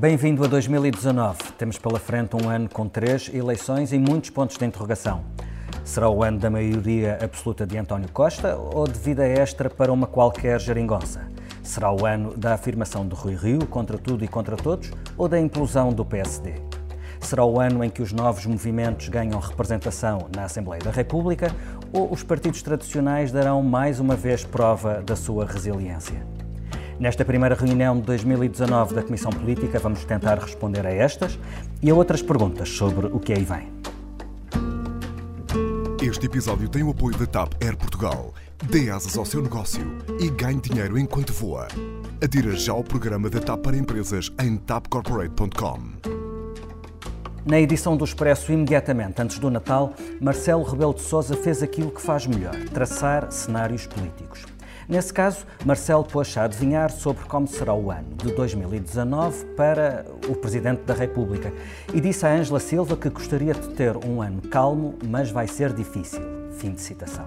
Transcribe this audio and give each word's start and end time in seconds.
Bem-vindo 0.00 0.42
a 0.42 0.46
2019. 0.46 1.36
Temos 1.58 1.76
pela 1.76 2.00
frente 2.00 2.34
um 2.34 2.48
ano 2.48 2.70
com 2.70 2.88
três 2.88 3.30
eleições 3.34 3.92
e 3.92 3.98
muitos 3.98 4.30
pontos 4.30 4.56
de 4.56 4.64
interrogação. 4.64 5.22
Será 5.84 6.08
o 6.08 6.24
ano 6.24 6.38
da 6.38 6.48
maioria 6.48 7.18
absoluta 7.22 7.66
de 7.66 7.76
António 7.76 8.10
Costa 8.10 8.56
ou 8.56 8.88
de 8.88 8.98
vida 8.98 9.26
extra 9.28 9.68
para 9.68 9.92
uma 9.92 10.06
qualquer 10.06 10.58
geringonça? 10.58 11.28
Será 11.62 11.92
o 11.92 12.06
ano 12.06 12.34
da 12.34 12.54
afirmação 12.54 13.06
de 13.06 13.14
Rui 13.14 13.34
Rio 13.34 13.66
contra 13.66 13.98
tudo 13.98 14.24
e 14.24 14.28
contra 14.28 14.56
todos 14.56 14.90
ou 15.18 15.28
da 15.28 15.38
implosão 15.38 15.92
do 15.92 16.02
PSD? 16.02 16.54
Será 17.20 17.44
o 17.44 17.60
ano 17.60 17.84
em 17.84 17.90
que 17.90 18.00
os 18.00 18.10
novos 18.10 18.46
movimentos 18.46 19.06
ganham 19.10 19.38
representação 19.38 20.30
na 20.34 20.44
Assembleia 20.44 20.82
da 20.82 20.90
República 20.90 21.54
ou 21.92 22.10
os 22.10 22.22
partidos 22.22 22.62
tradicionais 22.62 23.30
darão 23.30 23.62
mais 23.62 24.00
uma 24.00 24.16
vez 24.16 24.44
prova 24.44 25.02
da 25.02 25.14
sua 25.14 25.44
resiliência? 25.44 26.39
Nesta 27.00 27.24
primeira 27.24 27.54
reunião 27.54 27.98
de 27.98 28.02
2019 28.02 28.94
da 28.94 29.02
Comissão 29.02 29.32
Política, 29.32 29.78
vamos 29.78 30.04
tentar 30.04 30.38
responder 30.38 30.86
a 30.86 30.92
estas 30.92 31.38
e 31.82 31.88
a 31.88 31.94
outras 31.94 32.20
perguntas 32.20 32.68
sobre 32.68 33.06
o 33.06 33.18
que 33.18 33.32
aí 33.32 33.42
vem. 33.42 33.72
Este 36.02 36.26
episódio 36.26 36.68
tem 36.68 36.82
o 36.82 36.90
apoio 36.90 37.16
da 37.16 37.24
TAP 37.24 37.54
Air 37.62 37.78
Portugal. 37.78 38.34
Dê 38.64 38.90
asas 38.90 39.16
ao 39.16 39.24
seu 39.24 39.40
negócio 39.40 39.80
e 40.20 40.28
ganhe 40.28 40.60
dinheiro 40.60 40.98
enquanto 40.98 41.32
voa. 41.32 41.68
Adira 42.22 42.54
já 42.54 42.74
ao 42.74 42.84
programa 42.84 43.30
da 43.30 43.40
TAP 43.40 43.62
para 43.62 43.78
empresas 43.78 44.30
em 44.38 44.58
tapcorporate.com. 44.58 45.80
Na 47.46 47.58
edição 47.58 47.96
do 47.96 48.04
Expresso, 48.04 48.52
imediatamente 48.52 49.22
antes 49.22 49.38
do 49.38 49.50
Natal, 49.50 49.94
Marcelo 50.20 50.64
Rebelo 50.64 50.92
de 50.92 51.00
Sousa 51.00 51.34
fez 51.34 51.62
aquilo 51.62 51.90
que 51.90 52.02
faz 52.02 52.26
melhor: 52.26 52.54
traçar 52.74 53.32
cenários 53.32 53.86
políticos. 53.86 54.49
Nesse 54.90 55.14
caso, 55.14 55.46
Marcelo 55.64 56.02
pôs 56.02 56.36
a 56.36 56.42
adivinhar 56.42 56.90
sobre 56.90 57.24
como 57.26 57.46
será 57.46 57.72
o 57.72 57.92
ano 57.92 58.08
de 58.16 58.34
2019 58.34 59.44
para 59.56 60.04
o 60.28 60.34
Presidente 60.34 60.82
da 60.82 60.92
República 60.92 61.52
e 61.94 62.00
disse 62.00 62.26
a 62.26 62.32
Ângela 62.32 62.58
Silva 62.58 62.96
que 62.96 63.08
gostaria 63.08 63.54
de 63.54 63.68
ter 63.68 63.96
um 63.96 64.20
ano 64.20 64.42
calmo, 64.42 64.98
mas 65.06 65.30
vai 65.30 65.46
ser 65.46 65.72
difícil. 65.72 66.20
Fim 66.58 66.72
de 66.72 66.80
citação. 66.80 67.24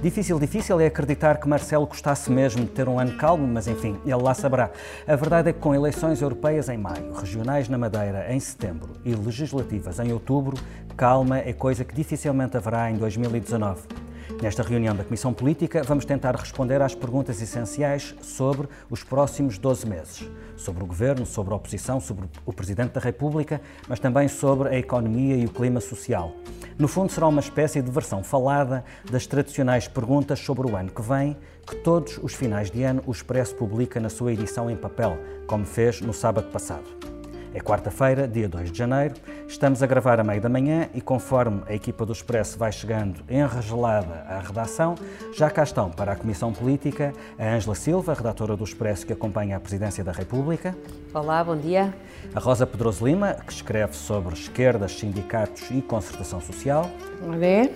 Difícil, 0.00 0.40
difícil 0.40 0.80
é 0.80 0.86
acreditar 0.86 1.36
que 1.36 1.46
Marcelo 1.46 1.86
gostasse 1.86 2.32
mesmo 2.32 2.64
de 2.64 2.70
ter 2.70 2.88
um 2.88 2.98
ano 2.98 3.18
calmo, 3.18 3.46
mas 3.46 3.68
enfim, 3.68 3.98
ele 4.06 4.22
lá 4.22 4.32
saberá. 4.32 4.70
A 5.06 5.14
verdade 5.14 5.50
é 5.50 5.52
que 5.52 5.60
com 5.60 5.74
eleições 5.74 6.22
europeias 6.22 6.70
em 6.70 6.78
maio, 6.78 7.12
regionais 7.12 7.68
na 7.68 7.76
Madeira 7.76 8.32
em 8.32 8.40
setembro 8.40 8.94
e 9.04 9.14
legislativas 9.14 10.00
em 10.00 10.10
outubro, 10.10 10.56
calma 10.96 11.38
é 11.38 11.52
coisa 11.52 11.84
que 11.84 11.94
dificilmente 11.94 12.56
haverá 12.56 12.90
em 12.90 12.96
2019. 12.96 14.01
Nesta 14.42 14.62
reunião 14.62 14.94
da 14.94 15.04
Comissão 15.04 15.32
Política, 15.32 15.82
vamos 15.82 16.04
tentar 16.04 16.34
responder 16.34 16.80
às 16.82 16.94
perguntas 16.94 17.40
essenciais 17.40 18.14
sobre 18.20 18.68
os 18.90 19.02
próximos 19.02 19.58
12 19.58 19.86
meses. 19.86 20.30
Sobre 20.56 20.82
o 20.84 20.86
Governo, 20.86 21.26
sobre 21.26 21.52
a 21.52 21.56
oposição, 21.56 22.00
sobre 22.00 22.26
o 22.44 22.52
Presidente 22.52 22.92
da 22.92 23.00
República, 23.00 23.60
mas 23.88 24.00
também 24.00 24.28
sobre 24.28 24.68
a 24.68 24.78
economia 24.78 25.36
e 25.36 25.44
o 25.44 25.50
clima 25.50 25.80
social. 25.80 26.34
No 26.78 26.88
fundo, 26.88 27.12
será 27.12 27.28
uma 27.28 27.40
espécie 27.40 27.82
de 27.82 27.90
versão 27.90 28.24
falada 28.24 28.84
das 29.10 29.26
tradicionais 29.26 29.86
perguntas 29.86 30.40
sobre 30.40 30.70
o 30.70 30.76
ano 30.76 30.90
que 30.90 31.02
vem, 31.02 31.36
que 31.66 31.76
todos 31.76 32.18
os 32.22 32.34
finais 32.34 32.70
de 32.70 32.82
ano 32.82 33.02
o 33.06 33.12
Expresso 33.12 33.54
publica 33.54 34.00
na 34.00 34.08
sua 34.08 34.32
edição 34.32 34.70
em 34.70 34.76
papel, 34.76 35.18
como 35.46 35.64
fez 35.64 36.00
no 36.00 36.12
sábado 36.12 36.50
passado. 36.50 37.11
É 37.54 37.60
quarta-feira, 37.60 38.26
dia 38.26 38.48
2 38.48 38.72
de 38.72 38.78
janeiro. 38.78 39.14
Estamos 39.46 39.82
a 39.82 39.86
gravar 39.86 40.18
a 40.18 40.24
meio 40.24 40.40
da 40.40 40.48
manhã 40.48 40.88
e, 40.94 41.02
conforme 41.02 41.62
a 41.66 41.74
equipa 41.74 42.06
do 42.06 42.12
Expresso 42.12 42.58
vai 42.58 42.72
chegando 42.72 43.22
enregelada 43.28 44.24
à 44.26 44.40
redação, 44.40 44.94
já 45.34 45.50
cá 45.50 45.62
estão 45.62 45.90
para 45.90 46.12
a 46.12 46.16
Comissão 46.16 46.50
Política 46.50 47.12
a 47.38 47.54
Ângela 47.54 47.74
Silva, 47.74 48.14
redatora 48.14 48.56
do 48.56 48.64
Expresso 48.64 49.06
que 49.06 49.12
acompanha 49.12 49.58
a 49.58 49.60
Presidência 49.60 50.02
da 50.02 50.12
República. 50.12 50.74
Olá, 51.12 51.44
bom 51.44 51.54
dia. 51.54 51.92
A 52.34 52.40
Rosa 52.40 52.66
Pedroso 52.66 53.04
Lima, 53.04 53.34
que 53.46 53.52
escreve 53.52 53.94
sobre 53.94 54.32
esquerdas, 54.32 54.98
sindicatos 54.98 55.70
e 55.70 55.82
concertação 55.82 56.40
social. 56.40 56.90
Bom 57.20 57.38
dia. 57.38 57.70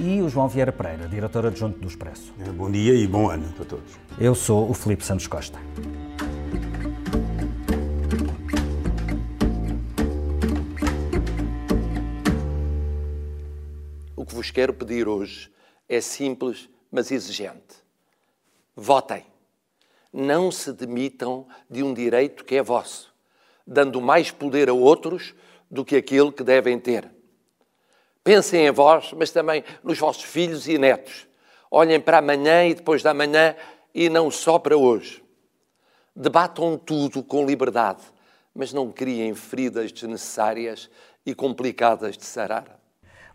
E 0.00 0.22
o 0.22 0.28
João 0.30 0.48
Vieira 0.48 0.72
Pereira, 0.72 1.06
diretor 1.06 1.44
adjunto 1.44 1.78
do 1.78 1.86
Expresso. 1.86 2.32
Bom 2.56 2.70
dia 2.70 2.94
e 2.94 3.06
bom 3.06 3.28
ano 3.28 3.52
para 3.54 3.66
todos. 3.66 3.92
Eu 4.18 4.34
sou 4.34 4.70
o 4.70 4.72
Felipe 4.72 5.04
Santos 5.04 5.26
Costa. 5.26 5.58
Vos 14.34 14.50
quero 14.50 14.72
pedir 14.74 15.08
hoje 15.08 15.50
é 15.88 16.00
simples, 16.00 16.68
mas 16.90 17.10
exigente. 17.10 17.76
Votem. 18.74 19.24
Não 20.12 20.50
se 20.50 20.72
demitam 20.72 21.46
de 21.68 21.82
um 21.82 21.92
direito 21.92 22.44
que 22.44 22.56
é 22.56 22.62
vosso, 22.62 23.14
dando 23.66 24.00
mais 24.00 24.30
poder 24.30 24.68
a 24.68 24.72
outros 24.72 25.34
do 25.70 25.84
que 25.84 25.96
aquele 25.96 26.32
que 26.32 26.42
devem 26.42 26.78
ter. 26.78 27.10
Pensem 28.24 28.66
em 28.66 28.70
vós, 28.70 29.12
mas 29.12 29.30
também 29.30 29.64
nos 29.82 29.98
vossos 29.98 30.24
filhos 30.24 30.68
e 30.68 30.78
netos. 30.78 31.26
Olhem 31.70 32.00
para 32.00 32.18
amanhã 32.18 32.66
e 32.66 32.74
depois 32.74 33.02
da 33.02 33.12
manhã 33.12 33.54
e 33.94 34.08
não 34.08 34.30
só 34.30 34.58
para 34.58 34.76
hoje. 34.76 35.22
Debatam 36.14 36.76
tudo 36.76 37.22
com 37.22 37.46
liberdade, 37.46 38.02
mas 38.54 38.72
não 38.72 38.90
criem 38.90 39.34
feridas 39.34 39.92
desnecessárias 39.92 40.90
e 41.24 41.34
complicadas 41.34 42.16
de 42.16 42.24
sarar. 42.24 42.77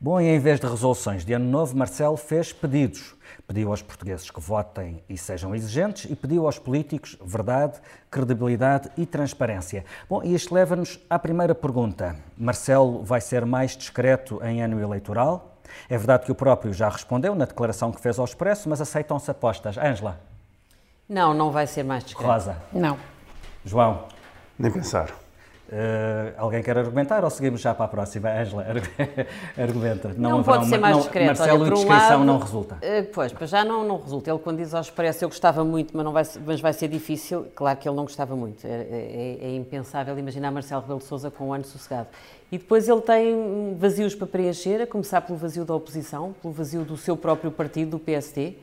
Bom, 0.03 0.19
e 0.19 0.28
em 0.28 0.38
vez 0.38 0.59
de 0.59 0.68
resoluções 0.68 1.24
de 1.24 1.31
ano 1.31 1.46
novo, 1.46 1.78
Marcelo 1.78 2.18
fez 2.18 2.52
pedidos. 2.52 3.16
Pediu 3.47 3.72
aos 3.72 3.81
portugueses 3.81 4.30
que 4.30 4.41
votem 4.41 5.02
e 5.08 5.18
sejam 5.18 5.56
exigentes 5.56 6.12
e 6.12 6.14
pediu 6.14 6.46
aos 6.46 6.59
políticos 6.59 7.18
verdade, 7.24 7.80
credibilidade 8.12 8.92
e 8.97 9.06
transparência. 9.06 9.86
Bom, 10.09 10.22
e 10.22 10.36
isto 10.36 10.53
leva-nos 10.53 11.00
à 11.09 11.18
primeira 11.18 11.56
pergunta. 11.56 12.18
Marcelo 12.38 13.02
vai 13.02 13.22
ser 13.22 13.46
mais 13.46 13.78
discreto 13.78 14.44
em 14.44 14.62
ano 14.62 14.78
eleitoral? 14.81 15.56
É 15.90 15.97
verdade 15.97 16.25
que 16.25 16.34
o 16.34 16.36
próprio 16.36 16.74
já 16.74 16.90
respondeu 16.90 17.34
na 17.34 17.46
declaração 17.46 17.90
que 17.90 18.02
fez 18.02 18.19
ao 18.19 18.25
Expresso, 18.25 18.68
mas 18.68 18.81
aceitam-se 18.81 19.31
apostas. 19.31 19.78
Ângela? 19.78 20.19
Não, 21.08 21.34
não 21.34 21.50
vai 21.50 21.66
ser 21.66 21.84
mais 21.84 22.03
discreto. 22.03 22.30
Rosa? 22.30 22.58
Não. 22.74 22.97
João? 23.63 24.09
Nem 24.59 24.69
pensar. 24.69 25.23
Uh, 25.74 26.34
alguém 26.38 26.62
quer 26.62 26.78
argumentar 26.78 27.24
ou 27.24 27.32
seguimos 27.32 27.60
já 27.60 27.74
para 27.74 27.86
a 27.86 27.88
próxima? 27.88 28.30
Ângela, 28.30 28.64
argumenta. 29.58 30.14
Não, 30.16 30.30
não 30.30 30.44
pode 30.44 30.68
ser 30.68 30.78
mais 30.78 30.96
discreto. 30.98 31.26
Marcelo, 31.26 31.62
Olha, 31.64 31.72
um 31.72 31.74
descrição 31.74 32.10
lado, 32.10 32.26
não 32.26 32.38
resulta. 32.38 32.76
Uh, 32.76 33.04
pois, 33.12 33.34
para 33.34 33.48
já 33.48 33.66
não, 33.66 33.84
não 33.84 34.00
resulta. 34.00 34.30
Ele, 34.30 34.38
quando 34.38 34.58
diz 34.58 34.72
ao 34.76 34.82
expresso, 34.82 35.26
eu 35.26 35.30
gostava 35.30 35.64
muito, 35.64 35.98
mas, 35.98 36.06
não 36.06 36.12
vai, 36.12 36.24
mas 36.46 36.62
vai 36.62 36.74
ser 36.74 36.90
difícil, 36.90 37.48
claro 37.56 37.80
que 37.80 37.90
ele 37.90 37.96
não 37.96 38.04
gostava 38.04 38.36
muito. 38.36 38.64
É, 38.68 38.70
é, 38.70 39.38
é 39.42 39.56
impensável 39.56 40.16
imaginar 40.20 40.52
Marcelo 40.52 40.82
Rebelo 40.82 41.02
Sousa 41.02 41.32
com 41.32 41.48
um 41.48 41.54
ano 41.54 41.66
sossegado. 41.66 42.08
E 42.52 42.58
depois 42.60 42.88
ele 42.88 43.02
tem 43.02 43.76
vazios 43.76 44.14
para 44.14 44.28
preencher, 44.28 44.80
a 44.80 44.86
começar 44.86 45.22
pelo 45.22 45.40
vazio 45.40 45.66
da 45.66 45.74
oposição, 45.74 46.36
pelo 46.40 46.54
vazio 46.54 46.86
do 46.86 46.96
seu 46.96 47.18
próprio 47.18 47.50
partido, 47.50 47.98
do 47.98 48.00
PST. 48.00 48.56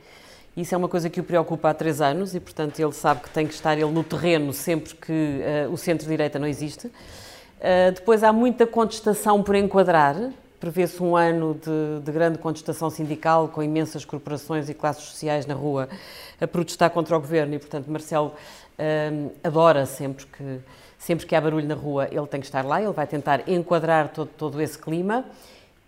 Isso 0.56 0.74
é 0.74 0.78
uma 0.78 0.88
coisa 0.88 1.08
que 1.08 1.20
o 1.20 1.24
preocupa 1.24 1.70
há 1.70 1.74
três 1.74 2.00
anos 2.00 2.34
e, 2.34 2.40
portanto, 2.40 2.78
ele 2.80 2.92
sabe 2.92 3.20
que 3.20 3.30
tem 3.30 3.46
que 3.46 3.54
estar 3.54 3.78
ele 3.78 3.90
no 3.90 4.02
terreno 4.02 4.52
sempre 4.52 4.94
que 4.94 5.12
uh, 5.12 5.72
o 5.72 5.76
centro-direita 5.76 6.40
não 6.40 6.46
existe. 6.46 6.88
Uh, 6.88 7.92
depois 7.94 8.24
há 8.24 8.32
muita 8.32 8.66
contestação 8.66 9.42
por 9.44 9.54
enquadrar. 9.54 10.16
Prevê-se 10.58 11.00
um 11.02 11.16
ano 11.16 11.54
de, 11.54 12.04
de, 12.04 12.12
grande 12.12 12.36
contestação 12.38 12.90
sindical, 12.90 13.48
com 13.48 13.62
imensas 13.62 14.04
corporações 14.04 14.68
e 14.68 14.74
classes 14.74 15.04
sociais 15.04 15.46
na 15.46 15.54
rua 15.54 15.88
a 16.40 16.46
protestar 16.46 16.90
contra 16.90 17.16
o 17.16 17.20
governo. 17.20 17.54
E, 17.54 17.58
portanto, 17.58 17.88
Marcelo 17.88 18.34
uh, 18.78 19.32
adora 19.44 19.86
sempre 19.86 20.26
que, 20.26 20.58
sempre 20.98 21.26
que 21.26 21.36
há 21.36 21.40
barulho 21.40 21.66
na 21.66 21.76
rua, 21.76 22.08
ele 22.10 22.26
tem 22.26 22.40
que 22.40 22.46
estar 22.46 22.64
lá, 22.64 22.82
ele 22.82 22.92
vai 22.92 23.06
tentar 23.06 23.48
enquadrar 23.48 24.08
todo, 24.08 24.28
todo 24.36 24.60
esse 24.60 24.76
clima. 24.76 25.24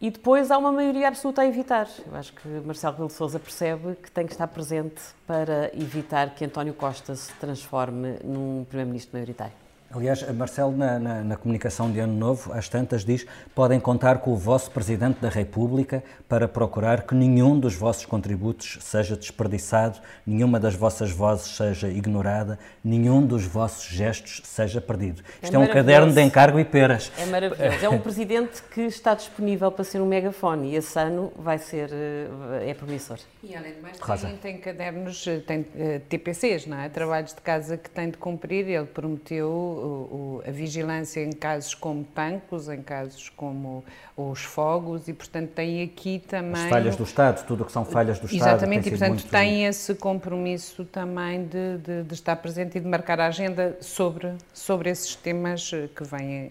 E 0.03 0.11
depois 0.11 0.51
há 0.51 0.59
uma 0.59 0.73
maioria 0.73 1.07
absoluta 1.07 1.43
a 1.43 1.47
evitar. 1.47 1.89
Eu 2.05 2.17
acho 2.17 2.33
que 2.33 2.49
Marcelo 2.49 2.95
Rebelo 2.95 3.09
de 3.09 3.15
Sousa 3.15 3.39
percebe 3.39 3.95
que 3.95 4.11
tem 4.11 4.27
que 4.27 4.33
estar 4.33 4.49
presente 4.49 5.01
para 5.25 5.71
evitar 5.73 6.35
que 6.35 6.45
António 6.45 6.75
Costa 6.75 7.15
se 7.15 7.33
transforme 7.35 8.19
num 8.25 8.65
primeiro-ministro 8.65 9.13
maioritário. 9.13 9.62
Aliás, 9.95 10.23
Marcelo, 10.33 10.75
na, 10.75 10.99
na, 10.99 11.23
na, 11.23 11.37
comunicação 11.37 11.93
de 11.93 12.01
Ano 12.01 12.15
Novo, 12.15 12.51
às 12.55 12.67
tantas, 12.67 13.05
diz 13.05 13.27
podem 13.55 13.79
contar 13.79 14.19
com 14.19 14.33
o 14.33 14.37
vosso 14.37 14.71
Presidente 14.71 15.21
da 15.21 15.29
República 15.29 16.03
para 16.27 16.49
procurar 16.49 17.03
que 17.03 17.15
nenhum 17.15 17.61
dos 17.61 17.75
vossos 17.75 18.07
contributos 18.07 18.79
seja 18.81 19.15
desperdiçado, 19.15 19.99
nenhuma 20.27 20.59
das 20.59 20.75
vossas 20.75 21.11
vozes 21.11 21.55
seja 21.57 21.89
ignorada, 21.89 22.59
nenhum 22.83 23.25
dos 23.25 23.45
vossos 23.45 23.85
gestos 23.85 24.41
seja 24.45 24.81
perdido. 24.81 25.23
É 25.43 25.45
Isto 25.45 25.57
é 25.57 25.59
um 25.59 25.67
caderno 25.67 26.11
de 26.11 26.23
encargo 26.23 26.59
e 26.59 26.65
peras. 26.65 27.13
É 27.19 27.27
maravilhoso. 27.27 27.85
É 27.85 27.89
um 27.91 27.99
Presidente 27.99 28.63
que 28.63 28.81
está 28.83 29.15
disponível 29.15 29.71
para 29.71 29.85
ser 29.85 30.01
um 30.01 30.07
megafone 30.07 30.71
e 30.71 30.77
esse 30.77 30.99
ano 30.99 31.31
vai 31.37 31.59
ser, 31.59 31.91
eh, 31.93 32.71
é 32.71 32.75
promissor. 32.75 33.19
E 33.43 33.55
além 33.55 33.75
de 33.75 33.81
mais, 33.81 33.99
tem, 34.23 34.37
tem 34.37 34.59
cadernos, 34.59 35.25
tem 35.47 35.61
uh, 35.61 35.67
eh, 35.77 36.01
TPCs, 36.09 36.67
não 36.67 36.79
é? 36.79 36.89
Trabalhos 36.89 37.35
de 37.35 37.41
casa 37.43 37.77
que 37.77 37.91
tem 37.91 38.11
de 38.11 38.17
cumprir. 38.17 38.67
Ele 38.69 38.87
prometeu 38.87 39.82
o, 39.85 40.43
a 40.47 40.51
vigilância 40.51 41.21
em 41.21 41.33
casos 41.33 41.75
como 41.75 42.05
Pancos, 42.05 42.69
em 42.69 42.83
casos 42.83 43.29
como 43.31 43.85
os 44.17 44.45
fogos, 44.45 45.09
e 45.09 45.13
portanto 45.13 45.51
tem 45.51 45.83
aqui 45.83 46.23
também... 46.27 46.65
As 46.65 46.71
falhas 46.71 46.97
do 46.97 47.05
Estado, 47.05 47.47
tudo 47.47 47.63
o 47.63 47.67
que 47.67 47.73
são 47.73 47.85
falhas 47.85 48.19
do 48.19 48.27
Estado. 48.27 48.49
Exatamente, 48.49 48.89
e 48.89 48.91
portanto 48.91 49.11
muito... 49.11 49.31
tem 49.31 49.67
esse 49.67 49.95
compromisso 49.95 50.85
também 50.85 51.45
de, 51.45 51.79
de, 51.79 52.03
de, 52.05 52.15
estar 52.15 52.37
presente 52.37 52.79
e 52.79 52.81
de 52.81 52.89
marcar 52.89 53.21
a 53.21 53.27
agenda 53.27 53.77
sobre, 53.81 54.33
sobre 54.53 54.91
esses 54.91 55.15
temas 55.15 55.71
que 55.95 56.05
vêm... 56.05 56.51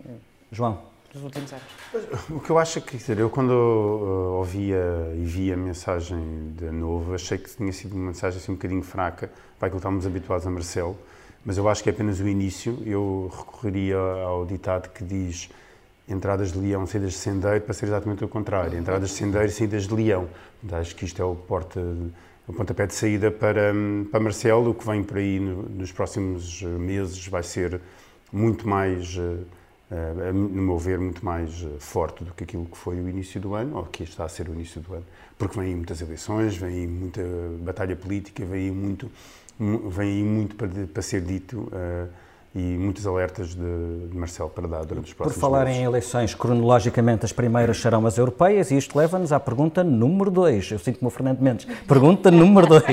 João 0.52 0.92
dos 1.14 1.24
últimos 1.24 1.52
anos? 1.52 1.66
O 2.30 2.40
que 2.40 2.50
eu 2.50 2.58
acho 2.58 2.80
é 2.80 2.82
que, 2.82 2.98
dizer, 2.98 3.20
eu 3.20 3.30
quando 3.30 3.52
uh, 3.52 4.38
ouvia 4.38 5.14
e 5.16 5.26
via 5.26 5.54
a 5.56 5.58
mensagem 5.58 6.54
de 6.58 6.72
novo, 6.72 7.14
achei 7.14 7.38
que 7.38 7.50
tinha 7.50 7.72
sido 7.74 7.96
uma 7.96 8.08
mensagem 8.08 8.40
assim 8.40 8.52
um 8.52 8.56
bocadinho 8.56 8.84
fraca, 8.84 9.30
para 9.60 9.68
aquilo 9.68 9.72
que 9.72 9.78
estávamos 9.78 10.06
habituados 10.08 10.48
a 10.48 10.50
Marcelo, 10.50 10.98
mas 11.46 11.58
eu 11.58 11.68
acho 11.68 11.84
que 11.84 11.90
é 11.90 11.94
apenas 11.94 12.20
o 12.20 12.28
início. 12.28 12.78
Eu 12.86 13.32
recorreria 13.36 13.98
ao 13.98 14.46
ditado 14.46 14.90
que 14.90 15.04
diz 15.04 15.50
entradas 16.08 16.52
de 16.52 16.60
leão, 16.60 16.86
saídas 16.86 17.14
de 17.14 17.18
sendeiro, 17.18 17.62
para 17.62 17.74
ser 17.74 17.86
exatamente 17.86 18.24
o 18.24 18.28
contrário. 18.28 18.78
Entradas 18.78 19.10
de 19.10 19.16
sendeiro, 19.16 19.50
saídas 19.50 19.88
de 19.88 19.94
leão. 19.94 20.28
Acho 20.72 20.96
que 20.96 21.06
isto 21.06 21.22
é 21.22 21.26
o, 21.26 21.36
porta, 21.36 21.80
o 22.48 22.54
pontapé 22.54 22.86
de 22.86 22.94
saída 22.94 23.32
para, 23.32 23.74
para 24.12 24.20
Marcelo. 24.20 24.72
O 24.72 24.74
que 24.74 24.86
vem 24.86 25.04
por 25.04 25.18
aí 25.18 25.40
no, 25.40 25.64
nos 25.64 25.92
próximos 25.92 26.62
meses 26.62 27.28
vai 27.28 27.44
ser 27.44 27.82
muito 28.32 28.68
mais 28.68 29.18
uh, 29.18 29.46
uh, 29.92 30.34
no 30.34 30.62
meu 30.62 30.78
ver, 30.78 31.00
muito 31.00 31.24
mais 31.24 31.66
forte 31.80 32.24
do 32.24 32.34
que 32.34 32.44
aquilo 32.44 32.66
que 32.66 32.78
foi 32.78 33.00
o 33.00 33.10
início 33.10 33.40
do 33.42 33.54
ano, 33.54 33.78
ou 33.78 33.84
que 33.84 34.04
está 34.04 34.26
a 34.26 34.30
ser 34.30 34.48
o 34.48 34.54
início 34.54 34.80
do 34.82 34.94
ano, 34.94 35.06
porque 35.38 35.60
vem 35.60 35.70
aí 35.70 35.76
muitas 35.76 36.02
eleições, 36.02 36.56
vem 36.56 36.70
aí 36.70 36.88
muita 36.88 37.22
batalha 37.60 37.96
política, 37.96 38.46
vem 38.46 38.66
aí 38.66 38.72
muito, 38.72 39.12
vem 39.90 40.10
aí 40.10 40.24
muito 40.24 40.56
para, 40.56 40.70
para 40.92 41.02
ser 41.02 41.22
dito 41.22 41.72
uh, 41.72 42.10
e 42.54 42.60
muitos 42.60 43.08
alertas 43.08 43.50
de, 43.50 44.08
de 44.10 44.18
Marcelo 44.18 44.50
para 44.50 44.68
dar 44.68 44.84
durante 44.84 45.08
os 45.08 45.14
próximos 45.14 45.36
Por 45.36 45.40
falar 45.40 45.66
meses. 45.66 45.80
em 45.80 45.84
eleições, 45.84 46.36
cronologicamente 46.36 47.26
as 47.26 47.32
primeiras 47.32 47.78
serão 47.78 48.06
as 48.06 48.18
europeias 48.18 48.72
e 48.72 48.78
isto 48.78 48.98
leva-nos 48.98 49.32
à 49.32 49.40
pergunta 49.40 49.84
número 49.84 50.30
2. 50.32 50.72
Eu 50.72 50.80
sinto-me 50.80 51.08
o 51.08 51.10
Fernando 51.12 51.40
Mendes. 51.40 51.66
Pergunta 51.88 52.30
número 52.32 52.68
2. 52.68 52.84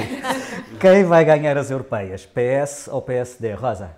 Quem 0.79 1.05
vai 1.05 1.25
ganhar 1.25 1.57
as 1.57 1.71
europeias? 1.71 2.27
PS 2.27 2.89
ou 2.89 3.03
PSD? 3.03 3.55
Rosa? 3.55 3.91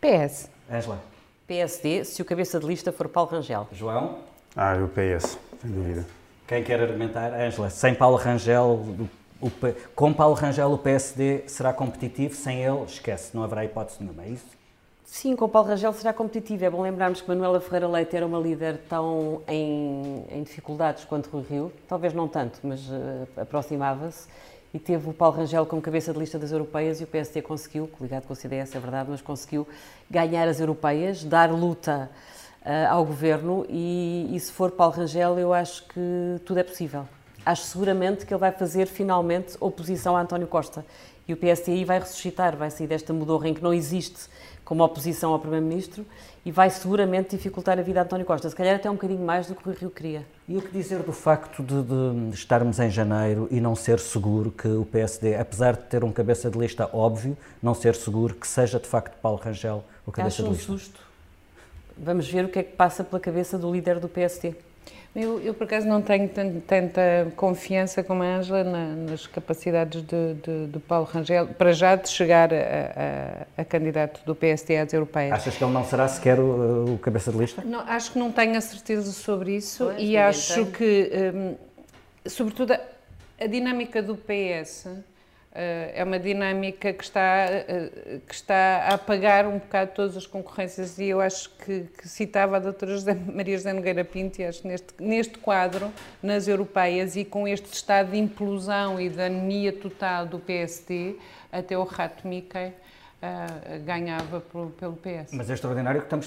PS. 0.00 0.50
Angela? 0.70 0.98
PSD, 1.46 2.04
se 2.04 2.20
o 2.20 2.24
cabeça 2.24 2.58
de 2.58 2.66
lista 2.66 2.92
for 2.92 3.08
Paulo 3.08 3.30
Rangel. 3.30 3.68
João? 3.72 4.18
Ah, 4.56 4.74
o 4.74 4.88
PS, 4.88 5.38
sem 5.60 5.70
dúvida. 5.70 6.04
Quem 6.46 6.62
quer 6.62 6.80
argumentar? 6.80 7.32
Ângela, 7.32 7.70
sem 7.70 7.94
Paulo 7.94 8.16
Rangel, 8.16 8.84
o, 9.42 9.50
com 9.94 10.12
Paulo 10.12 10.34
Rangel 10.34 10.72
o 10.72 10.78
PSD 10.78 11.42
será 11.46 11.72
competitivo, 11.72 12.34
sem 12.34 12.62
ele, 12.62 12.84
esquece, 12.84 13.34
não 13.34 13.42
haverá 13.42 13.64
hipótese 13.64 13.98
nenhuma, 14.00 14.22
é 14.22 14.28
isso? 14.28 14.62
Sim, 15.04 15.36
com 15.36 15.46
Paulo 15.46 15.68
Rangel 15.68 15.92
será 15.92 16.10
competitivo. 16.10 16.64
É 16.64 16.70
bom 16.70 16.80
lembrarmos 16.80 17.20
que 17.20 17.28
Manuela 17.28 17.60
Ferreira 17.60 17.86
Leite 17.86 18.16
era 18.16 18.26
uma 18.26 18.38
líder 18.38 18.78
tão 18.88 19.42
em, 19.46 20.24
em 20.30 20.42
dificuldades 20.42 21.04
quanto 21.04 21.28
Rui 21.28 21.44
Rio, 21.50 21.72
talvez 21.86 22.14
não 22.14 22.26
tanto, 22.26 22.60
mas 22.62 22.80
uh, 22.88 23.28
aproximava-se 23.36 24.26
e 24.72 24.78
teve 24.78 25.10
o 25.10 25.12
Paulo 25.12 25.36
Rangel 25.36 25.66
como 25.66 25.82
cabeça 25.82 26.14
de 26.14 26.18
lista 26.18 26.38
das 26.38 26.50
europeias 26.50 27.00
e 27.00 27.04
o 27.04 27.06
PSD 27.06 27.42
conseguiu, 27.42 27.90
ligado 28.00 28.26
com 28.26 28.32
o 28.32 28.36
CDS, 28.36 28.74
é 28.74 28.80
verdade, 28.80 29.10
mas 29.10 29.20
conseguiu 29.20 29.68
ganhar 30.10 30.48
as 30.48 30.60
europeias, 30.60 31.22
dar 31.22 31.52
luta 31.52 32.10
uh, 32.64 32.88
ao 32.90 33.04
governo 33.04 33.66
e, 33.68 34.30
e, 34.34 34.40
se 34.40 34.50
for 34.50 34.70
Paulo 34.70 34.94
Rangel, 34.94 35.38
eu 35.38 35.52
acho 35.52 35.86
que 35.88 36.40
tudo 36.46 36.58
é 36.58 36.62
possível. 36.62 37.06
Acho 37.44 37.64
seguramente 37.64 38.24
que 38.24 38.32
ele 38.32 38.40
vai 38.40 38.52
fazer 38.52 38.86
finalmente 38.86 39.56
oposição 39.58 40.16
a 40.16 40.22
António 40.22 40.46
Costa 40.46 40.84
e 41.26 41.32
o 41.32 41.36
PSD 41.36 41.84
vai 41.84 41.98
ressuscitar, 41.98 42.56
vai 42.56 42.70
sair 42.70 42.86
desta 42.86 43.12
mudorra 43.12 43.48
em 43.48 43.54
que 43.54 43.62
não 43.62 43.74
existe 43.74 44.28
como 44.64 44.84
oposição 44.84 45.32
ao 45.32 45.40
Primeiro-Ministro 45.40 46.06
e 46.44 46.52
vai 46.52 46.70
seguramente 46.70 47.36
dificultar 47.36 47.78
a 47.78 47.82
vida 47.82 48.00
de 48.00 48.06
António 48.06 48.24
Costa, 48.24 48.48
se 48.48 48.54
calhar 48.54 48.76
até 48.76 48.88
um 48.88 48.94
bocadinho 48.94 49.24
mais 49.24 49.46
do 49.46 49.54
que 49.54 49.68
o 49.68 49.72
Rio 49.72 49.90
queria. 49.90 50.26
E 50.48 50.56
o 50.56 50.62
que 50.62 50.70
dizer 50.70 51.02
do 51.02 51.12
facto 51.12 51.62
de, 51.62 51.82
de, 51.82 52.34
estarmos 52.34 52.78
em 52.78 52.88
janeiro 52.88 53.48
e 53.50 53.60
não 53.60 53.74
ser 53.74 53.98
seguro 53.98 54.50
que 54.50 54.68
o 54.68 54.84
PSD, 54.84 55.34
apesar 55.34 55.76
de 55.76 55.82
ter 55.82 56.04
um 56.04 56.12
cabeça 56.12 56.48
de 56.48 56.58
lista 56.58 56.88
óbvio, 56.92 57.36
não 57.62 57.74
ser 57.74 57.94
seguro 57.94 58.34
que 58.34 58.46
seja 58.46 58.78
de 58.78 58.86
facto 58.86 59.16
Paulo 59.20 59.38
Rangel 59.38 59.84
o 60.06 60.12
cabeça 60.12 60.42
Acho 60.42 60.44
de 60.44 60.56
lista? 60.56 60.72
um 60.72 60.78
susto. 60.78 61.00
Vamos 61.98 62.28
ver 62.28 62.44
o 62.44 62.48
que 62.48 62.58
é 62.58 62.62
que 62.62 62.72
passa 62.72 63.04
pela 63.04 63.20
cabeça 63.20 63.58
do 63.58 63.70
líder 63.70 64.00
do 64.00 64.08
PSD. 64.08 64.54
Eu, 65.14 65.38
eu, 65.42 65.52
por 65.52 65.64
acaso, 65.64 65.86
não 65.86 66.00
tenho 66.00 66.26
tanta 66.66 67.30
confiança 67.36 68.02
como 68.02 68.22
a 68.22 68.36
Ângela 68.38 68.64
na, 68.64 68.86
nas 68.94 69.26
capacidades 69.26 70.00
de, 70.00 70.34
de, 70.34 70.66
de, 70.68 70.78
Paulo 70.78 71.04
Rangel, 71.04 71.48
para 71.48 71.70
já 71.72 71.96
de 71.96 72.08
chegar 72.08 72.50
a, 72.50 72.56
a, 72.56 73.60
a, 73.60 73.64
candidato 73.64 74.24
do 74.24 74.34
PSD 74.34 74.78
às 74.78 74.90
europeias. 74.90 75.34
Achas 75.34 75.54
que 75.54 75.62
ele 75.62 75.72
não 75.72 75.84
será 75.84 76.08
sequer 76.08 76.40
o, 76.40 76.94
o 76.94 76.98
cabeça 76.98 77.30
de 77.30 77.36
lista? 77.36 77.62
Não, 77.62 77.80
acho 77.80 78.12
que 78.12 78.18
não 78.18 78.32
tenho 78.32 78.56
a 78.56 78.60
certeza 78.62 79.12
sobre 79.12 79.56
isso 79.56 79.84
pois, 79.84 79.98
e 80.00 80.16
acho 80.16 80.64
tem. 80.64 80.72
que, 80.72 81.10
um, 81.34 81.56
sobretudo, 82.26 82.72
a, 82.72 82.80
a 83.38 83.46
dinâmica 83.46 84.02
do 84.02 84.16
PS 84.16 84.88
é 85.54 86.02
uma 86.02 86.18
dinâmica 86.18 86.92
que 86.92 87.04
está, 87.04 87.46
eh, 87.50 88.20
que 88.26 88.34
está 88.34 88.86
a 88.88 88.94
apagar 88.94 89.46
um 89.46 89.58
bocado 89.58 89.90
todas 89.94 90.16
as 90.16 90.26
concorrências 90.26 90.98
e 90.98 91.06
eu 91.06 91.20
acho 91.20 91.50
que, 91.56 91.86
que 91.98 92.08
citava 92.08 92.56
a 92.56 92.58
doutora 92.58 92.92
José, 92.92 93.14
Maria 93.32 93.56
José 93.58 93.72
Nogueira 93.72 94.02
Pinto 94.02 94.40
e 94.40 94.44
acho 94.44 94.62
que 94.62 94.68
neste, 94.68 94.94
neste 94.98 95.38
quadro, 95.38 95.92
nas 96.22 96.48
europeias 96.48 97.16
e 97.16 97.24
com 97.24 97.46
este 97.46 97.70
estado 97.72 98.12
de 98.12 98.18
implosão 98.18 98.98
e 98.98 99.10
de 99.10 99.20
anemia 99.20 99.72
total 99.72 100.24
do 100.24 100.38
PSD, 100.38 101.16
até 101.50 101.76
o 101.76 101.84
rato 101.84 102.26
Mickey 102.26 102.72
Uh, 103.22 103.80
ganhava 103.84 104.40
pelo, 104.40 104.96
PS. 104.96 105.32
Mas 105.32 105.48
é 105.48 105.54
extraordinário 105.54 106.00
que 106.00 106.06
estamos 106.06 106.26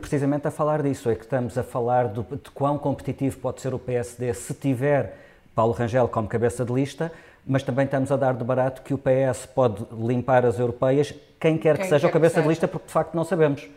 precisamente 0.00 0.48
a 0.48 0.50
falar 0.50 0.82
disso, 0.82 1.08
é 1.08 1.14
que 1.14 1.22
estamos 1.22 1.56
a 1.56 1.62
falar 1.62 2.08
de 2.08 2.50
quão 2.52 2.76
competitivo 2.78 3.38
pode 3.38 3.60
ser 3.60 3.72
o 3.72 3.78
PSD 3.78 4.34
se 4.34 4.52
tiver 4.52 5.16
Paulo 5.54 5.72
Rangel 5.72 6.08
como 6.08 6.26
cabeça 6.26 6.64
de 6.64 6.72
lista, 6.72 7.12
mas 7.46 7.62
também 7.62 7.84
estamos 7.84 8.10
a 8.12 8.16
dar 8.16 8.34
de 8.34 8.44
barato 8.44 8.82
que 8.82 8.94
o 8.94 8.98
PS 8.98 9.46
pode 9.46 9.84
limpar 9.92 10.46
as 10.46 10.58
europeias, 10.58 11.12
quem 11.40 11.58
quer 11.58 11.76
que 11.76 11.82
quem 11.82 11.90
seja 11.90 12.06
quer 12.06 12.10
o 12.10 12.12
cabeça 12.12 12.40
de 12.40 12.48
lista, 12.48 12.68
porque 12.68 12.86
de 12.86 12.92
facto 12.92 13.14
não 13.14 13.24
sabemos. 13.24 13.68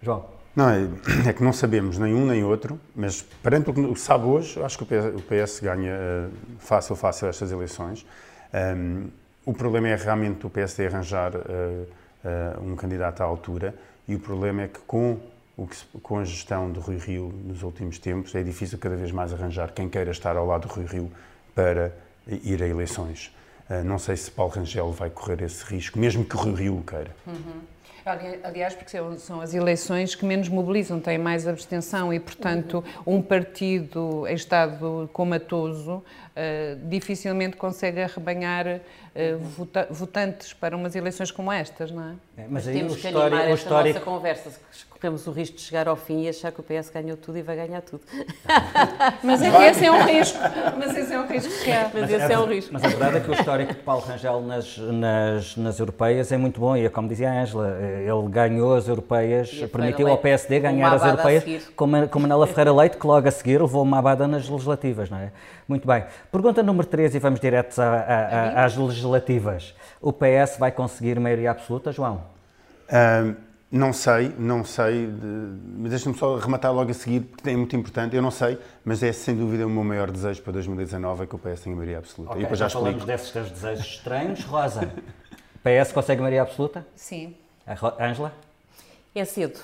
João. 0.00 0.24
Não, 0.54 0.68
é, 0.68 0.86
é, 1.28 1.32
que 1.32 1.42
não 1.42 1.52
sabemos 1.52 1.98
nem 1.98 2.14
um 2.14 2.26
nem 2.26 2.44
outro, 2.44 2.78
mas 2.94 3.22
perante 3.22 3.70
o 3.70 3.74
que 3.74 3.98
se 3.98 4.04
sabe 4.04 4.26
hoje, 4.26 4.62
acho 4.62 4.76
que 4.78 4.84
o 4.84 4.86
PS, 4.86 5.06
o 5.16 5.22
PS 5.22 5.60
ganha 5.60 5.92
uh, 5.92 6.30
fácil, 6.58 6.96
fácil 6.96 7.28
estas 7.28 7.50
eleições. 7.50 8.04
Um, 8.52 9.08
o 9.46 9.52
problema 9.52 9.88
é 9.88 9.96
realmente 9.96 10.46
o 10.46 10.50
PSD 10.50 10.86
arranjar 10.86 11.34
uh, 11.34 11.40
uh, 11.40 12.62
um 12.62 12.76
candidato 12.76 13.22
à 13.22 13.24
altura 13.24 13.74
e 14.06 14.14
o 14.14 14.20
problema 14.20 14.62
é 14.62 14.68
que 14.68 14.80
com, 14.80 15.18
o 15.56 15.66
que, 15.66 15.76
com 16.02 16.18
a 16.18 16.24
gestão 16.24 16.70
do 16.70 16.80
Rui 16.80 16.98
Rio 16.98 17.32
nos 17.44 17.62
últimos 17.62 17.98
tempos 17.98 18.34
é 18.34 18.42
difícil 18.42 18.78
cada 18.78 18.94
vez 18.94 19.10
mais 19.10 19.32
arranjar 19.32 19.72
quem 19.72 19.88
queira 19.88 20.10
estar 20.10 20.36
ao 20.36 20.46
lado 20.46 20.68
do 20.68 20.74
Rui 20.74 20.84
Rio 20.84 21.10
para 21.54 21.92
ir 22.26 22.62
a 22.62 22.66
eleições. 22.66 23.34
Uh, 23.68 23.84
não 23.84 23.98
sei 23.98 24.16
se 24.16 24.30
Paulo 24.30 24.52
Rangel 24.52 24.90
vai 24.92 25.10
correr 25.10 25.42
esse 25.42 25.64
risco, 25.64 25.98
mesmo 25.98 26.24
que 26.24 26.36
o 26.36 26.54
Rio 26.54 26.78
o 26.78 26.82
queira. 26.82 27.14
Uhum. 27.26 27.60
Aliás, 28.42 28.74
porque 28.74 28.90
são 29.18 29.40
as 29.40 29.54
eleições 29.54 30.14
que 30.14 30.24
menos 30.24 30.48
mobilizam, 30.48 30.98
têm 30.98 31.18
mais 31.18 31.46
abstenção 31.46 32.12
e, 32.12 32.18
portanto, 32.18 32.84
um 33.06 33.22
partido 33.22 34.26
em 34.26 34.34
estado 34.34 35.08
comatoso 35.12 35.94
uh, 36.32 36.88
dificilmente 36.88 37.56
consegue 37.56 38.00
arrebanhar 38.02 38.66
uh, 38.66 39.38
vota 39.38 39.86
votantes 39.90 40.52
para 40.52 40.76
umas 40.76 40.96
eleições 40.96 41.30
como 41.30 41.52
estas, 41.52 41.90
não 41.92 42.02
é? 42.02 42.12
é 42.36 42.42
mas, 42.42 42.50
mas 42.50 42.68
aí 42.68 42.74
temos 42.74 42.96
que 42.96 43.06
história, 43.06 43.26
animar 43.26 43.48
esta 43.48 43.54
histórico... 43.54 43.98
nossa 43.98 44.10
conversa, 44.10 44.50
corremos 45.02 45.26
o 45.26 45.32
risco 45.32 45.56
de 45.56 45.62
chegar 45.62 45.88
ao 45.88 45.96
fim 45.96 46.22
e 46.22 46.28
achar 46.28 46.52
que 46.52 46.60
o 46.60 46.62
PS 46.62 46.88
ganhou 46.90 47.16
tudo 47.16 47.36
e 47.36 47.42
vai 47.42 47.56
ganhar 47.56 47.82
tudo. 47.82 48.02
mas 49.22 49.42
é 49.42 49.50
que 49.50 49.62
esse 49.64 49.84
é 49.84 49.90
um 49.90 50.04
risco. 50.04 50.38
Mas 50.78 50.96
esse 50.96 51.12
é 51.12 51.18
um 51.18 51.26
risco 51.26 51.64
real. 51.64 51.90
Mas, 51.92 52.02
mas 52.02 52.10
esse 52.12 52.32
é, 52.32 52.34
é 52.34 52.38
um 52.38 52.46
risco. 52.46 52.72
Mas 52.72 52.84
a 52.84 52.88
verdade 52.88 53.16
é 53.16 53.20
que 53.20 53.30
o 53.30 53.34
histórico 53.34 53.74
de 53.74 53.80
Paulo 53.80 54.02
Rangel 54.02 54.40
nas, 54.42 54.78
nas, 54.78 55.56
nas 55.56 55.78
europeias 55.80 56.30
é 56.30 56.36
muito 56.36 56.60
bom 56.60 56.76
e 56.76 56.86
é 56.86 56.88
como 56.88 57.08
dizia 57.08 57.32
a 57.32 57.42
Ângela, 57.42 57.71
ele 57.80 58.28
ganhou 58.28 58.74
as 58.74 58.88
europeias, 58.88 59.50
permitiu 59.72 60.08
ao 60.08 60.18
PSD 60.18 60.60
ganhar 60.60 60.92
as 60.92 61.04
europeias, 61.04 61.68
como, 61.76 62.08
como 62.08 62.22
Manela 62.22 62.46
Ferreira 62.46 62.72
Leite, 62.72 62.96
que 62.96 63.06
logo 63.06 63.26
a 63.26 63.30
seguir 63.30 63.60
levou 63.60 63.82
uma 63.82 63.98
abada 63.98 64.26
nas 64.26 64.48
legislativas, 64.48 65.10
não 65.10 65.18
é? 65.18 65.32
Muito 65.66 65.86
bem. 65.86 66.04
Pergunta 66.30 66.62
número 66.62 66.86
3 66.86 67.14
e 67.14 67.18
vamos 67.18 67.40
diretos 67.40 67.78
a, 67.78 67.84
a, 67.84 68.60
a, 68.60 68.64
às 68.64 68.76
legislativas. 68.76 69.74
O 70.00 70.12
PS 70.12 70.56
vai 70.58 70.72
conseguir 70.72 71.18
maioria 71.20 71.50
absoluta, 71.50 71.92
João? 71.92 72.22
Um 72.92 73.52
não 73.72 73.90
sei, 73.90 74.30
não 74.38 74.62
sei, 74.62 75.08
mas 75.78 75.92
deixa-me 75.92 76.14
só 76.14 76.36
rematar 76.36 76.74
logo 76.74 76.90
a 76.90 76.94
seguir, 76.94 77.20
porque 77.20 77.48
é 77.48 77.56
muito 77.56 77.74
importante. 77.74 78.14
Eu 78.14 78.20
não 78.20 78.30
sei, 78.30 78.58
mas 78.84 79.02
é 79.02 79.10
sem 79.12 79.34
dúvida 79.34 79.66
o 79.66 79.70
meu 79.70 79.82
maior 79.82 80.10
desejo 80.10 80.42
para 80.42 80.52
2019 80.52 81.22
é 81.22 81.26
que 81.26 81.34
o 81.34 81.38
PS 81.38 81.62
tenha 81.62 81.74
maioria 81.74 81.96
absoluta. 81.96 82.32
Okay, 82.32 82.42
e 82.42 82.44
depois 82.44 82.58
já, 82.58 82.68
já 82.68 82.78
falamos 82.78 83.06
desses 83.06 83.30
teus 83.30 83.50
desejos 83.50 83.86
estranhos. 83.86 84.44
Rosa, 84.44 84.92
PS 85.64 85.90
consegue 85.90 86.20
maioria 86.20 86.42
absoluta? 86.42 86.86
Sim. 86.94 87.34
Ângela? 87.66 88.32
É 89.14 89.24
cedo. 89.24 89.60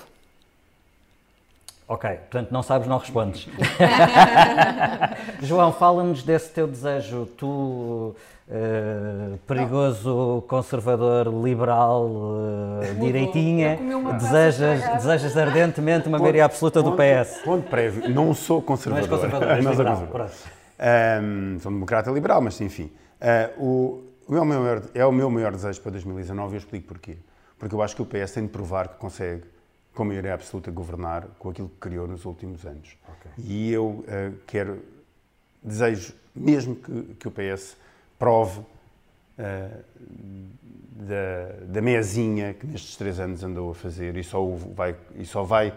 Ok, 1.87 2.07
portanto 2.07 2.51
não 2.51 2.61
sabes, 2.61 2.87
não 2.87 2.99
respondes. 2.99 3.47
João, 5.41 5.73
fala-nos 5.73 6.21
desse 6.21 6.51
teu 6.51 6.67
desejo, 6.67 7.25
tu, 7.35 8.15
uh, 8.47 9.37
perigoso, 9.47 10.43
conservador, 10.47 11.33
liberal, 11.43 12.05
uh, 12.05 12.95
direitinha, 12.99 13.79
desejas, 14.19 14.87
desejas 14.97 15.35
ardentemente 15.35 16.07
uma 16.07 16.19
maioria 16.19 16.45
absoluta 16.45 16.83
do 16.83 16.91
PS. 16.91 17.41
Ponto 17.43 17.67
prévio, 17.67 18.07
não 18.07 18.35
sou 18.35 18.61
conservador. 18.61 19.07
Não 19.07 19.15
és 19.15 19.21
conservador, 19.21 19.55
és 19.55 19.65
não 19.65 19.73
sou 19.73 19.83
liberal, 19.83 20.07
conservador. 20.07 20.31
Um, 21.23 21.59
sou 21.59 21.71
democrata 21.71 22.11
liberal, 22.11 22.39
mas 22.39 22.61
enfim. 22.61 22.91
Uh, 23.19 23.63
o, 23.63 24.03
o 24.27 24.31
meu 24.33 24.45
maior, 24.45 24.83
é 24.93 25.03
o 25.03 25.11
meu 25.11 25.31
maior 25.31 25.53
desejo 25.53 25.81
para 25.81 25.93
2019 25.93 26.53
e 26.53 26.55
eu 26.55 26.59
explico 26.59 26.87
porquê. 26.87 27.17
Porque 27.59 27.75
eu 27.75 27.81
acho 27.81 27.95
que 27.95 28.01
o 28.01 28.05
PS 28.05 28.31
tem 28.31 28.43
de 28.43 28.49
provar 28.49 28.87
que 28.87 28.95
consegue 28.95 29.43
com 29.93 30.05
maioria 30.05 30.33
absoluta, 30.33 30.71
governar 30.71 31.27
com 31.37 31.49
aquilo 31.49 31.67
que 31.67 31.77
criou 31.77 32.07
nos 32.07 32.23
últimos 32.23 32.65
anos. 32.65 32.95
Okay. 33.03 33.45
E 33.45 33.71
eu 33.71 33.85
uh, 33.85 34.05
quero, 34.47 34.81
desejo 35.61 36.13
mesmo 36.33 36.75
que, 36.75 37.15
que 37.19 37.27
o 37.27 37.31
PS 37.31 37.75
prove 38.17 38.59
uh, 38.59 39.83
da, 40.91 41.65
da 41.65 41.81
mesinha 41.81 42.53
que 42.53 42.65
nestes 42.65 42.95
três 42.95 43.19
anos 43.19 43.43
andou 43.43 43.71
a 43.71 43.75
fazer 43.75 44.15
e 44.15 44.23
só 44.23 44.43
o 44.43 44.55
vai, 44.55 44.95
e 45.15 45.25
só 45.25 45.43
vai 45.43 45.73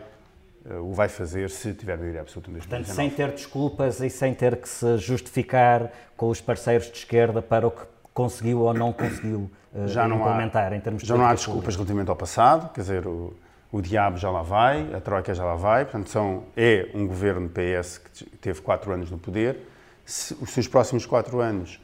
uh, 0.67 0.75
o 0.83 0.93
vai 0.93 1.09
fazer 1.09 1.51
se 1.51 1.75
tiver 1.75 1.99
maioria 1.99 2.21
absoluta 2.21 2.51
em 2.51 2.55
2019. 2.55 2.85
Portanto, 2.85 2.95
sem 2.95 3.11
ter 3.11 3.33
desculpas 3.33 4.01
e 4.01 4.11
sem 4.11 4.35
ter 4.35 4.57
que 4.57 4.69
se 4.69 4.99
justificar 4.99 5.91
com 6.17 6.29
os 6.29 6.41
parceiros 6.41 6.87
de 6.91 6.99
esquerda 6.99 7.43
para 7.43 7.67
o 7.67 7.71
que 7.71 7.83
conseguiu 8.13 8.61
ou 8.61 8.75
não 8.75 8.93
conseguiu 8.93 9.51
já 9.87 10.07
não 10.07 10.17
implementar 10.19 10.73
há, 10.73 10.77
em 10.77 10.81
termos 10.81 11.03
de 11.03 11.09
Já 11.09 11.17
não 11.17 11.25
há 11.25 11.35
desculpas 11.35 11.75
relativamente 11.75 12.11
ao 12.11 12.17
passado, 12.17 12.73
quer 12.73 12.83
dizer, 12.83 13.07
o, 13.07 13.35
o 13.71 13.81
diabo 13.81 14.19
já 14.19 14.31
lá 14.31 14.43
vai, 14.43 14.95
a 14.95 15.01
troika 15.01 15.35
já 15.35 15.45
lá 15.45 15.55
vai, 15.55 15.85
portanto 15.85 16.11
são, 16.11 16.45
é 16.57 16.91
um 16.95 17.07
governo 17.07 17.49
PS 17.49 17.99
que 17.99 18.25
teve 18.37 18.61
quatro 18.61 18.93
anos 18.93 19.11
no 19.11 19.19
poder. 19.19 19.67
Se, 20.05 20.35
os 20.41 20.51
seus 20.51 20.69
próximos 20.69 21.07
quatro 21.07 21.41
anos 21.41 21.81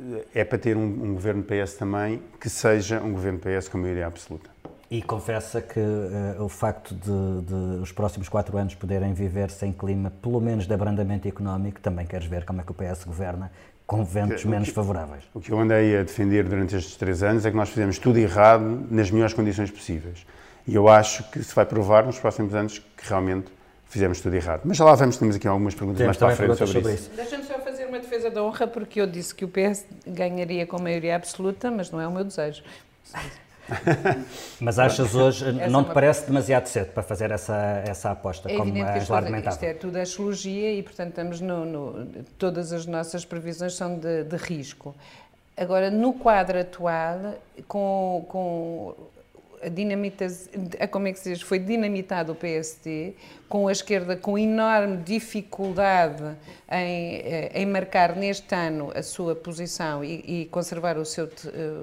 eh, 0.00 0.24
é 0.34 0.44
para 0.44 0.58
ter 0.58 0.76
um, 0.76 0.82
um, 0.82 1.14
governo 1.14 1.44
PS 1.44 1.74
também 1.74 2.20
que 2.40 2.48
seja 2.48 3.00
um 3.00 3.12
governo 3.12 3.38
PS 3.38 3.68
com 3.68 3.78
maioria 3.78 4.06
absoluta. 4.06 4.50
E 4.90 5.00
confessa 5.00 5.62
que 5.62 5.78
uh, 5.78 6.42
o 6.42 6.48
facto 6.48 6.92
de, 6.92 7.46
de, 7.46 7.80
os 7.80 7.92
próximos 7.92 8.28
quatro 8.28 8.56
anos 8.58 8.74
poderem 8.74 9.14
viver 9.14 9.48
sem 9.48 9.72
clima, 9.72 10.10
pelo 10.20 10.40
menos 10.40 10.66
de 10.66 10.74
abrandamento 10.74 11.28
económico, 11.28 11.78
também 11.78 12.04
queres 12.04 12.26
ver 12.26 12.44
como 12.44 12.60
é 12.60 12.64
que 12.64 12.72
o 12.72 12.74
PS 12.74 13.04
governa 13.04 13.52
com 13.90 14.04
ventos 14.04 14.44
menos 14.44 14.68
que, 14.68 14.74
favoráveis. 14.74 15.24
O 15.34 15.40
que 15.40 15.50
eu 15.50 15.58
andei 15.58 15.98
a 15.98 16.04
defender 16.04 16.44
durante 16.44 16.76
estes 16.76 16.94
três 16.94 17.24
anos 17.24 17.44
é 17.44 17.50
que 17.50 17.56
nós 17.56 17.70
fizemos 17.70 17.98
tudo 17.98 18.20
errado 18.20 18.86
nas 18.88 19.10
melhores 19.10 19.34
condições 19.34 19.68
possíveis. 19.68 20.24
E 20.64 20.76
eu 20.76 20.88
acho 20.88 21.28
que 21.32 21.42
se 21.42 21.52
vai 21.52 21.66
provar 21.66 22.06
nos 22.06 22.16
próximos 22.16 22.54
anos 22.54 22.78
que 22.78 23.08
realmente 23.08 23.48
fizemos 23.86 24.20
tudo 24.20 24.36
errado. 24.36 24.60
Mas 24.64 24.76
já 24.76 24.84
lá 24.84 24.94
vamos, 24.94 25.16
temos 25.16 25.34
aqui 25.34 25.48
algumas 25.48 25.74
perguntas 25.74 25.98
temos 25.98 26.16
mais 26.16 26.18
para 26.18 26.28
a 26.28 26.36
frente 26.36 26.56
sobre, 26.56 26.72
sobre 26.72 26.92
isso. 26.94 27.08
isso. 27.08 27.16
Deixa-me 27.16 27.42
só 27.42 27.58
fazer 27.58 27.86
uma 27.86 27.98
defesa 27.98 28.30
da 28.30 28.44
honra, 28.44 28.68
porque 28.68 29.00
eu 29.00 29.08
disse 29.08 29.34
que 29.34 29.44
o 29.44 29.48
PS 29.48 29.84
ganharia 30.06 30.64
com 30.68 30.80
maioria 30.80 31.16
absoluta, 31.16 31.68
mas 31.68 31.90
não 31.90 32.00
é 32.00 32.06
o 32.06 32.12
meu 32.12 32.22
desejo. 32.22 32.62
Mas 34.60 34.78
achas 34.78 35.14
hoje, 35.14 35.52
não 35.68 35.84
te 35.84 35.92
parece 35.92 36.26
demasiado 36.26 36.66
cedo 36.66 36.92
para 36.92 37.02
fazer 37.02 37.30
essa, 37.30 37.82
essa 37.86 38.10
aposta, 38.10 38.50
é 38.50 38.56
como 38.56 38.84
a 38.84 38.96
Angela 38.96 39.18
argumentava? 39.18 39.54
Isto 39.54 39.64
é 39.64 39.74
tudo 39.74 39.96
astrologia 39.96 40.72
e, 40.72 40.82
portanto, 40.82 41.10
estamos 41.10 41.40
no, 41.40 41.64
no, 41.64 42.06
todas 42.38 42.72
as 42.72 42.86
nossas 42.86 43.24
previsões 43.24 43.74
são 43.74 43.98
de, 43.98 44.24
de 44.24 44.36
risco. 44.36 44.94
Agora, 45.56 45.90
no 45.90 46.14
quadro 46.14 46.58
atual, 46.58 47.34
com, 47.68 48.24
com 48.28 48.94
a 50.78 50.88
como 50.88 51.08
é 51.08 51.12
que 51.12 51.18
se 51.18 51.30
diz, 51.30 51.42
foi 51.42 51.58
dinamitado 51.58 52.32
o 52.32 52.34
PSD, 52.34 53.14
com 53.48 53.68
a 53.68 53.72
esquerda 53.72 54.16
com 54.16 54.38
enorme 54.38 54.98
dificuldade 54.98 56.36
em, 56.70 57.16
eh, 57.16 57.50
em 57.54 57.66
marcar 57.66 58.16
neste 58.16 58.54
ano 58.54 58.92
a 58.94 59.02
sua 59.02 59.34
posição 59.34 60.04
e, 60.04 60.42
e 60.42 60.46
conservar 60.46 60.96
o 60.96 61.04
seu, 61.04 61.28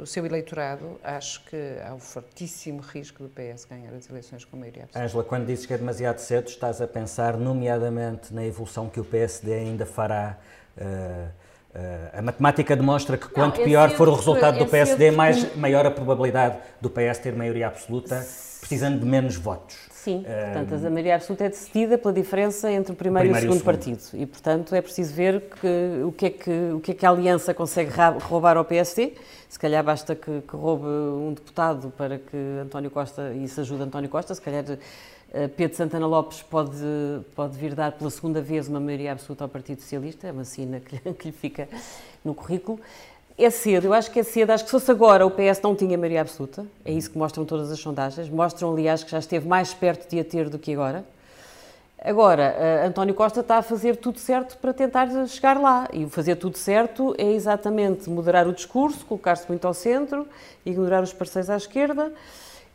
o 0.02 0.06
seu 0.06 0.26
eleitorado, 0.26 1.00
acho 1.04 1.44
que 1.46 1.58
há 1.86 1.94
um 1.94 2.00
fortíssimo 2.00 2.82
risco 2.82 3.24
do 3.24 3.30
PS 3.30 3.66
ganhar 3.66 3.94
as 3.94 4.10
eleições 4.10 4.44
com 4.46 4.58
maioria 4.58 4.84
absoluta. 4.84 5.06
Ângela, 5.06 5.24
quando 5.24 5.46
dizes 5.46 5.66
que 5.66 5.74
é 5.74 5.78
demasiado 5.78 6.20
cedo, 6.20 6.48
estás 6.48 6.82
a 6.82 6.88
pensar 6.88 7.38
nomeadamente 7.38 8.34
na 8.34 8.46
evolução 8.46 8.90
que 8.90 9.00
o 9.00 9.06
PSD 9.06 9.54
ainda 9.54 9.86
fará 9.86 10.38
uh, 10.78 11.47
a 12.14 12.22
matemática 12.22 12.76
demonstra 12.76 13.18
que 13.18 13.28
quanto 13.28 13.58
não, 13.58 13.66
pior 13.66 13.90
for 13.92 14.08
o 14.10 14.16
resultado 14.16 14.58
do 14.58 14.66
PSD, 14.66 15.12
mais 15.12 15.56
maior 15.56 15.86
a 15.86 15.92
probabilidade 15.92 16.58
do 16.82 16.90
PS 16.90 17.20
ter 17.20 17.36
maioria 17.36 17.68
absoluta, 17.68 18.16
precisando 18.60 19.00
de 19.00 19.06
menos 19.06 19.36
votos. 19.36 19.88
Sim, 20.08 20.24
portanto, 20.24 20.86
a 20.86 20.90
maioria 20.90 21.16
absoluta 21.16 21.44
é 21.44 21.50
decidida 21.50 21.98
pela 21.98 22.14
diferença 22.14 22.72
entre 22.72 22.94
o 22.94 22.96
primeiro, 22.96 23.28
o 23.28 23.32
primeiro 23.34 23.46
e 23.46 23.50
o 23.50 23.60
segundo, 23.60 23.66
partido. 23.66 24.02
E, 24.14 24.26
portanto, 24.26 24.74
é 24.74 24.82
preciso 24.82 25.14
ver 25.14 25.42
que, 25.42 26.02
o, 26.06 26.12
que 26.14 26.26
é 26.28 26.30
que, 26.30 26.72
o 26.74 26.80
que 26.80 26.92
é 26.92 26.94
que 26.94 27.06
a 27.06 27.10
Aliança 27.10 27.54
consegue 27.54 27.92
roubar 28.22 28.56
ao 28.56 28.64
PSD. 28.64 29.16
Se 29.50 29.60
calhar 29.60 29.84
basta 29.84 30.16
que, 30.16 30.42
que 30.42 30.56
roube 30.56 30.86
um 30.86 31.34
deputado 31.34 31.92
para 31.98 32.18
que 32.18 32.38
António 32.64 32.90
Costa, 32.90 33.34
e 33.34 33.44
isso 33.44 33.60
ajude 33.60 33.84
António 33.84 34.10
Costa, 34.10 34.34
se 34.34 34.42
calhar 34.42 34.64
eh, 34.70 34.78
Pedro 35.56 35.76
Santana 35.76 36.08
Lopes 36.08 36.42
pode, 36.42 36.72
pode 37.36 37.58
vir 37.58 37.76
dar 37.76 37.92
pela 37.92 38.10
segunda 38.10 38.42
vez 38.42 38.68
uma 38.68 38.80
maioria 38.80 39.12
absoluta 39.12 39.44
ao 39.44 39.50
Partido 39.50 39.82
Socialista, 39.82 40.28
é 40.28 40.32
uma 40.32 40.46
sina 40.46 40.80
que, 40.80 40.98
que 41.14 41.28
lhe 41.28 41.32
fica 41.32 41.68
no 42.24 42.34
currículo. 42.34 42.80
É 43.38 43.52
cedo, 43.52 43.86
eu 43.86 43.94
acho 43.94 44.10
que 44.10 44.20
é 44.20 44.24
cedo. 44.24 44.50
Acho 44.50 44.64
que 44.64 44.70
se 44.70 44.72
fosse 44.72 44.90
agora 44.90 45.24
o 45.24 45.30
PS 45.30 45.62
não 45.62 45.76
tinha 45.76 45.96
maioria 45.96 46.22
absoluta, 46.22 46.66
é 46.84 46.92
isso 46.92 47.12
que 47.12 47.18
mostram 47.18 47.46
todas 47.46 47.72
as 47.72 47.80
sondagens. 47.80 48.28
Mostram, 48.30 48.72
aliás, 48.72 49.04
que 49.04 49.12
já 49.12 49.20
esteve 49.20 49.48
mais 49.48 49.74
perto 49.74 50.10
de 50.10 50.20
a 50.20 50.24
ter 50.24 50.50
do 50.50 50.58
que 50.58 50.74
agora. 50.74 51.06
Agora, 52.04 52.56
uh, 52.58 52.88
António 52.88 53.14
Costa 53.14 53.42
está 53.42 53.58
a 53.58 53.62
fazer 53.62 53.98
tudo 53.98 54.18
certo 54.18 54.58
para 54.58 54.74
tentar 54.74 55.08
chegar 55.28 55.60
lá. 55.60 55.88
E 55.94 56.08
fazer 56.08 56.36
tudo 56.38 56.58
certo 56.58 57.14
é 57.18 57.32
exatamente 57.32 58.10
moderar 58.10 58.48
o 58.48 58.54
discurso, 58.54 59.06
colocar-se 59.06 59.48
muito 59.48 59.68
ao 59.68 59.74
centro, 59.74 60.28
ignorar 60.66 61.04
os 61.04 61.14
parceiros 61.14 61.50
à 61.50 61.58
esquerda 61.58 62.12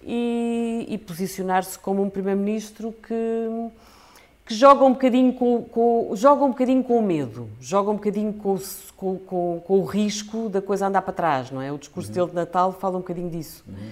e, 0.04 0.86
e 0.88 0.98
posicionar-se 0.98 1.78
como 1.78 2.02
um 2.02 2.10
primeiro-ministro 2.10 2.92
que, 3.06 3.70
que 4.46 4.54
joga 4.54 4.84
um 4.84 4.92
bocadinho 4.92 5.32
com, 5.32 5.62
com, 5.62 6.10
joga 6.14 6.44
um 6.44 6.50
bocadinho 6.50 6.82
com 6.82 6.98
o 6.98 7.02
medo, 7.02 7.48
joga 7.60 7.90
um 7.90 7.94
bocadinho 7.94 8.32
com, 8.32 8.58
com, 8.96 9.18
com, 9.18 9.62
com 9.64 9.78
o 9.78 9.84
risco 9.84 10.48
da 10.48 10.60
coisa 10.60 10.86
andar 10.86 11.02
para 11.02 11.12
trás, 11.12 11.50
não 11.50 11.62
é? 11.62 11.72
O 11.72 11.78
discurso 11.78 12.08
uhum. 12.10 12.14
dele 12.14 12.28
de 12.28 12.34
Natal 12.34 12.72
fala 12.72 12.96
um 12.96 13.00
bocadinho 13.00 13.30
disso. 13.30 13.64
Uhum. 13.68 13.90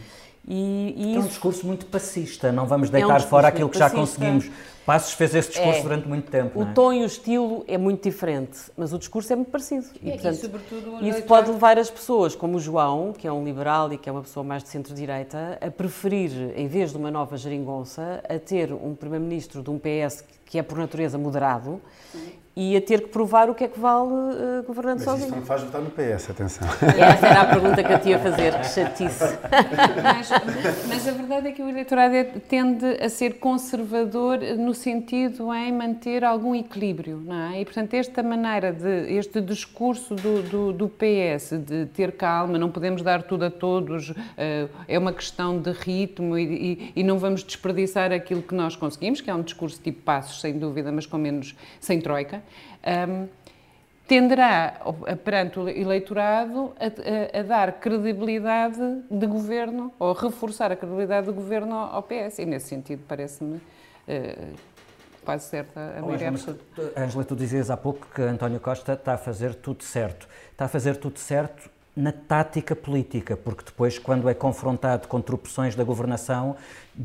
E, 0.52 0.94
e 0.96 1.16
é 1.16 1.20
um 1.20 1.26
discurso 1.28 1.64
muito 1.64 1.86
passista, 1.86 2.50
não 2.50 2.66
vamos 2.66 2.90
deitar 2.90 3.20
é 3.20 3.24
um 3.24 3.28
fora 3.28 3.46
aquilo 3.46 3.68
que 3.68 3.78
já 3.78 3.88
conseguimos. 3.88 4.50
Passos 4.84 5.12
fez 5.12 5.32
esse 5.32 5.50
discurso 5.50 5.78
é, 5.78 5.82
durante 5.82 6.08
muito 6.08 6.28
tempo. 6.28 6.58
O 6.58 6.62
é? 6.64 6.72
tom 6.72 6.92
e 6.92 7.02
o 7.04 7.06
estilo 7.06 7.64
é 7.68 7.78
muito 7.78 8.02
diferente, 8.02 8.58
mas 8.76 8.92
o 8.92 8.98
discurso 8.98 9.32
é 9.32 9.36
muito 9.36 9.50
parecido. 9.52 9.86
E, 10.02 10.10
portanto, 10.10 10.34
e 10.34 10.36
sobretudo, 10.38 11.06
isso 11.06 11.22
pode 11.22 11.50
levar 11.52 11.78
as 11.78 11.88
pessoas, 11.88 12.34
como 12.34 12.56
o 12.56 12.60
João, 12.60 13.12
que 13.12 13.28
é 13.28 13.32
um 13.32 13.44
liberal 13.44 13.92
e 13.92 13.98
que 13.98 14.08
é 14.08 14.12
uma 14.12 14.22
pessoa 14.22 14.42
mais 14.42 14.64
de 14.64 14.70
centro-direita, 14.70 15.56
a 15.60 15.70
preferir, 15.70 16.32
em 16.56 16.66
vez 16.66 16.90
de 16.90 16.96
uma 16.96 17.12
nova 17.12 17.36
geringonça, 17.36 18.20
a 18.28 18.36
ter 18.36 18.72
um 18.72 18.96
primeiro-ministro 18.96 19.62
de 19.62 19.70
um 19.70 19.78
PS 19.78 20.24
que 20.44 20.58
é 20.58 20.62
por 20.64 20.76
natureza 20.76 21.16
moderado 21.16 21.80
e 22.56 22.76
a 22.76 22.80
ter 22.80 23.02
que 23.02 23.08
provar 23.08 23.48
o 23.48 23.54
que 23.54 23.64
é 23.64 23.68
que 23.68 23.78
vale 23.78 24.10
uh, 24.12 24.62
governando 24.66 24.98
Mas 24.98 25.04
sozinho. 25.04 25.30
Mas 25.30 25.38
não 25.38 25.46
faz 25.46 25.62
votar 25.62 25.80
no 25.80 25.90
PS, 25.90 26.30
atenção. 26.30 26.68
Essa 26.98 27.26
era 27.28 27.40
a 27.42 27.46
pergunta 27.46 27.82
que 27.82 27.92
eu 27.92 27.98
tinha 28.00 28.16
a 28.16 28.18
fazer, 28.18 28.58
que 28.58 28.66
chatice. 28.66 29.38
Mas, 30.02 30.28
mas, 30.88 31.08
a 31.08 31.12
verdade 31.12 31.48
é 31.48 31.52
que 31.52 31.62
o 31.62 31.68
eleitorado 31.68 32.14
é, 32.14 32.24
tende 32.24 32.86
a 33.00 33.08
ser 33.08 33.38
conservador 33.38 34.38
no 34.58 34.74
sentido 34.74 35.54
em 35.54 35.72
manter 35.72 36.24
algum 36.24 36.54
equilíbrio, 36.54 37.22
não 37.24 37.52
é? 37.52 37.60
E, 37.60 37.64
portanto, 37.64 37.94
esta 37.94 38.22
maneira, 38.22 38.72
de, 38.72 39.12
este 39.14 39.40
discurso 39.40 40.14
do, 40.14 40.42
do, 40.42 40.72
do 40.72 40.88
PS, 40.88 41.52
de 41.64 41.86
ter 41.86 42.12
calma, 42.12 42.58
não 42.58 42.70
podemos 42.70 43.00
dar 43.00 43.22
tudo 43.22 43.44
a 43.44 43.50
todos, 43.50 44.10
uh, 44.10 44.14
é 44.88 44.98
uma 44.98 45.12
questão 45.12 45.58
de 45.58 45.70
ritmo 45.70 46.36
e, 46.36 46.42
e, 46.44 46.92
e, 46.96 47.04
não 47.04 47.18
vamos 47.18 47.44
desperdiçar 47.44 48.12
aquilo 48.12 48.42
que 48.42 48.54
nós 48.54 48.74
conseguimos, 48.74 49.20
que 49.20 49.30
é 49.30 49.34
um 49.34 49.42
discurso 49.42 49.80
tipo 49.80 50.02
passos, 50.02 50.40
sem 50.40 50.58
dúvida, 50.58 50.90
mas 50.90 51.06
com 51.06 51.16
menos, 51.16 51.54
sem 51.80 52.00
troika, 52.00 52.42
um, 53.08 53.28
tenderá, 54.06 54.80
perante 55.24 55.58
o 55.58 55.68
eleitorado, 55.68 56.72
a, 56.78 57.36
a, 57.36 57.40
a, 57.40 57.42
dar 57.42 57.72
credibilidade 57.78 59.02
de 59.08 59.26
governo, 59.26 59.92
ou 59.98 60.12
reforçar 60.12 60.72
a 60.72 60.76
credibilidade 60.76 61.26
do 61.26 61.32
governo 61.32 61.74
ao 61.74 62.02
PS. 62.02 62.40
E, 62.40 62.46
nesse 62.46 62.68
sentido, 62.68 63.04
parece-me 63.06 63.56
uh, 63.56 64.54
quase 65.24 65.44
certa 65.44 65.94
a 65.96 66.02
maioria 66.02 66.28
absoluta. 66.28 66.64
Ângela, 66.96 67.24
tu 67.24 67.36
dizias 67.36 67.70
há 67.70 67.76
pouco 67.76 68.06
que 68.12 68.20
António 68.20 68.58
Costa 68.58 68.94
está 68.94 69.14
a 69.14 69.18
fazer 69.18 69.54
tudo 69.54 69.84
certo. 69.84 70.26
Está 70.50 70.64
a 70.64 70.68
fazer 70.68 70.96
tudo 70.96 71.18
certo 71.18 71.70
na 71.96 72.12
tática 72.12 72.76
política, 72.76 73.36
porque 73.36 73.64
depois, 73.64 73.98
quando 73.98 74.28
é 74.28 74.34
confrontado 74.34 75.08
com 75.08 75.18
interrupções 75.18 75.74
da 75.74 75.82
governação, 75.82 76.56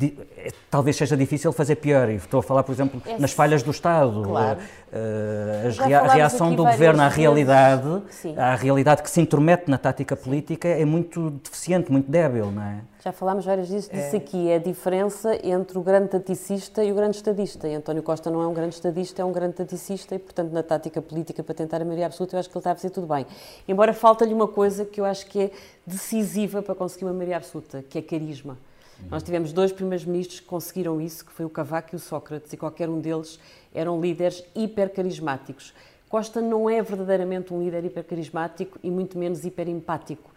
é, 0.02 0.52
talvez 0.70 0.96
seja 0.96 1.16
difícil 1.16 1.52
fazer 1.52 1.78
pior. 1.78 2.10
E 2.10 2.16
estou 2.16 2.40
a 2.40 2.44
falar, 2.44 2.64
por 2.64 2.72
exemplo, 2.72 3.02
é 3.06 3.18
nas 3.18 3.32
falhas 3.32 3.64
do 3.64 3.72
Estado, 3.72 4.24
claro. 4.24 4.60
uh, 4.60 5.96
a 5.96 6.14
reação 6.14 6.54
do 6.54 6.64
governo 6.64 7.02
à 7.02 7.08
realidade, 7.08 8.04
à 8.38 8.56
realidade 8.56 9.02
que 9.02 9.10
se 9.10 9.22
intromete 9.22 9.70
na 9.70 9.78
tática 9.78 10.16
política, 10.16 10.68
é 10.68 10.86
muito 10.86 11.32
deficiente, 11.32 11.92
muito 11.92 12.10
débil, 12.10 12.52
não 12.52 12.62
é? 12.62 12.82
Já 13.06 13.12
falámos 13.12 13.46
várias 13.46 13.70
vezes 13.70 13.88
disso 13.88 14.16
é. 14.16 14.18
aqui, 14.18 14.50
é 14.50 14.56
a 14.56 14.58
diferença 14.58 15.38
entre 15.44 15.78
o 15.78 15.82
grande 15.84 16.08
taticista 16.08 16.84
e 16.84 16.92
o 16.92 16.96
grande 16.96 17.18
estadista. 17.18 17.68
E 17.68 17.76
António 17.76 18.02
Costa 18.02 18.32
não 18.32 18.42
é 18.42 18.48
um 18.48 18.54
grande 18.54 18.74
estadista, 18.74 19.22
é 19.22 19.26
um 19.26 19.32
grande 19.32 19.54
taticista 19.54 20.16
e, 20.16 20.18
portanto, 20.18 20.52
na 20.52 20.64
tática 20.64 21.00
política 21.00 21.44
para 21.44 21.54
tentar 21.54 21.84
a 21.84 21.86
maioria 21.86 22.08
absoluta, 22.08 22.36
eu 22.36 22.40
acho 22.40 22.50
que 22.50 22.58
ele 22.58 22.62
está 22.62 22.72
a 22.72 22.76
fazer 22.76 22.90
tudo 22.90 23.06
bem. 23.06 23.28
Embora 23.68 23.94
falta-lhe 23.94 24.34
uma 24.34 24.48
coisa 24.48 24.75
que 24.84 25.00
eu 25.00 25.06
acho 25.06 25.28
que 25.28 25.40
é 25.40 25.52
decisiva 25.86 26.62
para 26.62 26.74
conseguir 26.74 27.06
uma 27.06 27.14
maioria 27.14 27.38
absoluta, 27.38 27.86
que 27.88 27.98
é 27.98 28.02
carisma. 28.02 28.58
Uhum. 29.00 29.10
Nós 29.12 29.24
tivemos 29.24 29.54
dois 29.54 29.72
primeiros 29.72 30.06
ministros 30.06 30.40
que 30.40 30.46
conseguiram 30.46 31.00
isso, 31.00 31.26
que 31.26 31.32
foi 31.32 31.46
o 31.46 31.50
Cavaco 31.50 31.90
e 31.94 31.98
o 31.98 32.00
Sócrates, 32.00 32.52
e 32.52 32.58
qualquer 32.58 32.90
um 32.90 33.00
deles 33.00 33.40
eram 33.74 34.02
líderes 34.02 34.44
hiper 34.56 34.92
carismáticos. 34.92 35.74
Costa 36.10 36.42
não 36.42 36.70
é 36.70 36.82
verdadeiramente 36.82 37.54
um 37.54 37.64
líder 37.64 37.86
hiper 37.86 38.04
carismático 38.04 38.80
e 38.84 38.90
muito 38.90 39.18
menos 39.18 39.44
hiper 39.46 39.68
empático. 39.68 40.32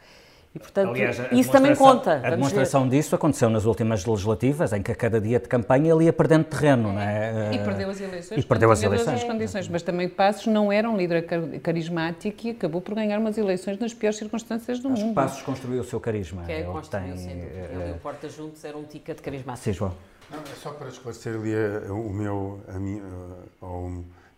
E, 0.59 0.61
portanto, 0.61 0.91
Aliás, 0.91 1.21
isso 1.31 1.53
também 1.53 1.75
conta. 1.75 2.15
A 2.15 2.31
demonstração 2.31 2.89
disso 2.89 3.15
aconteceu 3.15 3.49
nas 3.49 3.65
últimas 3.65 4.05
legislativas, 4.05 4.73
em 4.73 4.83
que 4.83 4.91
a 4.91 4.95
cada 4.95 5.21
dia 5.21 5.39
de 5.39 5.49
campanha 5.49 5.93
ele 5.95 6.05
ia 6.05 6.13
perdendo 6.13 6.45
terreno. 6.45 6.89
É. 6.89 6.93
Não 6.93 7.01
é? 7.01 7.55
E 7.55 7.59
perdeu 7.61 7.89
as 7.89 8.01
eleições. 8.01 8.39
E 8.39 8.43
perdeu 8.43 8.71
as 8.73 8.83
eleições. 8.83 9.23
condições. 9.23 9.69
Mas 9.69 9.83
também 9.83 10.09
Passos 10.09 10.47
não 10.47 10.73
era 10.73 10.91
um 10.91 10.97
líder 10.97 11.25
carismático 11.63 12.47
e 12.47 12.51
acabou 12.51 12.81
por 12.81 12.95
ganhar 12.97 13.21
umas 13.21 13.39
eleições 13.39 13.79
nas 13.79 13.95
piores 13.95 14.19
circunstâncias 14.19 14.81
do 14.81 14.89
Acho 14.89 15.03
mundo. 15.03 15.15
Passos 15.15 15.43
construiu 15.43 15.81
o 15.81 15.85
seu 15.85 16.01
carisma. 16.01 16.43
Que 16.43 16.53
é, 16.53 16.63
construiu, 16.65 17.15
tem, 17.15 17.31
Ele 17.31 17.41
e 17.41 17.77
o 17.77 17.95
eh, 17.95 17.99
Porta 18.03 18.29
juntos 18.29 18.65
eram 18.65 18.81
um 18.81 18.85
ticket 18.85 19.21
carismático. 19.21 19.65
Sim, 19.65 19.73
João. 19.73 19.95
Não, 20.31 20.39
é 20.39 20.57
só 20.61 20.73
para 20.73 20.89
esclarecer 20.89 21.35
ali 21.35 21.55
a, 21.55 21.93
o 21.93 22.13
meu, 22.13 22.61
a 22.69 22.79
minha, 22.79 23.03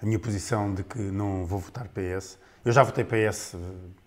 a 0.02 0.06
minha 0.06 0.18
posição 0.18 0.74
de 0.74 0.84
que 0.84 0.98
não 0.98 1.46
vou 1.46 1.58
votar 1.58 1.88
PS. 1.88 2.38
Eu 2.62 2.72
já 2.72 2.82
votei 2.82 3.04
PS 3.04 3.54
eh, 3.54 3.58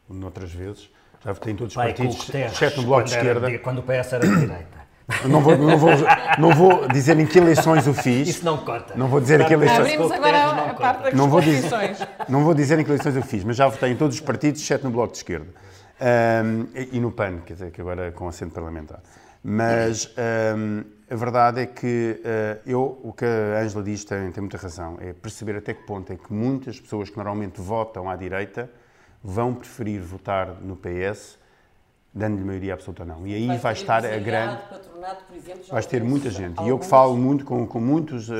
noutras 0.09 0.51
vezes 0.51 0.91
já 1.23 1.31
votei 1.31 1.53
em 1.53 1.55
todos 1.55 1.71
os 1.71 1.75
Vai, 1.75 1.93
partidos, 1.93 2.29
exceto 2.29 2.81
no 2.81 2.87
Bloco 2.87 3.03
de 3.05 3.11
Esquerda. 3.11 3.49
Era, 3.49 3.59
quando 3.59 3.79
o 3.79 3.83
PS 3.83 4.13
era 4.13 4.27
de 4.27 4.39
direita. 4.39 4.83
Não 5.25 5.41
vou, 5.41 5.57
não, 5.57 5.77
vou, 5.77 5.91
não 6.37 6.51
vou 6.51 6.87
dizer 6.87 7.19
em 7.19 7.25
que 7.25 7.37
eleições 7.37 7.87
o 7.87 7.93
fiz. 7.93 8.27
Isso 8.27 8.45
não 8.45 8.57
conta. 8.57 8.95
Não 8.95 9.07
vou 9.07 9.19
dizer 9.19 9.41
em 9.41 9.45
que 9.45 9.53
eleições... 9.53 9.79
Abrimos 9.79 10.11
agora 10.11 10.37
a, 10.37 10.69
a 10.69 10.73
parte 10.73 11.03
das 11.03 11.13
não 11.13 11.29
vou, 11.29 11.41
dizer, 11.41 11.71
não 12.29 12.43
vou 12.43 12.53
dizer 12.53 12.79
em 12.79 12.83
que 12.83 12.89
eleições 12.89 13.15
eu 13.15 13.21
fiz, 13.21 13.43
mas 13.43 13.57
já 13.57 13.67
votei 13.67 13.91
em 13.91 13.95
todos 13.95 14.15
os 14.15 14.21
partidos, 14.21 14.61
exceto 14.61 14.85
no 14.85 14.91
Bloco 14.91 15.11
de 15.11 15.17
Esquerda. 15.17 15.47
Um, 16.01 16.67
e 16.73 16.99
no 16.99 17.11
PAN, 17.11 17.39
quer 17.45 17.53
dizer, 17.53 17.71
que 17.71 17.81
agora 17.81 18.07
é 18.07 18.11
com 18.11 18.27
assento 18.27 18.53
parlamentar. 18.53 19.01
Mas 19.43 20.13
um, 20.57 20.83
a 21.09 21.15
verdade 21.15 21.61
é 21.61 21.65
que 21.65 22.19
uh, 22.19 22.61
eu, 22.65 22.99
o 23.03 23.11
que 23.11 23.25
a 23.25 23.61
Ângela 23.61 23.83
diz 23.83 24.05
tem, 24.05 24.31
tem 24.31 24.41
muita 24.41 24.57
razão, 24.57 24.97
é 25.01 25.11
perceber 25.11 25.57
até 25.57 25.73
que 25.73 25.83
ponto 25.83 26.11
é 26.11 26.15
que 26.15 26.31
muitas 26.33 26.79
pessoas 26.79 27.09
que 27.09 27.17
normalmente 27.17 27.59
votam 27.61 28.09
à 28.09 28.15
direita 28.15 28.69
vão 29.23 29.53
preferir 29.55 30.01
votar 30.01 30.61
no 30.61 30.75
PS, 30.75 31.39
dando-lhe 32.13 32.43
maioria 32.43 32.73
absoluta 32.73 33.03
ou 33.03 33.07
não. 33.07 33.27
E 33.27 33.33
aí 33.33 33.47
vai, 33.47 33.57
vai 33.57 33.73
estar 33.73 34.05
a 34.05 34.17
grande. 34.17 34.61
Exemplo, 35.35 35.63
vais 35.71 35.85
ter 35.85 36.03
muita 36.03 36.29
gente. 36.29 36.61
E 36.61 36.69
eu 36.69 36.77
que 36.77 36.85
falo 36.85 37.15
muito 37.15 37.45
com, 37.45 37.65
com 37.65 37.79
muitos 37.79 38.29
uh, 38.29 38.33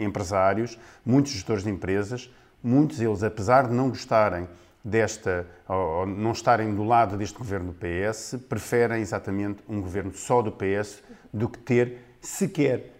empresários, 0.00 0.78
muitos 1.04 1.32
gestores 1.32 1.62
de 1.62 1.70
empresas, 1.70 2.30
muitos 2.62 2.98
deles, 2.98 3.22
apesar 3.22 3.68
de 3.68 3.74
não 3.74 3.88
gostarem 3.88 4.48
desta, 4.84 5.46
ou 5.68 6.06
não 6.06 6.32
estarem 6.32 6.74
do 6.74 6.84
lado 6.84 7.16
deste 7.16 7.38
governo 7.38 7.72
do 7.72 7.78
PS, 7.78 8.36
preferem 8.48 9.00
exatamente 9.00 9.62
um 9.68 9.80
governo 9.80 10.12
só 10.12 10.42
do 10.42 10.50
PS 10.50 11.02
do 11.32 11.48
que 11.48 11.58
ter 11.58 11.98
sequer 12.20 12.99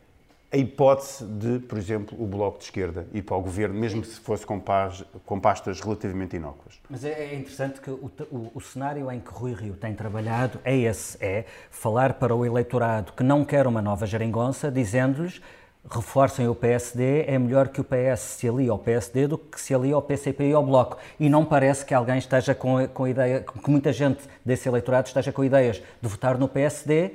a 0.53 0.57
hipótese 0.57 1.25
de, 1.25 1.61
por 1.61 1.79
exemplo, 1.79 2.21
o 2.21 2.27
Bloco 2.27 2.59
de 2.59 2.65
Esquerda 2.65 3.07
ir 3.13 3.23
para 3.23 3.37
o 3.37 3.41
governo, 3.41 3.79
mesmo 3.79 4.05
se 4.05 4.19
fosse 4.19 4.45
com, 4.45 4.59
paz, 4.59 5.05
com 5.25 5.39
pastas 5.39 5.81
relativamente 5.81 6.37
inócuas. 6.37 6.81
Mas 6.89 7.05
é, 7.05 7.11
é 7.11 7.35
interessante 7.37 7.81
que 7.81 7.91
o, 7.91 8.11
o, 8.31 8.51
o, 8.55 8.61
cenário 8.61 9.11
em 9.13 9.21
que 9.21 9.31
Rui 9.31 9.55
Rio 9.55 9.75
tem 9.75 9.95
trabalhado 9.95 10.59
é 10.65 10.77
esse, 10.77 11.17
é 11.25 11.45
falar 11.71 12.15
para 12.15 12.35
o 12.35 12.45
eleitorado 12.45 13.13
que 13.13 13.23
não 13.23 13.45
quer 13.45 13.67
uma 13.67 13.81
nova 13.81 14.07
geringonça, 14.07 14.71
dizendo-lhes 14.73 15.41
reforcem 15.89 16.47
o 16.49 16.55
PSD, 16.55 17.25
é 17.27 17.39
melhor 17.39 17.69
que 17.69 17.81
o 17.81 17.85
PS 17.85 18.21
se 18.21 18.49
alie 18.49 18.69
ao 18.69 18.79
PSD 18.79 19.27
do 19.27 19.39
que 19.39 19.59
se 19.61 19.75
alie 19.75 19.93
ao 19.93 20.03
PCP 20.03 20.51
e 20.51 20.53
ao 20.53 20.65
Bloco. 20.65 20.99
E 21.19 21.29
não 21.29 21.45
parece 21.45 21.85
que 21.85 21.95
alguém 21.95 22.19
esteja 22.19 22.55
com, 22.55 22.87
com 22.89 23.09
ideia, 23.09 23.41
que 23.41 23.71
muita 23.71 23.93
gente 23.93 24.21
desse 24.45 24.69
eleitorado 24.69 25.09
esteja 25.09 25.33
com 25.33 25.43
ideias 25.43 25.83
de 26.01 26.09
votar 26.09 26.37
no 26.37 26.49
PSD, 26.49 27.13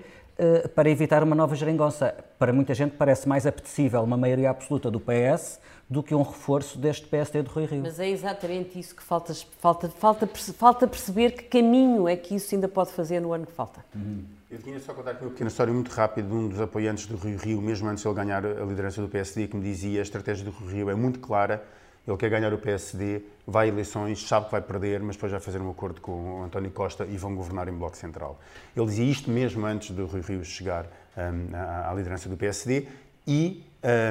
para 0.74 0.90
evitar 0.90 1.24
uma 1.24 1.36
nova 1.36 1.56
geringonça. 1.56 2.16
Para 2.38 2.52
muita 2.52 2.74
gente 2.74 2.96
parece 2.98 3.28
mais 3.28 3.46
apetecível 3.46 4.02
uma 4.04 4.18
maioria 4.18 4.50
absoluta 4.50 4.92
do 4.92 5.00
PS 5.00 5.60
do 5.90 6.02
que 6.02 6.16
um 6.16 6.24
reforço 6.24 6.80
deste 6.80 7.06
PSD 7.08 7.44
de 7.44 7.50
Rui 7.50 7.66
Rio. 7.66 7.82
Mas 7.84 8.00
é 8.00 8.10
exatamente 8.10 8.80
isso 8.80 8.96
que 8.96 9.04
falta, 9.04 9.34
falta, 9.60 9.88
falta, 9.88 10.28
falta 10.28 10.88
perceber 10.88 11.32
que 11.32 11.44
caminho 11.44 12.08
é 12.08 12.16
que 12.16 12.36
isso 12.36 12.56
ainda 12.56 12.68
pode 12.68 12.92
fazer 12.92 13.20
no 13.20 13.32
ano 13.32 13.46
que 13.46 13.54
falta. 13.54 13.86
Uhum. 13.94 14.24
Eu 14.50 14.60
tinha 14.60 14.80
só 14.80 14.94
contar 14.94 15.12
aqui 15.12 15.24
uma 15.24 15.32
pequena 15.32 15.50
história 15.50 15.74
muito 15.74 15.90
rápida 15.90 16.28
de 16.28 16.34
um 16.34 16.48
dos 16.48 16.62
apoiantes 16.62 17.06
do 17.08 17.18
Rui 17.18 17.36
Rio, 17.36 17.62
mesmo 17.62 17.88
antes 17.88 18.02
de 18.02 18.08
ele 18.08 18.16
ganhar 18.16 18.46
a 18.46 18.66
liderança 18.66 19.02
do 19.02 19.08
PSD, 19.08 19.48
que 19.48 19.56
me 19.58 19.64
dizia 19.64 20.00
a 20.00 20.04
estratégia 20.04 20.46
do 20.46 20.52
Rui 20.52 20.74
Rio 20.74 20.90
é 20.90 20.96
muito 20.96 21.20
clara, 21.20 21.64
ele 22.08 22.18
quer 22.18 22.30
ganhar 22.30 22.54
o 22.54 22.58
PSD, 22.58 23.22
vai 23.48 23.68
a 23.68 23.70
eleições, 23.70 24.28
sabe 24.28 24.46
que 24.46 24.52
vai 24.52 24.62
perder, 24.62 25.02
mas 25.02 25.16
depois 25.16 25.32
vai 25.32 25.42
fazer 25.42 25.60
um 25.60 25.70
acordo 25.70 26.00
com 26.00 26.42
o 26.42 26.44
António 26.44 26.70
Costa 26.70 27.06
e 27.06 27.18
vão 27.18 27.36
governar 27.36 27.68
em 27.68 27.74
Bloco 27.74 27.98
Central. 27.98 28.40
Ele 28.76 28.86
dizia 28.86 29.06
isto 29.06 29.30
mesmo 29.32 29.66
antes 29.66 29.92
do 29.92 30.06
Rui 30.06 30.22
Rio 30.22 30.46
chegar 30.46 30.86
um, 31.18 31.56
à, 31.56 31.90
à, 31.90 31.94
liderança 31.94 32.30
do 32.30 32.38
PSD 32.38 32.88
e, 33.26 33.64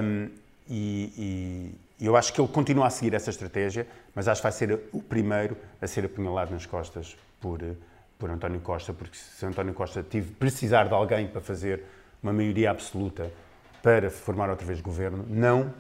um, 0.03 0.29
e, 0.69 1.75
e, 2.01 2.05
eu 2.05 2.17
acho 2.17 2.33
que 2.33 2.41
ele 2.41 2.49
continua 2.49 2.89
a 2.89 2.91
seguir 2.91 3.15
essa 3.15 3.31
estratégia, 3.31 3.87
mas 4.15 4.27
acho 4.27 4.41
que 4.41 4.43
vai 4.43 4.53
ser 4.53 4.81
o 4.93 5.01
primeiro 5.01 5.57
a 5.81 5.87
ser 5.87 6.05
apunhalado 6.05 6.53
nas 6.53 6.67
costas 6.67 7.17
por, 7.41 7.61
por 8.19 8.29
António 8.29 8.61
Costa, 8.61 8.93
porque 8.93 9.17
se 9.17 9.47
António 9.47 9.73
Costa 9.73 10.03
tive, 10.03 10.33
precisar 10.33 10.89
de 10.89 10.95
alguém 10.95 11.29
para 11.29 11.41
fazer 11.41 11.85
uma 12.21 12.33
maioria 12.33 12.73
absoluta 12.73 13.31
para 13.81 14.11
formar 14.11 14.51
outra 14.51 14.67
vez 14.67 14.81
governo, 14.81 15.25
não 15.29 15.73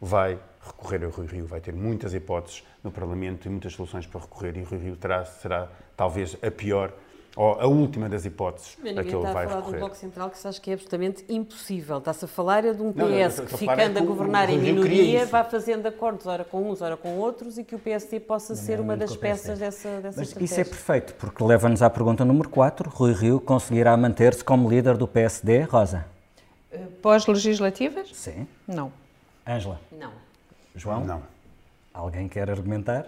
vai 0.00 0.38
recorrer 0.64 1.04
a 1.04 1.08
Rui 1.08 1.26
Rio. 1.26 1.46
Vai 1.46 1.60
ter 1.60 1.74
muitas 1.74 2.14
hipóteses 2.14 2.62
no 2.82 2.90
Parlamento 2.90 3.46
e 3.46 3.50
muitas 3.50 3.72
soluções 3.72 4.06
para 4.06 4.20
recorrer 4.20 4.56
e 4.56 4.62
Rui 4.62 4.78
Rio 4.78 4.96
terá, 4.96 5.24
será 5.24 5.68
talvez 5.96 6.36
a 6.42 6.50
pior 6.50 6.92
ou 7.34 7.58
a 7.58 7.66
última 7.66 8.08
das 8.08 8.26
hipóteses 8.26 8.76
a 8.78 8.82
que 8.82 8.88
ele 8.88 8.92
vai 8.92 9.02
recorrer. 9.02 9.22
está 9.22 9.40
a 9.40 9.48
falar 9.48 9.60
de 9.62 9.68
um 9.68 9.78
Bloco 9.78 9.96
Central 9.96 10.30
que 10.30 10.38
se 10.38 10.48
acha 10.48 10.60
que 10.60 10.70
é 10.70 10.74
absolutamente 10.74 11.24
impossível. 11.28 11.98
Está-se 11.98 12.24
a 12.24 12.28
falar 12.28 12.64
é 12.64 12.74
de 12.74 12.82
um 12.82 12.92
PS 12.92 12.98
não, 12.98 13.08
não, 13.08 13.46
que, 13.46 13.56
ficando 13.56 13.98
a 13.98 14.02
governar 14.02 14.50
em 14.50 14.58
minoria, 14.58 15.24
vai 15.24 15.42
fazendo 15.44 15.86
acordos, 15.86 16.26
ora 16.26 16.44
com 16.44 16.70
uns, 16.70 16.82
ora 16.82 16.96
com 16.96 17.16
outros, 17.16 17.56
e 17.56 17.64
que 17.64 17.74
o 17.74 17.78
PSD 17.78 18.20
possa 18.20 18.54
ser 18.54 18.80
uma 18.80 18.96
das 18.96 19.16
peças 19.16 19.58
dessa, 19.58 19.88
dessa 20.00 20.20
Mas 20.20 20.28
estratégia. 20.28 20.44
Isso 20.44 20.60
é 20.60 20.64
perfeito, 20.64 21.14
porque 21.14 21.42
leva-nos 21.42 21.80
à 21.80 21.88
pergunta 21.88 22.24
número 22.24 22.50
4. 22.50 22.90
Rui 22.90 23.12
Rio 23.12 23.40
conseguirá 23.40 23.96
manter-se 23.96 24.44
como 24.44 24.68
líder 24.68 24.98
do 24.98 25.08
PSD, 25.08 25.62
Rosa? 25.62 26.04
Pós-legislativas? 27.00 28.10
Sim. 28.12 28.46
Não. 28.66 28.92
Ângela? 29.46 29.80
Não. 29.90 30.21
João? 30.74 31.04
Não. 31.04 31.22
Alguém 31.94 32.26
quer 32.26 32.48
argumentar? 32.48 33.06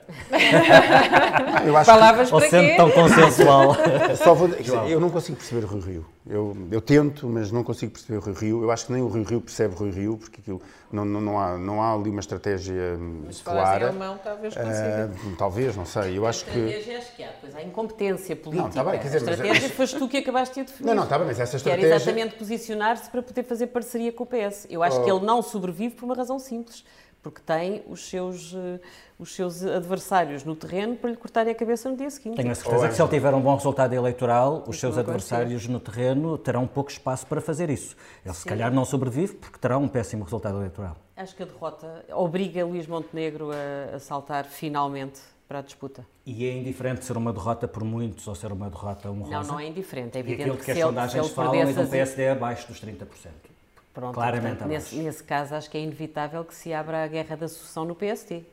eu 1.67 1.75
acho 1.75 1.91
Palavras 1.91 2.29
que... 2.29 2.35
Ou 2.35 2.41
sendo 2.43 2.77
tão 2.77 2.91
consensual. 2.91 3.77
Só 4.23 4.35
vou... 4.35 4.49
Eu 4.87 5.01
não 5.01 5.09
consigo 5.09 5.39
perceber 5.39 5.65
o 5.65 5.69
Rui 5.69 5.81
Rio. 5.81 6.07
Eu, 6.29 6.55
eu 6.71 6.83
tento, 6.83 7.27
mas 7.27 7.51
não 7.51 7.65
consigo 7.65 7.93
perceber 7.93 8.19
o 8.19 8.21
Rui 8.21 8.35
Rio. 8.35 8.63
Eu 8.63 8.71
acho 8.71 8.85
que 8.85 8.93
nem 8.93 9.01
o 9.01 9.07
Rui 9.07 9.25
Rio 9.25 9.41
percebe 9.41 9.75
o 9.75 9.79
Rui 9.79 9.91
Rio, 9.91 10.19
porque 10.19 10.39
aquilo 10.39 10.61
não, 10.93 11.03
não, 11.03 11.21
não, 11.23 11.41
há, 11.41 11.57
não 11.57 11.83
há 11.83 11.95
ali 11.95 12.11
uma 12.11 12.21
estratégia 12.21 12.99
mas 13.25 13.41
clara. 13.41 13.87
Mas 13.87 14.03
alemão, 14.03 14.21
talvez 14.23 14.55
consiga. 14.55 15.11
Uh, 15.15 15.37
talvez, 15.37 15.77
não 15.77 15.87
sei. 15.87 16.19
Eu 16.19 16.27
acho 16.27 16.45
a 16.45 16.49
estratégia 16.49 16.99
acho 16.99 17.17
que 17.17 17.25
há, 17.25 17.31
pois 17.41 17.57
há 17.57 17.63
incompetência 17.63 18.37
política. 18.37 18.69
Não, 18.69 18.71
tá 18.71 18.85
bem, 18.85 19.01
quer 19.01 19.07
dizer, 19.07 19.17
a 19.17 19.33
estratégia 19.33 19.63
mas... 19.63 19.77
foste 19.77 19.99
tu 19.99 20.09
que 20.09 20.19
acabaste 20.19 20.61
de 20.61 20.67
definir. 20.67 20.89
Não, 20.89 20.95
não, 20.95 21.05
está 21.05 21.17
bem, 21.19 21.27
mas 21.27 21.41
essa 21.41 21.57
estratégia... 21.57 21.89
Quer 21.89 21.97
exatamente 21.97 22.35
posicionar-se 22.35 23.09
para 23.09 23.23
poder 23.23 23.45
fazer 23.45 23.69
parceria 23.69 24.13
com 24.13 24.25
o 24.25 24.27
PS. 24.27 24.67
Eu 24.69 24.83
acho 24.83 25.01
oh. 25.01 25.05
que 25.05 25.11
ele 25.11 25.25
não 25.25 25.41
sobrevive 25.41 25.95
por 25.95 26.05
uma 26.05 26.15
razão 26.15 26.39
simples 26.39 26.85
porque 27.25 27.41
tem 27.41 27.83
os 27.89 28.07
seus, 28.07 28.55
eh, 28.55 28.79
os 29.19 29.35
seus 29.35 29.65
adversários 29.65 30.45
no 30.45 30.55
terreno 30.55 30.95
para 30.95 31.09
lhe 31.09 31.17
cortarem 31.17 31.51
a 31.51 31.55
cabeça 31.57 31.89
no 31.89 31.97
dia 31.97 32.11
seguinte. 32.11 32.37
Tenho 32.37 32.53
a 32.53 32.55
certeza 32.55 32.87
que 32.87 32.95
se 32.95 33.01
ele 33.01 33.09
tiver 33.09 33.33
um 33.33 33.41
bom 33.41 33.57
resultado 33.57 33.95
eleitoral, 33.95 34.63
os 34.67 34.79
seus 34.79 34.99
adversários 34.99 35.67
no 35.67 35.81
terreno 35.81 36.37
terão 36.37 36.67
pouco 36.67 36.91
espaço 36.91 37.27
para 37.27 37.41
fazer 37.41 37.71
isso. 37.71 37.97
Ele 38.23 38.35
Sim. 38.35 38.41
se 38.41 38.47
calhar 38.47 38.71
não 38.71 38.85
sobrevive 38.85 39.33
porque 39.37 39.59
terá 39.59 39.79
um 39.79 39.89
péssimo 39.89 40.23
resultado 40.23 40.59
eleitoral. 40.59 40.99
Acho 41.17 41.35
que 41.35 41.43
a 41.43 41.47
derrota 41.47 42.05
obriga 42.13 42.63
Luís 42.63 42.87
Montenegro 42.87 43.51
a, 43.51 43.97
a 43.97 43.99
saltar 43.99 44.45
finalmente 44.45 45.21
para 45.49 45.61
a 45.61 45.63
disputa. 45.63 46.07
E 46.27 46.45
é 46.45 46.53
indiferente 46.53 47.07
ser 47.07 47.17
uma 47.17 47.33
derrota 47.33 47.67
por 47.67 47.85
muitos 47.85 48.29
ou 48.29 48.35
ser 48.35 48.53
uma 48.53 48.69
derrota 48.69 49.11
honrosa? 49.11 49.31
Não, 49.31 49.43
não 49.45 49.61
é 49.61 49.67
indiferente. 49.67 50.19
É 50.19 50.21
evidente 50.21 50.51
e 50.51 50.57
que, 50.59 50.65
que 50.65 50.71
as 50.73 50.79
sondagens 50.79 51.31
falam 51.31 51.55
é 51.55 51.73
de 51.73 51.81
um 51.81 51.87
PSD 51.87 52.29
abaixo 52.29 52.69
dos 52.69 52.83
30%. 52.83 53.54
Pronto, 53.95 54.15
Claramente 54.15 54.57
portanto, 54.57 54.69
nesse, 54.69 54.97
nesse, 54.97 55.23
caso, 55.23 55.55
acho 55.55 55.71
que 55.71 55.79
é 55.79 55.81
inevitável 55.81 56.45
que 56.45 56.53
se 56.53 56.73
abra 56.73 57.05
a 57.05 57.07
guerra 57.07 57.37
da 57.37 57.47
sucessão 57.47 57.85
no 57.85 57.95
PST. 57.95 58.45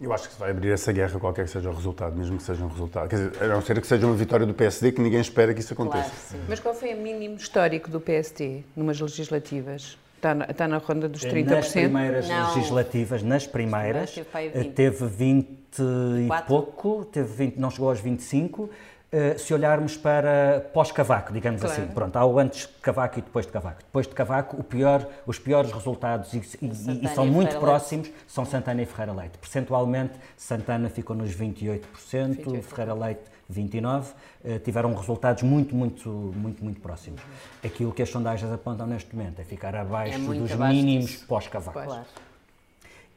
Eu 0.00 0.12
acho 0.12 0.28
que 0.28 0.34
se 0.34 0.40
vai 0.40 0.50
abrir 0.50 0.70
essa 0.70 0.92
guerra, 0.92 1.18
qualquer 1.18 1.44
que 1.44 1.50
seja 1.50 1.68
o 1.68 1.74
resultado, 1.74 2.16
mesmo 2.16 2.36
que 2.36 2.42
seja 2.42 2.64
um 2.64 2.68
resultado. 2.68 3.08
Quer 3.08 3.16
dizer, 3.16 3.42
a 3.42 3.48
não 3.48 3.62
ser 3.62 3.80
que 3.80 3.86
seja 3.86 4.06
uma 4.06 4.14
vitória 4.14 4.46
do 4.46 4.54
PSD, 4.54 4.92
que 4.92 5.00
ninguém 5.00 5.20
espera 5.20 5.52
que 5.52 5.60
isso 5.60 5.72
aconteça. 5.72 6.10
Claro, 6.10 6.44
Mas 6.48 6.60
qual 6.60 6.74
foi 6.74 6.94
o 6.94 6.96
mínimo 6.96 7.36
histórico 7.36 7.90
do 7.90 8.00
PSD 8.00 8.62
numas 8.76 9.00
legislativas? 9.00 9.98
Está 10.16 10.34
na, 10.34 10.44
está 10.46 10.68
na 10.68 10.78
ronda 10.78 11.08
dos 11.08 11.22
30%? 11.22 11.44
Nas 11.46 11.72
primeiras 11.72 12.28
não. 12.28 12.54
legislativas, 12.54 13.22
nas 13.22 13.46
primeiras, 13.46 14.14
teve 14.74 15.06
20 15.06 15.48
e 15.78 16.46
pouco, 16.46 17.04
teve 17.04 17.28
20, 17.32 17.56
não 17.56 17.70
chegou 17.70 17.88
aos 17.88 18.00
25. 18.00 18.70
Uh, 19.14 19.38
se 19.38 19.54
olharmos 19.54 19.96
para 19.96 20.68
pós-Cavaco, 20.72 21.32
digamos 21.32 21.60
claro. 21.60 21.82
assim, 21.82 21.92
pronto, 21.92 22.16
há 22.16 22.26
o 22.26 22.36
antes 22.36 22.62
de 22.62 22.80
Cavaco 22.82 23.20
e 23.20 23.22
depois 23.22 23.46
de 23.46 23.52
Cavaco. 23.52 23.78
Depois 23.78 24.08
de 24.08 24.12
Cavaco, 24.12 24.56
o 24.56 24.64
pior, 24.64 25.06
os 25.24 25.38
piores 25.38 25.70
resultados, 25.70 26.34
e, 26.34 26.38
e, 26.60 27.04
e 27.04 27.08
são 27.14 27.24
muito 27.24 27.50
Ferreira 27.50 27.60
próximos, 27.60 28.08
Leite. 28.08 28.24
são 28.26 28.44
Santana 28.44 28.82
e 28.82 28.86
Ferreira 28.86 29.12
Leite. 29.12 29.38
Percentualmente, 29.38 30.14
Santana 30.36 30.88
ficou 30.88 31.14
nos 31.14 31.32
28%, 31.32 31.80
28%. 32.10 32.62
Ferreira 32.62 32.92
Leite 32.92 33.20
29%, 33.52 34.02
uh, 34.02 34.58
tiveram 34.58 34.92
resultados 34.94 35.44
muito, 35.44 35.76
muito, 35.76 36.08
muito, 36.08 36.64
muito 36.64 36.80
próximos. 36.80 37.20
Aquilo 37.64 37.92
que 37.92 38.02
as 38.02 38.10
sondagens 38.10 38.52
apontam 38.52 38.84
neste 38.84 39.14
momento 39.14 39.38
é 39.38 39.44
ficar 39.44 39.76
abaixo 39.76 40.16
é 40.16 40.34
dos 40.34 40.50
abaixo 40.50 40.74
mínimos 40.74 41.16
pós-Cavaco. 41.18 41.84
Claro. 41.84 42.04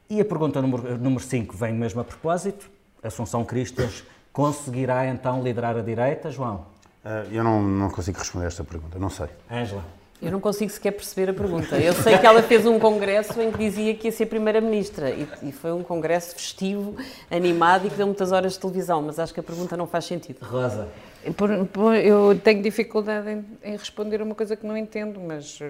E 0.08 0.20
a 0.20 0.24
pergunta 0.24 0.62
número 0.62 1.20
5 1.20 1.56
vem 1.56 1.72
mesmo 1.72 2.00
a 2.00 2.04
propósito, 2.04 2.70
Assunção 3.02 3.44
Cristas 3.44 4.04
Conseguirá 4.32 5.06
então 5.06 5.42
liderar 5.42 5.76
a 5.76 5.82
direita, 5.82 6.30
João? 6.30 6.66
Uh, 7.04 7.32
eu 7.32 7.42
não, 7.42 7.62
não 7.62 7.90
consigo 7.90 8.18
responder 8.18 8.46
esta 8.46 8.62
pergunta, 8.64 8.98
não 8.98 9.10
sei. 9.10 9.28
Ângela? 9.50 9.84
Eu 10.20 10.32
não 10.32 10.40
consigo 10.40 10.70
sequer 10.70 10.90
perceber 10.90 11.30
a 11.30 11.34
pergunta. 11.34 11.78
Eu 11.78 11.92
sei 11.92 12.18
que 12.18 12.26
ela 12.26 12.42
fez 12.42 12.66
um 12.66 12.78
congresso 12.78 13.40
em 13.40 13.52
que 13.52 13.58
dizia 13.58 13.94
que 13.94 14.08
ia 14.08 14.12
ser 14.12 14.26
Primeira-Ministra 14.26 15.10
e, 15.10 15.28
e, 15.44 15.52
foi 15.52 15.72
um 15.72 15.84
congresso 15.84 16.34
festivo, 16.34 16.96
animado 17.30 17.86
e 17.86 17.90
que 17.90 17.96
deu 17.96 18.06
muitas 18.06 18.32
horas 18.32 18.54
de 18.54 18.58
televisão, 18.58 19.00
mas 19.00 19.20
acho 19.20 19.32
que 19.32 19.38
a 19.38 19.44
pergunta 19.44 19.76
não 19.76 19.86
faz 19.86 20.06
sentido. 20.06 20.38
Rosa? 20.42 20.88
Por, 21.36 21.66
por, 21.66 21.94
eu 21.94 22.38
tenho 22.42 22.60
dificuldade 22.60 23.30
em, 23.30 23.44
em 23.62 23.76
responder 23.76 24.20
uma 24.20 24.34
coisa 24.34 24.56
que 24.56 24.66
não 24.66 24.76
entendo, 24.76 25.20
mas 25.20 25.60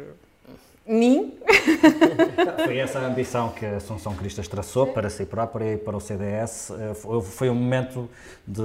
nem. 0.88 1.38
Foi 2.64 2.78
essa 2.78 2.98
a 2.98 3.06
ambição 3.06 3.50
que 3.50 3.64
a 3.64 3.76
Assunção 3.76 4.14
Cristas 4.14 4.48
traçou 4.48 4.86
para 4.88 5.10
si 5.10 5.24
própria 5.26 5.74
e 5.74 5.76
para 5.76 5.96
o 5.96 6.00
CDS. 6.00 6.70
Eh, 6.70 6.94
foi 7.22 7.50
um 7.50 7.54
momento 7.54 8.08
de, 8.46 8.62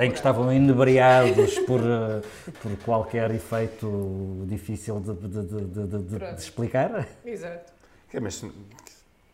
em 0.00 0.10
que 0.10 0.16
estavam 0.16 0.52
inebriados 0.52 1.58
por, 1.60 1.80
eh, 1.80 2.20
por 2.62 2.76
qualquer 2.84 3.30
efeito 3.32 4.44
difícil 4.46 5.00
de, 5.00 5.14
de, 5.14 6.34
de 6.34 6.40
explicar. 6.40 7.06
Exato. 7.24 7.72
É, 8.12 8.18
mas 8.18 8.44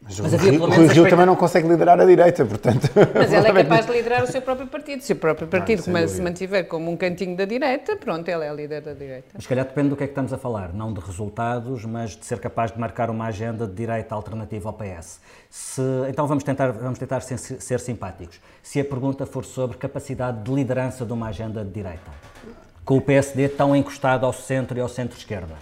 mas, 0.01 0.21
mas 0.21 0.33
o 0.33 0.67
Rui 0.67 0.87
Rio 0.89 1.09
também 1.09 1.27
não 1.27 1.35
consegue 1.35 1.67
liderar 1.67 1.99
a 2.01 2.05
direita, 2.05 2.45
portanto... 2.45 2.89
Mas 3.15 3.33
ele 3.33 3.49
é 3.49 3.53
capaz 3.53 3.87
de 3.87 3.93
liderar 3.97 4.23
o 4.23 4.27
seu 4.27 4.43
próprio 4.43 4.67
partido. 4.67 5.03
Se 5.03 5.13
o 5.13 5.17
próprio 5.17 5.49
partido 5.49 5.83
não, 5.91 6.09
se 6.09 6.21
mantiver 6.21 6.69
como 6.69 6.91
um 6.91 6.97
cantinho 6.97 7.37
da 7.37 7.45
direita, 7.45 7.97
pronto, 7.97 8.29
ele 8.29 8.45
é 8.45 8.55
líder 8.55 8.83
da 8.83 8.93
direita. 8.93 9.29
Mas 9.35 9.43
se 9.43 9.49
calhar 9.49 9.65
depende 9.65 9.89
do 9.89 9.97
que 9.97 10.05
é 10.05 10.07
que 10.07 10.13
estamos 10.13 10.33
a 10.33 10.39
falar, 10.39 10.73
não 10.73 10.93
de 10.93 11.01
resultados, 11.01 11.85
mas 11.85 12.17
de 12.17 12.25
ser 12.25 12.39
capaz 12.39 12.71
de 12.71 12.79
marcar 12.79 13.11
uma 13.11 13.27
agenda 13.27 13.67
de 13.67 13.75
direita 13.75 14.15
alternativa 14.15 14.69
ao 14.69 14.75
PS. 14.75 15.21
Se, 15.51 15.83
então 16.09 16.27
vamos 16.27 16.45
tentar, 16.45 16.71
vamos 16.73 16.99
tentar 16.99 17.21
ser, 17.21 17.39
ser 17.39 17.81
simpáticos. 17.81 18.41
Se 18.63 18.79
a 18.81 18.85
pergunta 18.85 19.27
for 19.27 19.45
sobre 19.45 19.77
capacidade 19.77 20.43
de 20.43 20.53
liderança 20.53 21.05
de 21.05 21.13
uma 21.13 21.29
agenda 21.29 21.65
de 21.65 21.71
direita, 21.71 22.11
com 22.85 22.99
o 22.99 23.01
PSD 23.01 23.49
tão 23.49 23.75
encostado 23.75 24.25
ao 24.25 24.33
centro 24.33 24.79
e 24.79 24.81
ao 24.81 24.89
centro-esquerda. 24.89 25.55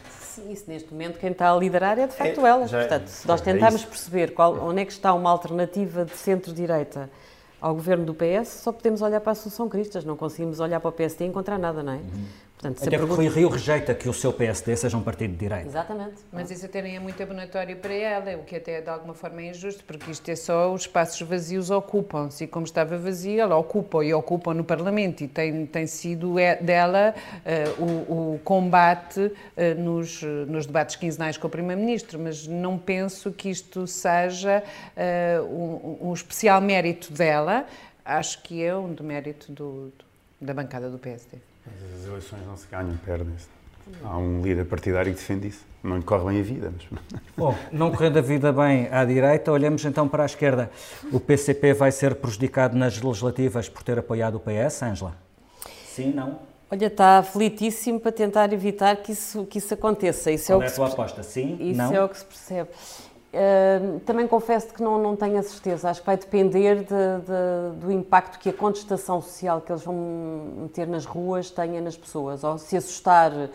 Sim, 0.44 0.52
isso 0.52 0.64
neste 0.68 0.92
momento 0.92 1.18
quem 1.18 1.30
está 1.30 1.50
a 1.50 1.56
liderar 1.56 1.98
é 1.98 2.06
de 2.06 2.14
facto 2.14 2.44
é, 2.44 2.48
ela. 2.48 2.66
Já, 2.66 2.80
Portanto, 2.80 3.08
se 3.08 3.26
nós 3.26 3.40
é 3.40 3.44
tentarmos 3.44 3.82
é 3.82 3.86
perceber 3.86 4.34
qual, 4.34 4.54
onde 4.62 4.82
é 4.82 4.84
que 4.84 4.92
está 4.92 5.14
uma 5.14 5.30
alternativa 5.30 6.04
de 6.04 6.16
centro-direita 6.16 7.10
ao 7.60 7.74
governo 7.74 8.04
do 8.04 8.14
PS, 8.14 8.48
só 8.48 8.72
podemos 8.72 9.00
olhar 9.00 9.20
para 9.20 9.30
a 9.30 9.32
Assunção 9.32 9.68
Cristas, 9.70 10.04
não 10.04 10.16
conseguimos 10.16 10.60
olhar 10.60 10.80
para 10.80 10.88
o 10.90 10.92
PSD 10.92 11.24
e 11.24 11.28
encontrar 11.28 11.58
nada, 11.58 11.82
não 11.82 11.94
é? 11.94 11.96
Uhum. 11.96 12.24
Portanto, 12.64 12.88
Até 12.88 12.98
porque 12.98 13.14
Rui 13.14 13.28
Rio 13.28 13.48
rejeita 13.48 13.94
que 13.94 14.08
o 14.08 14.12
seu 14.12 14.32
PSD 14.32 14.74
seja 14.76 14.96
um 14.96 15.02
partido 15.02 15.32
de 15.32 15.36
direita. 15.36 15.66
Exatamente. 15.66 16.14
Mas 16.32 16.50
isso 16.50 16.64
até 16.64 16.80
nem 16.80 16.96
é 16.96 17.00
muito 17.00 17.22
abonatório 17.22 17.76
para 17.76 17.92
ela, 17.92 18.36
o 18.38 18.44
que 18.44 18.56
até 18.56 18.80
de 18.80 18.88
alguma 18.88 19.12
forma 19.12 19.42
é 19.42 19.50
injusto, 19.50 19.84
porque 19.84 20.10
isto 20.10 20.26
é 20.30 20.36
só 20.36 20.72
os 20.72 20.82
espaços 20.82 21.20
vazios 21.20 21.70
ocupam-se, 21.70 22.44
e 22.44 22.46
como 22.46 22.64
estava 22.64 22.96
vazia, 22.96 23.42
ela 23.42 23.56
ocupa 23.56 24.02
e 24.02 24.14
ocupa 24.14 24.54
no 24.54 24.64
Parlamento, 24.64 25.22
e 25.22 25.28
tem, 25.28 25.66
tem 25.66 25.86
sido 25.86 26.38
é, 26.38 26.56
dela 26.56 27.14
uh, 27.78 27.82
o, 27.82 28.34
o, 28.34 28.40
combate 28.42 29.20
uh, 29.20 29.32
nos, 29.78 30.22
nos 30.22 30.64
debates 30.64 30.96
quinzenais 30.96 31.36
com 31.36 31.46
o 31.46 31.50
Primeiro-Ministro, 31.50 32.18
mas 32.18 32.46
não 32.46 32.78
penso 32.78 33.30
que 33.30 33.50
isto 33.50 33.86
seja 33.86 34.62
uh, 34.96 35.44
um, 35.44 36.08
um, 36.08 36.14
especial 36.14 36.60
mérito 36.62 37.12
dela, 37.12 37.66
acho 38.04 38.42
que 38.42 38.62
é 38.62 38.74
um 38.74 38.92
demérito 38.92 39.52
do, 39.52 39.92
do, 39.98 40.04
da 40.40 40.54
bancada 40.54 40.88
do 40.88 40.98
PSD. 40.98 41.53
Mas 41.66 42.00
as 42.00 42.06
eleições 42.06 42.46
não 42.46 42.56
se 42.56 42.66
ganham, 42.68 42.96
perdem-se. 43.04 43.46
Há 44.02 44.16
um 44.16 44.42
líder 44.42 44.64
partidário 44.64 45.12
que 45.12 45.18
defende 45.18 45.48
isso. 45.48 45.64
Não 45.82 45.98
lhe 45.98 46.02
corre 46.02 46.24
bem 46.24 46.40
a 46.40 46.42
vida. 46.42 46.72
Mas... 46.90 47.02
Bom, 47.36 47.54
não 47.70 47.90
correndo 47.90 48.18
a 48.18 48.22
vida 48.22 48.52
bem 48.52 48.88
à 48.90 49.04
direita, 49.04 49.52
olhamos 49.52 49.84
então 49.84 50.08
para 50.08 50.22
a 50.22 50.26
esquerda. 50.26 50.70
O 51.12 51.20
PCP 51.20 51.74
vai 51.74 51.92
ser 51.92 52.14
prejudicado 52.14 52.76
nas 52.76 53.00
legislativas 53.00 53.68
por 53.68 53.82
ter 53.82 53.98
apoiado 53.98 54.36
o 54.36 54.40
PS, 54.40 54.82
Ângela? 54.82 55.16
Sim, 55.86 56.12
não? 56.12 56.38
Olha, 56.70 56.86
está 56.86 57.18
aflitíssimo 57.18 58.00
para 58.00 58.10
tentar 58.10 58.52
evitar 58.52 58.96
que 58.96 59.12
isso, 59.12 59.44
que 59.44 59.58
isso 59.58 59.74
aconteça. 59.74 60.30
Isso 60.30 60.46
Qual 60.46 60.62
é, 60.62 60.64
o 60.64 60.66
que 60.66 60.70
é 60.70 60.72
a 60.72 60.74
tua 60.74 60.88
aposta? 60.88 61.22
Sim? 61.22 61.58
Isso 61.60 61.78
não? 61.78 61.94
é 61.94 62.02
o 62.02 62.08
que 62.08 62.18
se 62.18 62.24
percebe 62.24 62.70
também 64.04 64.26
confesso 64.26 64.72
que 64.72 64.82
não, 64.82 65.00
não 65.00 65.16
tenho 65.16 65.38
a 65.38 65.42
certeza. 65.42 65.90
Acho 65.90 66.00
que 66.00 66.06
vai 66.06 66.16
depender 66.16 66.76
de, 66.76 66.84
de, 66.84 67.80
do 67.80 67.90
impacto 67.90 68.38
que 68.38 68.48
a 68.48 68.52
contestação 68.52 69.20
social 69.20 69.60
que 69.60 69.72
eles 69.72 69.82
vão 69.82 69.94
meter 70.62 70.86
nas 70.86 71.04
ruas 71.04 71.50
tenha 71.50 71.80
nas 71.80 71.96
pessoas. 71.96 72.44
Ou 72.44 72.58
se 72.58 72.76
assustar, 72.76 73.32
uh, 73.32 73.50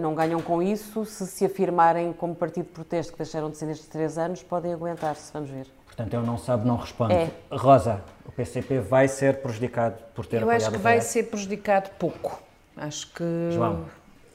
não 0.00 0.14
ganham 0.14 0.40
com 0.40 0.62
isso. 0.62 1.04
Se 1.04 1.26
se 1.26 1.44
afirmarem 1.44 2.12
como 2.12 2.34
partido 2.34 2.66
de 2.66 2.72
protesto 2.72 3.12
que 3.12 3.18
deixaram 3.18 3.50
de 3.50 3.56
ser 3.56 3.66
nestes 3.66 3.88
três 3.88 4.18
anos, 4.18 4.42
podem 4.42 4.72
aguentar-se. 4.72 5.32
Vamos 5.32 5.50
ver. 5.50 5.66
Portanto, 5.86 6.14
eu 6.14 6.22
não 6.22 6.38
sabe, 6.38 6.66
não 6.66 6.76
respondo. 6.76 7.12
É. 7.12 7.30
Rosa, 7.50 8.02
o 8.24 8.32
PCP 8.32 8.78
vai 8.80 9.08
ser 9.08 9.42
prejudicado 9.42 9.96
por 10.14 10.26
ter 10.26 10.36
eu 10.36 10.42
apoiado 10.42 10.60
Eu 10.60 10.66
acho 10.66 10.76
que 10.76 10.82
vai 10.82 11.00
ser 11.00 11.24
prejudicado 11.24 11.90
pouco. 11.98 12.40
Acho 12.76 13.12
que... 13.12 13.24
João? 13.50 13.84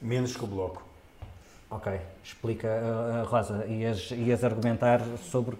Menos 0.00 0.36
que 0.36 0.44
o 0.44 0.46
Bloco. 0.46 0.82
Ok, 1.70 1.98
explica, 2.24 2.68
uh, 2.68 3.26
Rosa, 3.26 3.66
ias, 3.66 4.10
ias 4.10 4.42
argumentar 4.42 5.00
sobre 5.30 5.56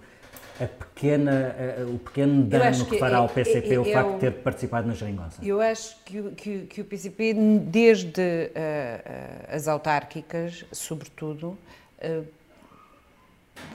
a 0.59 0.65
pequena, 0.65 1.55
uh, 1.79 1.95
o 1.95 1.99
pequeno 1.99 2.43
dano 2.43 2.85
que, 2.85 2.91
que, 2.91 2.97
fará 2.97 3.17
ao 3.17 3.29
PCP 3.29 3.69
é, 3.69 3.73
é, 3.73 3.79
o 3.79 3.85
facto 3.85 4.13
de 4.13 4.19
ter 4.19 4.31
participado 4.31 4.87
na 4.87 4.93
geringonça? 4.93 5.45
Eu 5.45 5.61
acho 5.61 5.95
que, 6.03 6.21
que, 6.31 6.59
que 6.61 6.81
o 6.81 6.85
PCP, 6.85 7.33
desde 7.61 8.21
uh, 8.21 9.55
as 9.55 9.67
autárquicas, 9.67 10.65
sobretudo, 10.71 11.57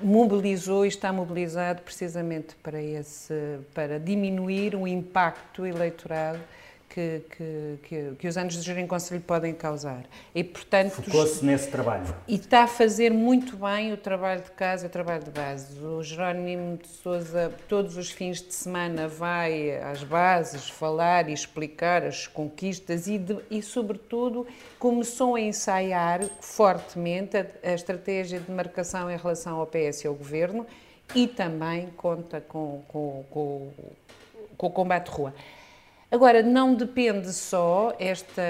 mobilizou 0.02 0.84
e 0.84 0.88
está 0.88 1.12
mobilizado 1.12 1.82
precisamente 1.82 2.54
para, 2.56 2.80
esse, 2.80 3.58
para 3.74 3.98
diminuir 3.98 4.74
o 4.74 4.86
impacto 4.86 5.66
eleitoral 5.66 6.36
que, 6.90 7.22
que, 7.84 8.14
que, 8.18 8.28
os 8.28 8.36
anos 8.36 8.54
de 8.54 8.62
geringonça 8.62 9.14
lhe 9.14 9.20
podem 9.20 9.54
causar. 9.54 10.04
E, 10.34 10.42
portanto, 10.42 10.90
Focou-se 10.90 11.44
nesse 11.44 11.68
trabalho. 11.70 12.12
E 12.26 12.34
está 12.34 12.64
a 12.64 12.66
fazer 12.66 13.12
muito 13.12 13.56
bem 13.56 13.92
o 13.92 13.96
trabalho 13.96 14.42
de 14.42 14.50
casa 14.50 14.88
o 14.88 14.90
trabalho 14.90 15.22
de 15.22 15.30
base. 15.30 15.78
O 15.78 16.02
Jerónimo 16.02 16.78
de 16.78 16.88
Souza, 16.88 17.52
todos 17.68 17.96
os 17.96 18.10
fins 18.10 18.42
de 18.42 18.52
semana, 18.52 19.06
vai 19.06 19.76
às 19.80 20.02
bases 20.02 20.68
falar 20.68 21.28
e 21.28 21.32
explicar 21.32 22.02
as 22.02 22.26
conquistas 22.26 23.06
e, 23.06 23.18
de, 23.18 23.38
e 23.48 23.62
sobretudo, 23.62 24.44
começou 24.76 25.36
a 25.36 25.40
ensaiar 25.40 26.24
fortemente 26.40 27.36
a, 27.36 27.46
a 27.62 27.72
estratégia 27.72 28.40
de 28.40 28.50
marcação 28.50 29.08
em 29.08 29.16
relação 29.16 29.60
ao 29.60 29.66
PS 29.66 30.02
e 30.02 30.06
ao 30.08 30.14
Governo 30.14 30.66
e 31.14 31.28
também 31.28 31.88
conta 31.96 32.40
com, 32.40 32.82
com, 32.88 33.24
com, 33.30 33.72
com 34.56 34.66
o 34.66 34.70
combate 34.70 35.04
de 35.04 35.10
rua. 35.12 35.32
Agora, 36.10 36.42
não 36.42 36.74
depende 36.74 37.32
só 37.32 37.94
esta, 37.96 38.42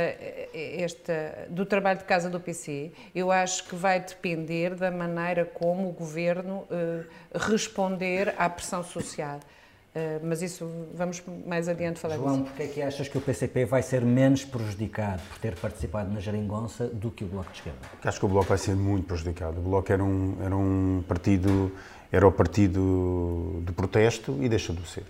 esta, 0.54 1.46
do 1.50 1.66
trabalho 1.66 1.98
de 1.98 2.06
casa 2.06 2.30
do 2.30 2.40
PC, 2.40 2.90
eu 3.14 3.30
acho 3.30 3.64
que 3.64 3.76
vai 3.76 4.00
depender 4.00 4.74
da 4.74 4.90
maneira 4.90 5.44
como 5.44 5.90
o 5.90 5.92
governo 5.92 6.66
uh, 6.70 7.04
responder 7.34 8.34
à 8.38 8.48
pressão 8.48 8.82
social. 8.82 9.40
Uh, 9.94 10.24
mas 10.24 10.40
isso 10.40 10.70
vamos 10.94 11.22
mais 11.44 11.68
adiante 11.68 11.98
falar 11.98 12.16
João, 12.16 12.32
disso. 12.32 12.44
porquê 12.44 12.62
é 12.62 12.66
que 12.68 12.80
achas 12.80 13.08
que 13.08 13.18
o 13.18 13.20
PCP 13.20 13.66
vai 13.66 13.82
ser 13.82 14.00
menos 14.02 14.42
prejudicado 14.42 15.20
por 15.28 15.38
ter 15.38 15.54
participado 15.56 16.10
na 16.10 16.20
geringonça 16.20 16.86
do 16.86 17.10
que 17.10 17.24
o 17.24 17.26
Bloco 17.26 17.50
de 17.50 17.58
Esquerda? 17.58 17.80
Acho 18.02 18.20
que 18.20 18.24
o 18.24 18.28
Bloco 18.28 18.48
vai 18.48 18.56
ser 18.56 18.74
muito 18.74 19.06
prejudicado. 19.06 19.58
O 19.58 19.62
Bloco 19.62 19.92
era 19.92 20.02
um, 20.02 20.36
era 20.42 20.56
um 20.56 21.04
partido, 21.06 21.72
era 22.10 22.26
o 22.26 22.32
partido 22.32 23.60
de 23.66 23.72
protesto 23.72 24.38
e 24.40 24.48
deixou 24.48 24.74
de 24.74 24.88
ser. 24.88 25.04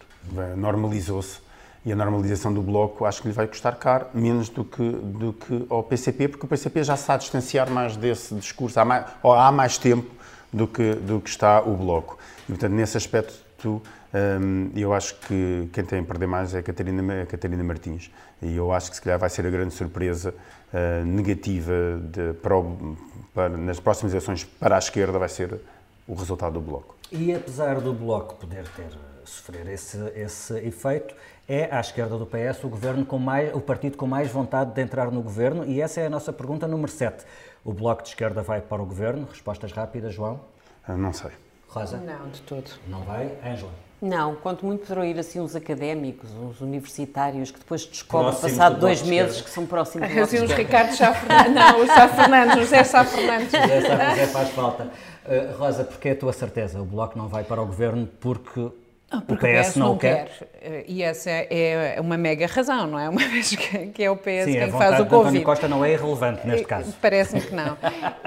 Normalizou-se 0.56 1.49
e 1.84 1.92
a 1.92 1.96
normalização 1.96 2.52
do 2.52 2.62
Bloco 2.62 3.04
acho 3.04 3.22
que 3.22 3.28
lhe 3.28 3.34
vai 3.34 3.46
custar 3.46 3.76
caro, 3.76 4.06
menos 4.12 4.48
do 4.48 4.64
que, 4.64 4.82
do 4.82 5.32
que 5.32 5.66
ao 5.68 5.82
PCP, 5.82 6.28
porque 6.28 6.44
o 6.44 6.48
PCP 6.48 6.84
já 6.84 6.96
se 6.96 7.02
está 7.02 7.14
a 7.14 7.16
distanciar 7.16 7.70
mais 7.70 7.96
desse 7.96 8.34
discurso 8.34 8.78
há 8.78 8.84
mais, 8.84 9.06
ou 9.22 9.32
há 9.32 9.50
mais 9.50 9.78
tempo 9.78 10.10
do 10.52 10.66
que, 10.66 10.94
do 10.94 11.20
que 11.20 11.30
está 11.30 11.60
o 11.60 11.76
Bloco. 11.76 12.18
E, 12.44 12.52
portanto, 12.52 12.72
nesse 12.72 12.96
aspecto, 12.96 13.50
facto, 13.60 13.82
hum, 14.14 14.70
eu 14.74 14.92
acho 14.92 15.14
que 15.20 15.68
quem 15.72 15.84
tem 15.84 16.00
a 16.00 16.02
perder 16.02 16.26
mais 16.26 16.54
é 16.54 16.58
a 16.58 16.62
Catarina, 16.62 17.22
a 17.22 17.26
Catarina 17.26 17.62
Martins. 17.62 18.10
E 18.42 18.56
eu 18.56 18.72
acho 18.72 18.90
que 18.90 18.96
se 18.96 19.02
calhar 19.02 19.18
vai 19.18 19.28
ser 19.28 19.46
a 19.46 19.50
grande 19.50 19.74
surpresa 19.74 20.34
uh, 20.72 21.04
negativa 21.04 22.00
de, 22.02 22.32
para, 22.34 22.56
o, 22.56 22.96
para, 23.34 23.48
nas 23.50 23.78
próximas 23.78 24.12
eleições 24.12 24.44
para 24.44 24.76
a 24.76 24.78
esquerda 24.78 25.18
vai 25.18 25.28
ser 25.28 25.60
o 26.08 26.14
resultado 26.14 26.54
do 26.54 26.60
Bloco. 26.60 26.96
E 27.12 27.34
apesar 27.34 27.80
do 27.80 27.92
Bloco 27.92 28.34
poder 28.36 28.66
ter 28.68 28.90
sofrer 29.24 29.68
esse, 29.68 29.96
esse 30.16 30.58
efeito, 30.58 31.14
é 31.50 31.68
à 31.68 31.80
esquerda 31.80 32.16
do 32.16 32.24
PS 32.24 32.62
o 32.62 32.68
governo 32.68 33.04
com 33.04 33.18
mais, 33.18 33.52
o 33.52 33.60
partido 33.60 33.96
com 33.96 34.06
mais 34.06 34.30
vontade 34.30 34.72
de 34.72 34.80
entrar 34.80 35.10
no 35.10 35.20
governo 35.20 35.64
e 35.64 35.80
essa 35.80 36.00
é 36.00 36.06
a 36.06 36.10
nossa 36.10 36.32
pergunta 36.32 36.68
número 36.68 36.92
7. 36.92 37.24
O 37.64 37.72
Bloco 37.72 38.04
de 38.04 38.10
Esquerda 38.10 38.40
vai 38.40 38.60
para 38.60 38.80
o 38.80 38.86
governo? 38.86 39.26
Respostas 39.28 39.72
rápidas, 39.72 40.14
João? 40.14 40.40
Ah, 40.86 40.96
não 40.96 41.12
sei. 41.12 41.32
Rosa? 41.66 41.96
Não, 41.96 42.28
de 42.28 42.40
todo. 42.42 42.70
Não 42.86 43.00
vai? 43.00 43.32
Ângela? 43.44 43.72
Não, 44.00 44.36
quanto 44.36 44.64
muito 44.64 44.82
poderão 44.82 45.04
ir 45.04 45.18
assim 45.18 45.40
uns 45.40 45.56
académicos, 45.56 46.30
uns 46.30 46.60
universitários 46.60 47.50
que 47.50 47.58
depois 47.58 47.84
descobrem, 47.84 48.40
passado 48.40 48.76
do 48.76 48.80
dois 48.80 49.02
meses, 49.02 49.42
que 49.42 49.50
são 49.50 49.66
próximos 49.66 50.08
do 50.08 50.20
Assim, 50.20 50.42
os 50.42 50.52
Ricardo 50.52 50.94
Sá 50.94 51.12
Fernandes, 51.12 51.54
não, 51.54 51.80
os 51.82 51.88
Sá 51.88 52.08
Fernandes, 52.08 52.54
os 52.54 52.62
José 52.62 52.84
Sá 52.84 53.04
Fernandes. 53.04 53.50
José 53.50 53.80
Sá 53.82 54.10
José 54.10 54.26
faz 54.28 54.48
falta. 54.50 54.84
Uh, 54.84 55.58
Rosa, 55.58 55.84
porque 55.84 56.08
é 56.10 56.12
a 56.12 56.16
tua 56.16 56.32
certeza? 56.32 56.80
O 56.80 56.84
Bloco 56.84 57.18
não 57.18 57.28
vai 57.28 57.44
para 57.44 57.60
o 57.60 57.66
governo 57.66 58.08
porque 58.20 58.70
ah, 59.10 59.20
porque 59.26 59.44
o 59.44 59.48
PS, 59.48 59.68
o 59.68 59.70
PS 59.70 59.76
não, 59.76 59.88
não 59.88 59.98
quer. 59.98 60.28
quer. 60.28 60.48
E 60.86 61.02
essa 61.02 61.30
é 61.30 61.96
uma 62.00 62.18
mega 62.18 62.46
razão, 62.46 62.86
não 62.86 62.98
é? 62.98 63.08
Uma 63.08 63.20
vez 63.28 63.50
que, 63.50 64.02
é 64.02 64.10
o 64.10 64.16
PS 64.16 64.44
Sim, 64.44 64.52
quem 64.52 64.70
faz 64.70 65.00
o 65.00 65.06
Covid. 65.06 65.28
António 65.28 65.42
Costa 65.42 65.68
não 65.68 65.84
é 65.84 65.92
irrelevante 65.92 66.46
neste 66.46 66.66
caso. 66.66 66.94
Parece-me 67.00 67.40
que 67.40 67.54
não. 67.54 67.78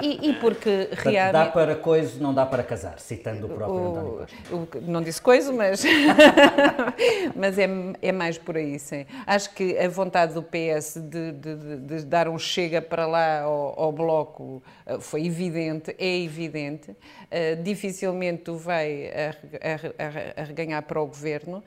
E, 0.02 0.30
e 0.30 0.34
porque 0.34 0.88
realmente... 0.92 1.32
Dá 1.32 1.46
para 1.46 1.76
coisa, 1.76 2.20
não 2.20 2.34
dá 2.34 2.44
para 2.44 2.62
casar, 2.64 2.98
citando 2.98 3.46
o 3.46 3.50
próprio 3.50 3.76
o, 3.76 3.88
António 3.88 4.66
Costa. 4.66 4.78
O, 4.78 4.90
não 4.90 5.00
disse 5.00 5.22
coisa, 5.22 5.52
mas, 5.52 5.84
mas 7.36 7.58
é, 7.58 7.68
é 8.02 8.12
mais 8.12 8.36
por 8.36 8.56
aí, 8.56 8.78
sim. 8.80 9.06
Acho 9.26 9.50
que 9.54 9.78
a 9.78 9.88
vontade 9.88 10.34
do 10.34 10.42
PS 10.42 10.98
de, 11.00 11.32
de, 11.32 11.76
de, 11.78 12.04
dar 12.04 12.28
um 12.28 12.38
chega 12.38 12.82
para 12.82 13.06
lá 13.06 13.42
ao, 13.42 13.80
ao, 13.80 13.92
Bloco 13.92 14.62
eh, 14.86 14.98
foi 14.98 15.24
evidente, 15.26 15.94
é 15.98 16.18
evidente. 16.18 16.90
Uh, 16.90 17.62
dificilmente 17.62 18.50
vai 18.50 19.10
arreganhar 20.36 20.64
ganhar 20.64 20.82
para 20.82 21.00
o 21.00 21.06
governo. 21.06 21.62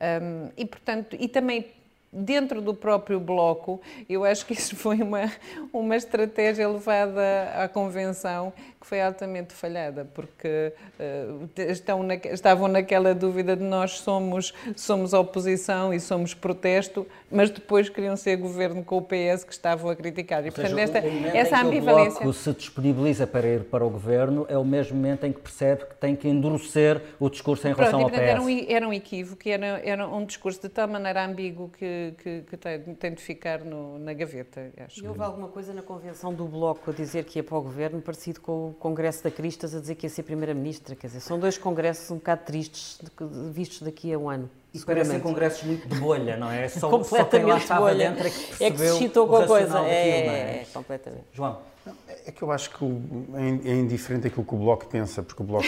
Um, 0.00 0.50
e, 0.56 0.66
portanto, 0.66 1.16
e 1.18 1.28
também 1.28 1.72
dentro 2.16 2.62
do 2.62 2.72
próprio 2.72 3.20
bloco, 3.20 3.80
eu 4.08 4.24
acho 4.24 4.46
que 4.46 4.54
isso 4.54 4.74
foi 4.74 4.96
uma, 5.02 5.30
uma 5.72 5.96
estratégia 5.96 6.66
levada 6.68 7.50
à 7.54 7.68
convenção 7.68 8.52
que 8.80 8.86
foi 8.86 9.02
altamente 9.02 9.52
falhada, 9.52 10.04
porque 10.14 10.72
uh, 11.00 11.48
estão 11.56 12.02
na, 12.02 12.14
estavam 12.14 12.68
naquela 12.68 13.14
dúvida 13.14 13.56
de 13.56 13.64
nós 13.64 13.98
somos, 13.98 14.54
somos 14.76 15.12
oposição 15.12 15.92
e 15.92 15.98
somos 15.98 16.34
protesto, 16.34 17.06
mas 17.30 17.50
depois 17.50 17.88
queriam 17.88 18.16
ser 18.16 18.36
governo 18.36 18.84
com 18.84 18.98
o 18.98 19.02
PS 19.02 19.44
que 19.44 19.52
estavam 19.52 19.90
a 19.90 19.96
criticar. 19.96 20.46
E, 20.46 20.50
portanto, 20.50 20.78
esta, 20.78 20.98
essa 20.98 21.60
ambivalência. 21.60 22.20
O 22.20 22.24
bloco 22.24 22.32
se 22.32 22.52
disponibiliza 22.52 23.26
para 23.26 23.46
ir 23.46 23.64
para 23.64 23.84
o 23.84 23.90
governo 23.90 24.46
é 24.48 24.56
o 24.56 24.64
mesmo 24.64 24.96
momento 24.96 25.26
em 25.26 25.32
que 25.32 25.40
percebe 25.40 25.86
que 25.86 25.96
tem 25.96 26.14
que 26.14 26.28
endurecer 26.28 27.02
o 27.18 27.28
discurso 27.28 27.66
em 27.66 27.74
Pronto, 27.74 27.88
relação 27.88 28.02
ao 28.02 28.10
PS. 28.10 28.18
Era 28.18 28.42
um, 28.42 28.66
era 28.68 28.88
um 28.88 28.92
equívoco, 28.92 29.48
era, 29.48 29.80
era 29.84 30.08
um 30.08 30.24
discurso 30.24 30.62
de 30.62 30.68
tal 30.68 30.86
maneira 30.86 31.24
ambíguo 31.24 31.70
que, 31.76 32.05
que, 32.12 32.42
que 32.42 32.56
tem, 32.56 32.94
tem, 32.94 33.14
de 33.14 33.22
ficar 33.22 33.60
no, 33.64 33.98
na 33.98 34.12
gaveta. 34.12 34.72
Acho. 34.78 35.04
E 35.04 35.08
houve 35.08 35.22
alguma 35.22 35.48
coisa 35.48 35.72
na 35.72 35.82
convenção 35.82 36.32
do 36.32 36.46
Bloco 36.46 36.90
a 36.90 36.94
dizer 36.94 37.24
que 37.24 37.38
ia 37.38 37.44
para 37.44 37.56
o 37.56 37.62
governo 37.62 38.00
parecido 38.00 38.40
com 38.40 38.74
Congresso 38.78 39.24
da 39.24 39.30
Cristas 39.30 39.74
a 39.74 39.80
dizer 39.80 39.94
que 39.94 40.06
ia 40.06 40.10
ser 40.10 40.22
Primeira-Ministra. 40.22 40.94
Quer 40.94 41.08
dizer, 41.08 41.20
são 41.20 41.38
dois 41.38 41.58
congressos 41.58 42.10
um 42.10 42.16
bocado 42.16 42.44
tristes 42.44 43.00
vistos 43.52 43.82
daqui 43.82 44.12
a 44.12 44.18
um 44.18 44.28
ano. 44.28 44.50
E 44.76 44.84
parecem 44.84 45.20
congressos 45.20 45.62
muito 45.62 45.88
de 45.88 45.98
bolha, 45.98 46.36
não 46.36 46.50
é? 46.50 46.68
Só, 46.68 46.88
completamente 46.88 47.66
só 47.66 47.74
quem 47.74 47.84
lá 47.84 47.90
bolha. 47.90 48.10
dentro 48.10 48.26
é 48.26 48.30
que 48.30 48.38
percebeu 48.38 48.66
é 48.66 48.70
que 48.70 48.78
se 48.78 48.98
citou 48.98 49.26
com 49.26 49.36
a 49.36 49.46
coisa. 49.46 49.78
É, 49.80 49.92
é, 49.92 50.62
é, 50.62 50.66
completamente. 50.72 51.24
João. 51.32 51.58
É 52.26 52.32
que 52.32 52.42
eu 52.42 52.50
acho 52.50 52.70
que 52.70 52.84
é, 52.84 53.70
é 53.70 53.74
indiferente 53.74 54.26
aquilo 54.26 54.44
que 54.44 54.54
o 54.54 54.58
Bloco 54.58 54.86
pensa, 54.86 55.22
porque 55.22 55.40
o 55.40 55.46
Bloco. 55.46 55.66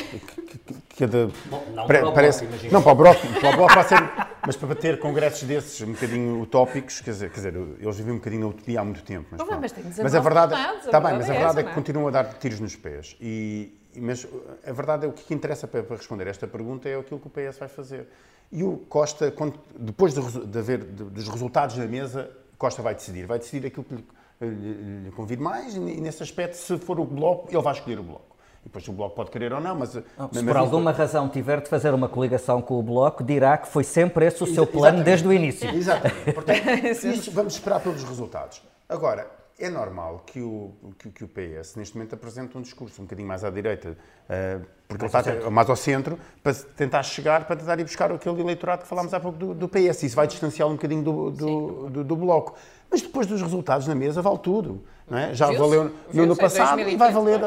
Cada, 0.98 1.28
Bom, 1.48 1.64
não 1.72 1.86
para, 1.86 2.10
parece, 2.10 2.44
bloco, 2.44 2.72
Não, 2.72 2.82
para 2.82 2.92
o 2.92 2.94
Bloco, 2.96 3.26
para 3.40 3.50
o 3.50 3.56
bloco 3.56 3.74
vai 3.74 3.84
ser. 3.84 3.98
Mas 4.44 4.56
para 4.56 4.74
ter 4.74 4.98
congressos 4.98 5.42
desses 5.44 5.80
um 5.82 5.92
bocadinho 5.92 6.40
utópicos, 6.40 7.00
quer 7.00 7.10
dizer, 7.12 7.30
quer 7.30 7.36
dizer 7.36 7.54
eles 7.54 7.96
vivem 7.96 8.14
um 8.14 8.16
bocadinho 8.16 8.42
na 8.42 8.48
utopia 8.48 8.80
há 8.80 8.84
muito 8.84 9.02
tempo. 9.02 9.28
Mas, 9.30 9.40
oh, 9.40 9.60
mas, 9.60 9.74
mas 10.02 10.14
a 10.14 10.20
verdade. 10.20 10.54
Está 10.84 10.98
bem, 11.00 11.12
mas 11.14 11.30
a 11.30 11.32
verdade 11.32 11.60
é, 11.60 11.62
que 11.62 11.74
continuam 11.74 12.08
a 12.08 12.10
dar 12.10 12.24
tiros 12.34 12.58
nos 12.58 12.74
pés. 12.74 13.16
E, 13.20 13.78
mas 14.00 14.26
a 14.66 14.72
verdade 14.72 15.06
é 15.06 15.08
o 15.08 15.12
que 15.12 15.34
interessa 15.34 15.66
para, 15.66 15.84
responder 15.90 16.26
esta 16.26 16.46
pergunta 16.46 16.88
é 16.88 16.98
aquilo 16.98 17.20
que 17.20 17.26
o 17.26 17.30
PS 17.30 17.58
vai 17.58 17.68
fazer. 17.68 18.08
E 18.50 18.62
o 18.62 18.78
Costa, 18.88 19.32
depois 19.78 20.14
de, 20.14 20.46
de 20.46 20.58
haver 20.58 20.84
de, 20.84 21.04
dos 21.04 21.28
resultados 21.28 21.76
na 21.76 21.86
mesa, 21.86 22.30
Costa 22.56 22.82
vai 22.82 22.94
decidir. 22.94 23.26
Vai 23.26 23.38
decidir 23.38 23.66
aquilo 23.66 23.84
que 23.84 23.94
lhe 23.94 24.04
lhe, 24.46 25.10
lhe 25.10 25.36
mais 25.36 25.74
e, 25.74 25.80
nesse 25.80 26.22
aspecto, 26.22 26.54
se 26.54 26.78
for 26.78 27.00
o 27.00 27.04
Bloco, 27.04 27.48
ele 27.50 27.62
vai 27.62 27.72
escolher 27.72 27.98
o 27.98 28.02
Bloco. 28.02 28.36
E 28.64 28.68
depois 28.68 28.86
o 28.88 28.92
Bloco 28.92 29.14
pode 29.14 29.30
querer 29.30 29.52
ou 29.52 29.60
não, 29.60 29.74
mas... 29.74 29.94
Não, 30.16 30.32
se 30.32 30.44
por 30.44 30.56
alguma 30.56 30.92
razão 30.92 31.28
tiver 31.28 31.60
de 31.60 31.68
fazer 31.68 31.92
uma 31.94 32.08
coligação 32.08 32.60
com 32.60 32.78
o 32.78 32.82
Bloco, 32.82 33.24
dirá 33.24 33.56
que 33.56 33.68
foi 33.68 33.84
sempre 33.84 34.26
esse 34.26 34.42
o 34.42 34.46
seu 34.46 34.66
plano 34.66 35.02
desde 35.02 35.26
o 35.26 35.32
início. 35.32 35.68
Exatamente. 35.68 36.32
Portanto, 36.32 36.60
vamos 37.32 37.54
esperar 37.54 37.80
pelos 37.80 38.02
resultados. 38.04 38.62
Agora, 38.88 39.28
é 39.58 39.68
normal 39.68 40.22
que 40.24 40.40
o, 40.40 40.72
que, 40.98 41.10
que, 41.10 41.24
o 41.24 41.28
PS, 41.28 41.74
neste 41.74 41.96
momento, 41.96 42.14
apresente 42.14 42.56
um 42.56 42.62
discurso 42.62 43.00
um 43.02 43.04
bocadinho 43.04 43.26
mais 43.26 43.42
à 43.42 43.50
direita, 43.50 43.90
uh, 43.90 44.64
porque 44.86 45.04
mais 45.04 45.26
ele 45.26 45.36
está 45.36 45.50
mais 45.50 45.68
ao 45.68 45.74
centro, 45.76 46.18
para 46.42 46.54
tentar 46.54 47.02
chegar, 47.02 47.44
para 47.44 47.56
tentar 47.56 47.78
ir 47.80 47.82
buscar 47.82 48.12
aquele 48.12 48.40
eleitorado 48.40 48.82
que 48.82 48.88
falámos 48.88 49.12
há 49.12 49.18
pouco 49.18 49.36
do, 49.36 49.54
do 49.54 49.68
PS. 49.68 50.04
Isso 50.04 50.14
vai 50.14 50.28
distanciá-lo 50.28 50.72
um 50.72 50.76
bocadinho 50.76 51.02
do, 51.02 51.30
do, 51.30 51.90
do, 51.90 52.04
do 52.04 52.16
Bloco. 52.16 52.54
Mas 52.88 53.02
depois 53.02 53.26
dos 53.26 53.42
resultados 53.42 53.88
na 53.88 53.94
mesa 53.96 54.22
vale 54.22 54.38
tudo. 54.38 54.84
Não 55.10 55.18
é? 55.18 55.34
Já 55.34 55.50
valeu 55.50 55.92
no 56.12 56.22
ano 56.22 56.36
passado 56.36 56.80
e 56.80 56.96
vai 56.96 57.12
valer 57.12 57.40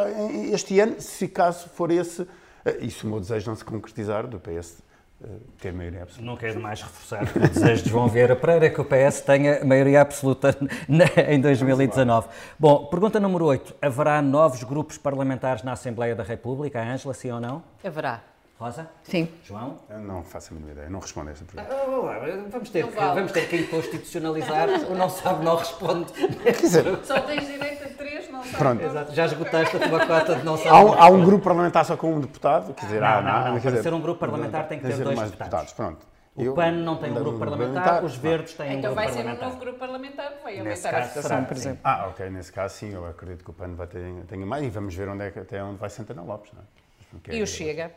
este 0.52 0.80
ano, 0.80 1.00
se 1.00 1.28
caso 1.30 1.70
for 1.70 1.92
esse. 1.92 2.28
Eh, 2.66 2.80
e 2.82 2.92
se 2.92 3.06
o 3.06 3.08
meu 3.08 3.20
desejo 3.20 3.50
não 3.50 3.56
se 3.56 3.64
concretizar, 3.64 4.28
do 4.28 4.40
PS 4.40 4.84
eh, 5.24 5.28
ter 5.60 5.74
maioria 5.74 6.04
absoluta. 6.04 6.26
Não 6.26 6.38
quero 6.38 6.60
mais 6.60 6.82
reforçar 6.82 7.24
o 7.24 7.40
desejo 7.40 7.84
de 7.84 7.90
João 7.90 8.08
Vieira 8.08 8.36
Pereira 8.36 8.70
que 8.70 8.82
o 8.82 8.86
PS 8.86 9.22
tenha 9.22 9.64
maioria 9.64 10.02
absoluta 10.02 10.58
em 11.30 11.40
2019. 11.40 12.28
Bom, 12.60 12.86
pergunta 12.86 13.20
número 13.20 13.46
8. 13.46 13.76
Haverá 13.82 14.22
novos 14.22 14.64
grupos 14.64 14.98
parlamentares 14.98 15.64
na 15.64 15.74
Assembleia 15.74 16.16
da 16.16 16.24
República, 16.24 16.82
Ângela, 16.82 17.14
sim 17.14 17.32
ou 17.32 17.40
não? 17.40 17.64
Haverá. 17.84 18.31
Rosa? 18.62 18.88
Sim. 19.02 19.28
João? 19.44 19.80
Eu 19.90 19.98
não 19.98 20.24
faço 20.24 20.54
a 20.54 20.54
mínima 20.54 20.74
ideia, 20.74 20.88
não 20.88 21.00
respondo 21.00 21.30
a 21.30 21.32
esta 21.32 21.44
pergunta. 21.44 21.76
Ah, 21.76 22.48
vamos, 22.52 22.70
ter 22.70 22.88
que, 22.88 22.96
vamos 22.96 23.32
ter 23.32 23.48
que 23.48 23.56
institucionalizar. 23.56 24.70
o 24.88 24.94
não 24.94 25.10
sabe, 25.10 25.44
não 25.44 25.56
responde. 25.56 26.12
Quer 26.14 26.52
dizer, 26.52 27.00
só 27.04 27.20
tens 27.22 27.48
direito 27.48 27.84
a 27.84 27.90
três, 27.90 28.30
não 28.30 28.44
sabe. 28.44 28.58
Pronto. 28.58 28.84
Exato. 28.84 29.14
Já 29.16 29.26
esgotaste 29.26 29.78
a 29.78 29.80
tua 29.80 30.06
cota 30.06 30.36
de 30.36 30.46
não 30.46 30.58
sabe. 30.58 30.70
Há 30.70 30.80
um, 30.80 30.94
há 30.94 31.10
um 31.10 31.26
grupo 31.26 31.44
parlamentar 31.44 31.84
só 31.86 31.98
com 31.98 32.14
um 32.14 32.20
deputado? 32.20 32.72
Quer 32.76 32.86
dizer, 32.86 33.02
não, 33.02 33.10
não, 33.10 33.24
não, 33.24 33.32
não, 33.54 33.62
Para 33.62 33.72
dizer, 33.72 33.82
ser 33.82 33.94
um 33.96 34.02
grupo 34.02 34.20
parlamentar 34.20 34.68
tem 34.68 34.78
que 34.78 34.86
ter 34.86 34.98
dois 34.98 35.08
deputados. 35.08 35.32
deputados. 35.32 35.74
Pronto. 35.74 36.06
O 36.36 36.44
Eu, 36.44 36.54
PAN 36.54 36.72
não 36.72 36.98
tem 36.98 37.12
um 37.12 37.16
grupo 37.16 37.40
parlamentar, 37.40 38.06
os 38.06 38.16
Verdes 38.16 38.54
têm 38.54 38.78
então 38.78 38.92
um 38.92 38.96
grupo 38.96 39.08
parlamentar. 39.08 39.34
Então 39.34 39.36
vai 39.36 39.38
ser 39.38 39.44
um 39.44 39.50
novo 39.50 39.60
grupo 39.60 39.80
parlamentar, 39.80 40.34
vai 40.44 40.60
aumentar 40.60 40.96
a 40.96 41.08
votação, 41.08 41.46
por 41.46 41.58
exemplo. 41.58 41.80
Ah, 41.84 42.08
ok, 42.10 42.30
nesse 42.30 42.54
caso 42.54 42.76
sim, 42.76 42.94
eu 42.94 43.08
acredito 43.08 43.44
que 43.44 43.50
o 43.50 43.54
PAN 43.54 43.74
vai 43.74 43.88
ter, 43.88 44.00
tenha 44.28 44.46
mais 44.46 44.64
e 44.64 44.70
vamos 44.70 44.94
ver 44.94 45.10
onde 45.10 45.24
é, 45.24 45.28
até 45.28 45.64
onde 45.64 45.78
vai 45.78 45.90
Santana 45.90 46.22
Lopes. 46.22 46.52
Não 46.54 46.62
é? 46.62 47.36
E 47.36 47.42
o 47.42 47.48
Chega? 47.48 47.92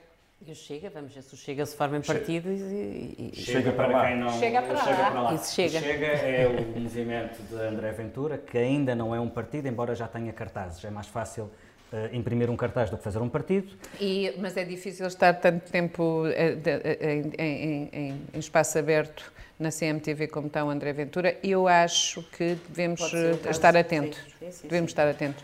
E 0.47 0.53
o 0.53 0.55
Chega, 0.55 0.91
vamos 0.91 1.15
ver 1.15 1.23
se 1.23 1.33
o 1.33 1.37
Chega 1.39 1.65
se 1.65 1.75
forma 1.75 1.97
em 1.97 2.03
partido 2.03 2.51
e, 2.51 3.31
e, 3.33 3.37
Chega, 3.37 3.73
para 3.73 3.87
lá. 3.87 4.07
quem 4.07 4.19
não... 4.19 4.39
Chega 4.39 4.61
para 4.61 4.77
chega 4.77 4.99
lá. 4.99 5.11
Para 5.11 5.21
lá. 5.23 5.35
Isso 5.35 5.55
chega. 5.55 5.79
O 5.79 5.81
Chega 5.81 6.07
é 6.07 6.47
o 6.47 6.67
movimento 6.81 7.43
de 7.45 7.55
André 7.55 7.93
Ventura, 7.93 8.37
que 8.37 8.59
ainda 8.59 8.95
não 8.95 9.15
é 9.15 9.21
um 9.21 9.29
partido, 9.29 9.69
embora 9.69 9.95
já 9.95 10.07
tenha 10.07 10.31
cartazes. 10.35 10.85
É 10.85 10.91
mais 10.91 11.07
fácil 11.07 11.45
uh, 11.45 12.15
imprimir 12.15 12.51
um 12.51 12.57
cartaz 12.57 12.91
do 12.91 12.99
que 12.99 13.03
fazer 13.03 13.21
um 13.21 13.29
partido. 13.29 13.73
E, 13.99 14.35
mas 14.39 14.55
é 14.59 14.65
difícil 14.65 15.07
estar 15.07 15.33
tanto 15.33 15.71
tempo 15.71 16.25
de, 16.63 16.71
uh, 16.71 17.09
em, 17.09 17.33
em, 17.39 17.91
em, 17.91 18.23
em, 18.35 18.39
espaço 18.39 18.79
aberto 18.79 19.33
na 19.59 19.71
CMTV 19.71 20.29
como 20.29 20.49
está 20.49 20.63
o 20.63 20.69
André 20.69 20.93
Ventura. 20.93 21.39
Eu 21.43 21.67
acho 21.67 22.23
que 22.37 22.59
devemos 22.69 23.01
estar 23.49 23.75
atentos. 23.75 24.19
Sim, 24.19 24.31
sim, 24.41 24.51
sim, 24.51 24.69
devemos 24.69 24.91
estar 24.91 25.09
atentos. 25.09 25.43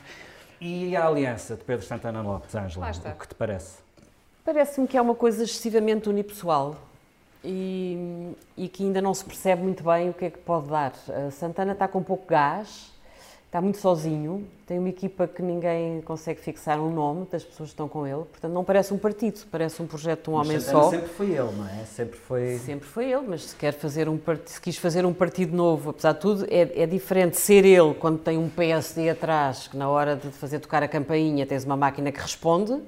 E 0.60 0.94
a 0.94 1.06
aliança 1.06 1.56
de 1.56 1.64
Pedro 1.64 1.86
Santana 1.86 2.20
Lopes, 2.20 2.54
Ângela, 2.54 2.90
o 2.90 3.18
que 3.18 3.28
te 3.28 3.34
parece? 3.34 3.79
Parece-me 4.52 4.88
que 4.88 4.96
é 4.96 5.00
uma 5.00 5.14
coisa 5.14 5.44
excessivamente 5.44 6.08
unipessoal 6.08 6.76
e, 7.44 8.32
e, 8.56 8.68
que 8.68 8.82
ainda 8.82 9.00
não 9.00 9.14
se 9.14 9.24
percebe 9.24 9.62
muito 9.62 9.84
bem 9.84 10.10
o 10.10 10.12
que 10.12 10.24
é 10.24 10.30
que 10.30 10.38
pode 10.38 10.66
dar. 10.66 10.92
A 11.08 11.30
Santana 11.30 11.70
está 11.70 11.86
com 11.86 12.02
pouco 12.02 12.26
gás 12.26 12.90
está 13.50 13.60
muito 13.60 13.78
sozinho, 13.78 14.46
tem 14.64 14.78
uma 14.78 14.88
equipa 14.88 15.26
que 15.26 15.42
ninguém 15.42 16.00
consegue 16.02 16.40
fixar 16.40 16.78
um 16.78 16.88
nome 16.88 17.26
das 17.32 17.42
pessoas 17.42 17.70
que 17.70 17.72
estão 17.72 17.88
com 17.88 18.06
ele, 18.06 18.22
portanto 18.22 18.52
não 18.52 18.62
parece 18.62 18.94
um 18.94 18.98
partido, 18.98 19.40
parece 19.50 19.82
um 19.82 19.88
projeto 19.88 20.22
de 20.22 20.30
um 20.30 20.34
mas 20.34 20.46
homem 20.46 20.60
Santana 20.60 20.84
só. 20.84 20.90
sempre 20.90 21.08
foi 21.08 21.26
ele, 21.30 21.52
não 21.56 21.68
é? 21.68 21.84
Sempre 21.84 22.16
foi... 22.16 22.58
Sempre 22.58 22.88
foi 22.88 23.10
ele, 23.10 23.26
mas 23.26 23.46
se 23.46 23.56
quer 23.56 23.72
fazer 23.72 24.08
um 24.08 24.20
se 24.46 24.60
quis 24.60 24.76
fazer 24.76 25.04
um 25.04 25.12
partido 25.12 25.56
novo, 25.56 25.90
apesar 25.90 26.12
de 26.12 26.20
tudo, 26.20 26.46
é, 26.48 26.82
é 26.82 26.86
diferente 26.86 27.40
ser 27.40 27.64
ele 27.64 27.92
quando 27.94 28.20
tem 28.20 28.38
um 28.38 28.48
PSD 28.48 29.10
atrás, 29.10 29.66
que 29.66 29.76
na 29.76 29.88
hora 29.88 30.14
de 30.14 30.28
fazer 30.30 30.60
tocar 30.60 30.84
a 30.84 30.88
campainha 30.88 31.44
tens 31.44 31.64
uma 31.64 31.76
máquina 31.76 32.12
que 32.12 32.20
responde, 32.20 32.80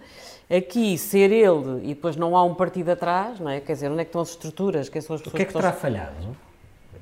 aqui 0.57 0.97
ser 0.99 1.31
ele 1.33 1.81
e 1.85 1.89
depois 1.95 2.17
não 2.17 2.37
há 2.37 2.43
um 2.45 2.55
partido 2.55 2.91
atrás, 2.91 3.39
não 3.41 3.51
é? 3.51 3.61
Quer 3.61 3.73
dizer, 3.73 3.91
onde 3.91 4.01
é 4.01 4.05
que 4.05 4.09
estão 4.11 4.21
as 4.23 4.31
estruturas? 4.31 4.89
Quem 4.89 5.01
são 5.01 5.15
as 5.15 5.21
O 5.21 5.25
pessoas 5.25 5.37
que 5.37 5.43
é 5.43 5.45
que 5.45 5.51
estão- 5.51 5.61
terá 5.63 5.73
falhado? 5.73 6.37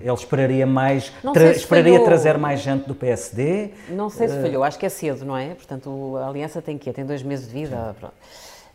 Ele 0.01 0.13
esperaria 0.15 0.67
mais, 0.67 1.13
tra- 1.35 1.53
se 1.53 1.59
esperaria 1.61 1.93
falhou. 1.93 2.07
trazer 2.07 2.39
mais 2.39 2.61
gente 2.61 2.87
do 2.89 2.95
PSD? 2.95 3.71
Não 3.91 4.09
sei 4.09 4.27
Eh, 4.27 4.31
se 4.31 4.41
falhou, 4.41 4.65
acho 4.65 4.79
que 4.79 4.87
é 4.87 4.89
cedo, 4.89 5.27
não 5.27 5.37
é? 5.37 5.49
Portanto, 5.55 6.17
a 6.17 6.27
aliança 6.29 6.63
tem 6.63 6.79
que 6.79 6.91
Tem 6.93 7.05
dois 7.05 7.23
meses 7.23 7.47
de 7.47 7.53
vida. 7.53 7.95
pronto. 8.01 8.15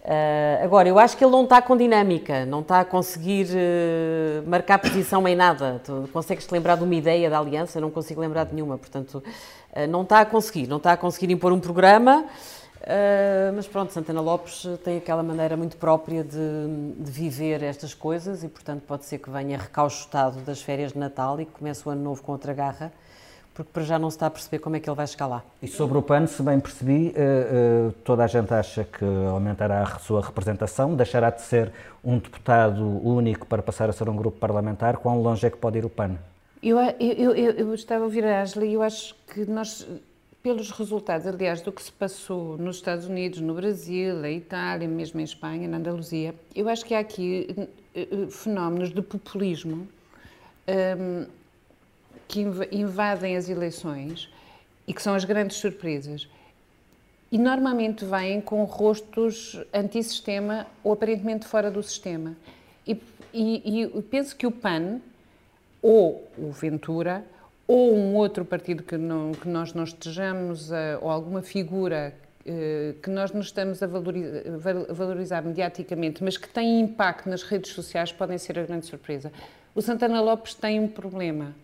Ah, 0.08 0.60
agora, 0.64 0.88
eu 0.88 1.00
acho 1.00 1.18
que 1.18 1.24
ele 1.26 1.32
não 1.32 1.46
está 1.46 1.60
com 1.64 1.76
dinâmica, 1.76 2.46
não 2.46 2.60
está 2.60 2.82
a 2.82 2.86
conseguir 2.86 3.48
eh, 3.56 4.44
marcar 4.46 4.78
posição 4.78 5.28
em 5.28 5.36
nada. 5.36 5.82
Tu 5.84 6.08
consegues-te 6.14 6.52
lembrar 6.54 6.76
de 6.78 6.84
uma 6.84 6.94
ideia 6.94 7.28
da 7.28 7.40
aliança? 7.40 7.82
Não 7.82 7.90
consigo 7.90 8.22
lembrar 8.22 8.44
de 8.44 8.54
nenhuma. 8.54 8.78
Portanto, 8.78 9.24
ah, 9.74 9.88
não 9.88 10.04
está 10.04 10.20
a 10.20 10.26
conseguir. 10.28 10.68
Não 10.68 10.78
está 10.78 10.92
a 10.92 10.98
conseguir 10.98 11.32
impor 11.34 11.52
um 11.52 11.60
programa. 11.60 12.26
Ah, 12.86 13.52
mas 13.56 13.68
pronto, 13.68 13.92
Santana 13.92 14.22
Lopes 14.22 14.68
tem 14.84 14.98
aquela 14.98 15.24
maneira 15.24 15.58
muito 15.58 15.76
própria 15.78 16.24
de, 16.24 16.38
de 17.00 17.12
viver 17.12 17.64
estas 17.64 17.94
coisas 17.94 18.44
e, 18.44 18.48
portanto, 18.48 18.84
pode 18.88 19.06
ser 19.06 19.18
que 19.18 19.30
venha 19.30 19.58
recauchutado 19.58 20.40
das 20.42 20.62
férias 20.62 20.94
de 20.94 21.00
Natal 21.00 21.40
e 21.42 21.46
que 21.46 21.52
comece 21.52 21.88
o 21.88 21.92
ano 21.92 22.04
novo 22.04 22.22
com 22.22 22.32
outra 22.32 22.54
garra, 22.54 22.94
porque 23.56 23.72
para 23.74 23.84
já 23.84 23.98
não 23.98 24.10
se 24.12 24.18
está 24.18 24.28
a 24.28 24.30
perceber 24.30 24.60
como 24.60 24.76
é 24.76 24.80
que 24.80 24.88
ele 24.88 24.96
vai 24.96 25.08
chegar 25.08 25.26
lá. 25.26 25.44
E 25.64 25.68
sobre 25.68 25.98
o 25.98 26.02
PAN, 26.02 26.28
se 26.28 26.44
bem 26.44 26.60
percebi, 26.60 27.12
eh, 27.16 27.16
eh, 27.16 27.92
toda 28.04 28.24
a 28.24 28.28
gente 28.28 28.54
acha 28.54 28.84
que 28.84 29.06
aumentará 29.30 29.82
a 29.82 30.00
sua 30.00 30.22
representação, 30.22 30.94
deixará 30.94 31.32
de 31.32 31.42
ser 31.42 31.72
um 32.04 32.20
deputado 32.20 32.84
único 33.04 33.48
para 33.48 33.64
passar 33.64 33.90
a 33.90 33.94
ser 33.94 34.08
um 34.10 34.16
grupo 34.16 34.38
parlamentar. 34.38 34.98
Quão 34.98 35.22
longe 35.22 35.48
é 35.48 35.50
que 35.50 35.58
pode 35.58 35.80
ir 35.80 35.86
o 35.86 35.90
PAN? 35.90 36.18
Eu, 36.62 36.78
eu, 37.00 37.36
eu, 37.36 37.52
eu 37.52 37.74
estava 37.74 38.02
a 38.02 38.06
ouvir 38.06 38.26
a 38.26 38.42
Ashley 38.42 38.72
e 38.72 38.74
eu 38.74 38.84
acho 38.84 39.16
que 39.34 39.46
nós, 39.46 39.88
pelos 40.46 40.70
resultados, 40.70 41.26
aliás, 41.26 41.60
do 41.62 41.72
que 41.72 41.82
se 41.82 41.92
passou 41.92 42.56
nos 42.56 42.76
Estados 42.76 43.08
Unidos, 43.08 43.42
no 43.42 43.56
Brasil, 43.56 44.14
na 44.14 44.30
Itália, 44.30 44.88
mesmo 44.88 45.20
em 45.20 45.24
Espanha, 45.24 45.68
na 45.68 45.78
Andaluzia, 45.78 46.36
eu 46.56 46.70
acho 46.70 46.86
que 46.86 46.94
há 46.94 47.00
aqui 47.00 47.48
eh, 47.58 47.68
eh, 47.96 48.28
fenómenos 48.30 48.94
de 48.94 49.02
populismo 49.02 49.88
hum, 50.68 51.26
que 52.28 52.42
inv- 52.42 52.68
invadem 52.72 53.36
as 53.36 53.50
eleições 53.50 54.30
e 54.88 54.94
que 54.94 55.02
são 55.02 55.16
as 55.16 55.26
grandes 55.26 55.58
surpresas. 55.58 56.28
E 57.32 57.40
normalmente 57.40 58.06
vêm 58.06 58.40
com 58.40 58.64
rostos 58.66 59.60
antissistema 59.74 60.68
ou 60.84 60.94
aparentemente 60.94 61.48
fora 61.48 61.72
do 61.72 61.82
sistema. 61.82 62.36
E, 62.86 63.02
e, 63.34 63.82
e 63.82 64.02
penso 64.04 64.36
que 64.36 64.46
o 64.46 64.52
PAN, 64.52 65.02
ou 65.82 66.24
o 66.38 66.52
Ventura, 66.52 67.26
ou 67.68 67.96
um 67.96 68.16
outro 68.16 68.46
partido 68.46 68.84
que, 68.84 68.98
não, 68.98 69.32
que 69.32 69.48
nós 69.48 69.74
não 69.74 69.84
estejamos, 69.84 70.72
a, 70.72 71.00
ou 71.02 71.10
alguma 71.10 71.42
figura 71.42 72.14
eh, 72.46 72.94
que 73.02 73.10
nós 73.10 73.32
não 73.32 73.42
estamos 73.42 73.82
a 73.82 73.88
valorizar, 73.88 74.42
valorizar 74.90 75.42
mediaticamente, 75.42 76.24
mas 76.24 76.38
que 76.38 76.48
tem 76.48 76.80
impacto 76.80 77.28
nas 77.28 77.42
redes 77.44 77.72
sociais, 77.72 78.12
podem 78.12 78.38
ser 78.38 78.60
a 78.60 78.64
grande 78.64 78.86
surpresa. 78.86 79.32
O 79.74 79.82
Santana 79.82 80.22
Lopes 80.22 80.54
tem 80.54 80.80
um 80.80 80.88
problema 80.88 81.56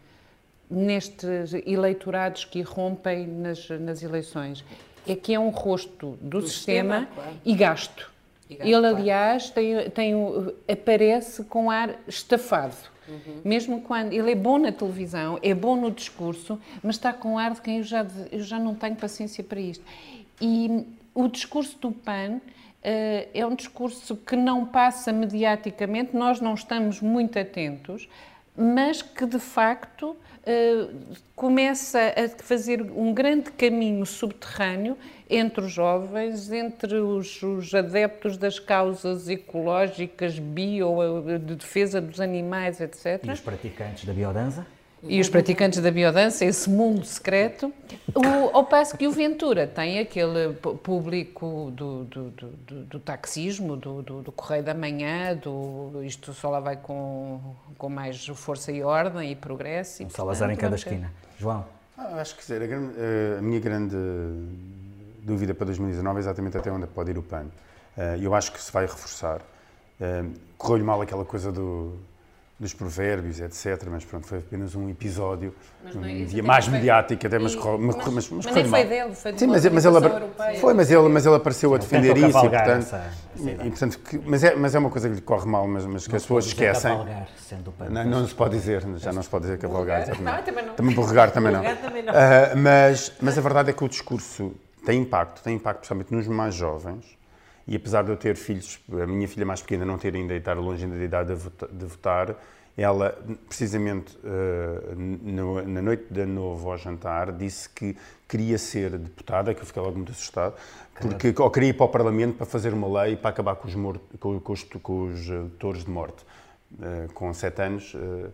nestes 0.70 1.54
eleitorados 1.66 2.46
que 2.46 2.60
irrompem 2.60 3.28
nas, 3.28 3.70
nas 3.70 4.02
eleições. 4.02 4.64
É 5.08 5.16
que 5.16 5.34
é 5.34 5.40
um 5.40 5.50
rosto 5.50 6.18
do, 6.22 6.42
sistema, 6.48 7.00
sistema, 7.02 7.08
claro. 7.14 7.32
e 7.44 7.56
gasto. 7.56 8.12
E 8.50 8.56
gasto, 8.56 8.68
Ele, 8.68 8.80
claro. 8.82 8.96
aliás, 8.98 9.50
tem, 9.50 9.90
tem, 9.90 10.16
o- 10.16 10.54
aparece 10.72 11.44
com 11.44 11.70
ar 11.72 12.00
estafado. 12.08 12.76
Uhum. 13.08 13.42
Mesmo 13.44 13.82
quando 13.82 14.14
ele 14.14 14.32
é 14.32 14.36
bom 14.36 14.58
na 14.58 14.72
televisão, 14.72 15.40
é 15.42 15.54
bom 15.54 15.76
no 15.76 15.92
discurso, 15.92 16.60
mas 16.84 16.96
está 16.96 17.12
com 17.12 17.38
ar 17.38 17.52
de 17.52 17.62
quem 17.62 17.78
eu 17.78 17.84
já, 17.84 18.06
eu 18.32 18.42
já 18.42 18.60
não 18.60 18.76
tenho 18.76 18.96
paciência 18.96 19.44
para 19.44 19.60
isto. 19.60 19.84
E 20.40 20.86
o 21.14 21.28
discurso 21.28 21.78
do 21.80 21.92
PAN 21.92 22.40
eh, 22.84 23.28
é 23.34 23.46
um 23.46 23.56
discurso 23.56 24.16
que 24.16 24.36
não 24.36 24.66
passa 24.66 25.12
mediaticamente, 25.12 26.16
nós 26.16 26.40
não 26.40 26.54
estamos 26.54 27.02
muito 27.02 27.38
atentos, 27.38 28.08
mas 28.56 29.02
que 29.02 29.26
de 29.26 29.40
facto 29.40 30.16
eh, 30.46 30.88
começa 31.36 32.00
a 32.00 32.44
fazer 32.44 32.82
um 32.82 33.14
grande 33.14 33.52
caminho 33.52 34.06
subterrâneo 34.06 34.98
entre 35.32 35.66
os 35.66 35.72
jovens, 35.72 36.52
entre 36.52 36.96
os, 36.96 37.42
os 37.42 37.74
adeptos 37.74 38.38
das 38.38 38.60
causas 38.60 39.28
ecológicas, 39.30 40.38
bio, 40.38 40.98
de 41.40 41.56
defesa 41.56 42.00
dos 42.02 42.20
animais, 42.20 42.80
etc. 42.82 43.22
E 43.24 43.32
os 43.32 43.40
praticantes 43.40 44.06
da 44.06 44.14
biodança? 44.14 44.66
E 45.04 45.20
os 45.20 45.28
praticantes 45.28 45.80
da 45.82 45.90
biodança, 45.90 46.46
esse 46.46 46.70
mundo 46.70 47.04
secreto, 47.06 47.74
o, 48.14 48.56
ao 48.56 48.64
passo 48.66 48.96
que 48.96 49.08
o 49.08 49.12
Ventura 49.12 49.66
tem 49.66 49.98
aquele 49.98 50.54
público 50.54 51.72
do, 51.74 52.04
do, 52.04 52.24
do, 52.30 52.48
do- 52.50 52.84
do 52.84 53.00
taxismo, 53.00 53.76
do, 53.76 54.04
do, 54.04 54.22
do 54.22 54.32
Correio 54.32 54.64
da 54.64 54.76
Manhã, 54.76 55.36
do 55.36 56.04
isto 56.04 56.32
só 56.36 56.52
lá 56.52 56.60
vai 56.60 56.76
com, 56.78 57.40
com 57.80 57.90
mais 57.90 58.28
força 58.28 58.72
e 58.72 58.84
ordem 58.84 59.32
e 59.32 59.36
progresso. 59.36 60.04
E, 60.04 60.06
Um 60.06 60.10
Salazar 60.12 60.50
em 60.52 60.54
portanto, 60.54 60.70
cada 60.70 60.76
esquina. 60.76 61.12
João, 61.40 61.66
Ah, 61.98 62.22
acho 62.22 62.36
que 62.38 62.54
a, 62.54 62.60
grande- 62.60 62.94
eh, 62.96 63.38
a 63.40 63.42
minha 63.42 63.60
grande 63.60 63.96
dúvida 65.24 65.54
para 65.54 65.66
2019 65.66 66.18
é 66.18 66.20
exatamente 66.20 66.58
até 66.58 66.72
onde 66.72 66.88
pode 66.88 67.12
ir 67.12 67.18
o 67.18 67.24
PAN. 67.24 67.46
Eh, 67.98 68.18
Eu 68.22 68.34
acho 68.34 68.52
que 68.52 68.62
se 68.62 68.72
vai 68.72 68.86
reforçar. 68.86 69.42
Eh, 70.00 70.24
Correu-lhe 70.58 70.84
mal 70.84 71.02
aquela 71.02 71.26
coisa 71.26 71.52
do- 71.52 71.96
dos 72.60 72.74
provérbios, 72.76 73.40
etc. 73.40 73.88
Mas 73.90 74.06
pronto, 74.06 74.28
foi 74.28 74.38
apenas 74.38 74.76
um 74.76 74.88
episódio 74.88 75.52
Mas 75.84 75.96
não 75.96 76.04
é 76.06 76.08
um 76.08 76.46
mais 76.46 76.66
foi- 76.66 76.74
mediático, 76.76 77.26
até, 77.26 77.40
mas, 77.40 77.54
E- 77.54 77.58
correu- 77.58 77.80
mas, 77.80 77.96
mas- 77.96 78.30
mas, 78.30 78.46
nem 78.46 78.54
foi 78.54 78.64
mal. 78.66 78.84
dele, 78.86 79.16
foi 79.16 79.32
de 79.34 79.40
Sim, 79.40 79.48
mas, 79.48 79.66
mas 79.66 79.84
ele, 79.86 79.96
europeia. 79.98 80.60
foi, 80.60 80.74
mas 80.76 80.92
ele, 80.92 81.10
mas 81.10 81.26
ele 81.26 81.36
apareceu 81.36 81.74
a 81.74 81.78
defender 81.80 82.16
isso 82.18 82.28
e, 82.38 82.50
portanto, 82.50 82.78
essa- 82.84 83.04
e, 83.36 83.70
portanto 83.70 84.00
que- 84.00 84.22
mas, 84.24 84.44
é, 84.44 84.56
mas 84.56 84.76
é 84.76 84.80
uma 84.80 84.92
coisa 84.92 85.10
que 85.10 85.16
lhe 85.16 85.22
corre 85.22 85.48
mal, 85.50 85.68
mas, 85.68 85.86
mas 85.88 86.08
que 86.08 86.16
as 86.16 86.22
pessoas 86.22 86.46
esquecem. 86.46 86.92
cavalgar, 86.92 87.28
sendo. 87.38 87.74
Não, 87.90 88.06
não 88.06 88.28
se 88.28 88.36
pode 88.36 88.56
dizer, 88.56 88.84
já 88.98 89.12
não 89.12 89.24
se 89.24 89.30
pode 89.30 89.46
dizer 89.46 89.58
cavalgar. 89.58 90.08
Não, 90.22 90.44
também 90.44 90.64
não. 90.66 90.74
Também 90.76 90.94
borregar 90.96 91.32
também 91.32 91.52
não. 91.52 91.64
Também 91.64 92.04
não. 92.04 92.14
Ah, 92.14 92.56
mas, 92.56 93.12
mas 93.20 93.38
a 93.40 93.42
verdade 93.42 93.72
é 93.72 93.74
que 93.74 93.84
o 93.84 93.90
discurso 93.90 94.54
tem 94.86 95.02
impacto, 95.02 95.42
tem 95.44 95.56
impacto 95.56 95.80
principalmente 95.80 96.14
nos 96.14 96.28
mais 96.28 96.56
jovens. 96.56 97.18
E 97.68 97.76
apesar 97.76 98.04
de 98.04 98.10
eu 98.10 98.18
ter 98.18 98.36
filhos, 98.36 98.80
a 98.92 99.06
minha 99.06 99.28
filha 99.28 99.46
mais 99.46 99.62
pequena 99.62 99.86
não 99.86 99.98
ter 99.98 100.16
ainda, 100.16 100.34
estar 100.36 100.58
longe 100.58 100.84
ainda 100.84 100.98
da 100.98 101.04
idade 101.04 101.30
de 101.30 101.36
vota- 101.36 101.68
de 101.72 101.86
votar, 101.86 102.36
ela, 102.76 103.18
precisamente 103.48 104.18
no- 104.98 105.62
na 105.62 105.82
noite 105.82 106.06
de 106.10 106.22
ano 106.22 106.34
novo 106.34 106.72
ao 106.72 106.78
jantar, 106.78 107.32
disse 107.32 107.70
que 107.70 107.96
queria 108.28 108.58
ser 108.58 108.98
deputada, 108.98 109.54
que 109.54 109.62
eu 109.62 109.66
fiquei 109.66 109.82
logo 109.82 109.96
muito 109.98 110.12
assustado, 110.12 110.56
porque 111.00 111.34
ou 111.38 111.52
queria 111.52 111.70
ir 111.70 111.74
para 111.74 111.86
o 111.86 111.90
Parlamento 111.90 112.36
para 112.38 112.46
fazer 112.46 112.74
uma 112.74 113.02
lei 113.04 113.16
para 113.16 113.30
acabar 113.30 113.56
com 113.56 113.68
os, 113.68 113.76
mor- 113.76 114.00
com, 114.20 114.40
com 114.40 114.54
os, 114.54 114.64
com 114.64 115.04
os 115.12 115.30
ah, 115.30 115.46
touros 115.60 115.84
de 115.86 115.92
morte. 115.92 116.26
Uh, 116.74 117.12
com 117.14 117.34
sete 117.34 117.62
anos, 117.62 117.94
uh, 117.94 118.32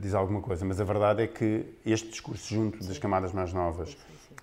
diz 0.00 0.14
alguma 0.14 0.40
coisa. 0.40 0.64
Mas 0.64 0.80
a 0.80 0.84
verdade 0.84 1.22
é 1.24 1.26
que 1.26 1.66
este 1.84 2.08
discurso 2.08 2.54
junto 2.54 2.82
das 2.82 2.96
camadas 2.96 3.34
mais 3.34 3.52
novas 3.52 3.98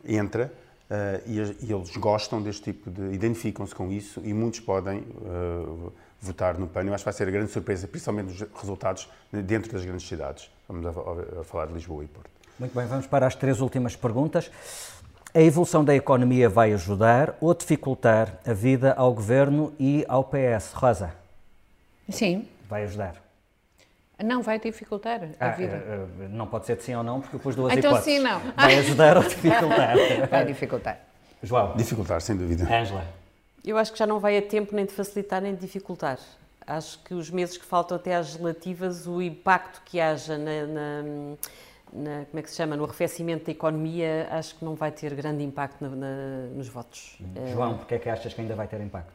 entra 0.05 0.53
uh, 0.89 1.21
e, 1.25 1.65
e 1.65 1.71
eles 1.73 1.95
gostam 1.97 2.41
deste 2.41 2.63
tipo 2.63 2.89
de... 2.89 3.13
identificam-se 3.13 3.73
com 3.75 3.91
isso 3.91 4.21
e 4.23 4.33
muitos 4.33 4.59
podem 4.59 4.99
uh, 4.99 5.91
votar 6.21 6.57
no 6.57 6.67
PAN. 6.67 6.83
Eu 6.85 6.93
acho 6.93 7.03
que 7.03 7.05
vai 7.05 7.13
ser 7.13 7.27
a 7.27 7.31
grande 7.31 7.51
surpresa, 7.51 7.87
principalmente 7.87 8.31
os 8.43 8.59
resultados 8.59 9.09
dentro 9.31 9.71
das 9.71 9.83
grandes 9.85 10.07
cidades. 10.07 10.49
Vamos 10.67 10.85
a- 10.85 11.39
a 11.41 11.43
falar 11.43 11.67
de 11.67 11.73
Lisboa 11.73 12.03
e 12.03 12.07
Porto. 12.07 12.29
Muito 12.59 12.73
bem, 12.75 12.87
vamos 12.87 13.05
para 13.05 13.27
as 13.27 13.35
três 13.35 13.61
últimas 13.61 13.95
perguntas. 13.95 14.49
A 15.33 15.41
evolução 15.41 15.85
da 15.85 15.93
economia 15.95 16.49
vai 16.49 16.73
ajudar 16.73 17.37
ou 17.39 17.53
dificultar 17.53 18.39
a 18.45 18.53
vida 18.53 18.93
ao 18.93 19.13
Governo 19.13 19.71
e 19.79 20.03
ao 20.07 20.23
PS? 20.23 20.71
Rosa, 20.73 21.13
Sim. 22.09 22.47
vai 22.67 22.83
ajudar. 22.85 23.26
Não, 24.23 24.41
vai 24.41 24.59
dificultar 24.59 25.21
a 25.39 25.45
Ah, 25.47 25.49
vida. 25.51 25.75
eh, 25.75 26.05
eh, 26.23 26.27
não 26.29 26.47
pode 26.47 26.65
ser 26.65 26.75
de 26.75 26.83
sim 26.83 26.95
ou 26.95 27.03
não, 27.03 27.21
porque 27.21 27.37
pus 27.37 27.55
duas 27.55 27.71
Então 27.73 27.91
hipóteses. 27.91 28.13
sim, 28.15 28.19
não. 28.19 28.39
Vai 28.55 28.77
ajudar 28.79 29.17
ou 29.17 29.23
dificultar? 29.23 29.95
Vai 30.29 30.45
dificultar. 30.45 30.99
João, 31.43 31.75
Dificultar, 31.75 32.19
sem 32.21 32.35
dúvida. 32.35 32.63
Ângela, 32.63 33.05
Eu 33.63 33.77
acho 33.77 33.91
que 33.91 33.99
já 33.99 34.07
não 34.07 34.19
vai 34.19 34.37
a 34.37 34.41
tempo 34.41 34.73
nem 34.75 34.85
de 34.85 34.91
facilitar 34.93 35.39
nem 35.41 35.53
de 35.53 35.61
dificultar. 35.61 36.17
Acho 36.65 36.97
que 37.03 37.13
os 37.13 37.29
meses 37.29 37.57
que 37.57 37.65
faltam 37.65 37.95
até 37.95 38.15
às 38.15 38.35
relativas, 38.35 39.05
o 39.05 39.21
impacto 39.21 39.81
que 39.85 39.99
haja 40.01 40.37
na, 40.37 40.65
na- 40.65 41.03
na- 41.93 42.25
como 42.25 42.39
é 42.39 42.41
que 42.41 42.49
se 42.49 42.55
chama, 42.55 42.75
no 42.75 42.83
arrefecimento 42.85 43.45
da 43.45 43.51
economia, 43.51 44.27
acho 44.31 44.55
que 44.55 44.65
não 44.65 44.73
vai 44.75 44.91
ter 44.91 45.13
grande 45.13 45.43
impacto 45.43 45.81
na- 45.81 45.89
na- 45.95 46.47
nos 46.55 46.67
votos. 46.67 47.17
João, 47.53 47.77
porque 47.77 47.95
é 47.95 47.99
que 47.99 48.09
achas 48.09 48.33
que 48.33 48.41
ainda 48.41 48.55
vai 48.55 48.67
ter 48.67 48.81
impacto? 48.81 49.13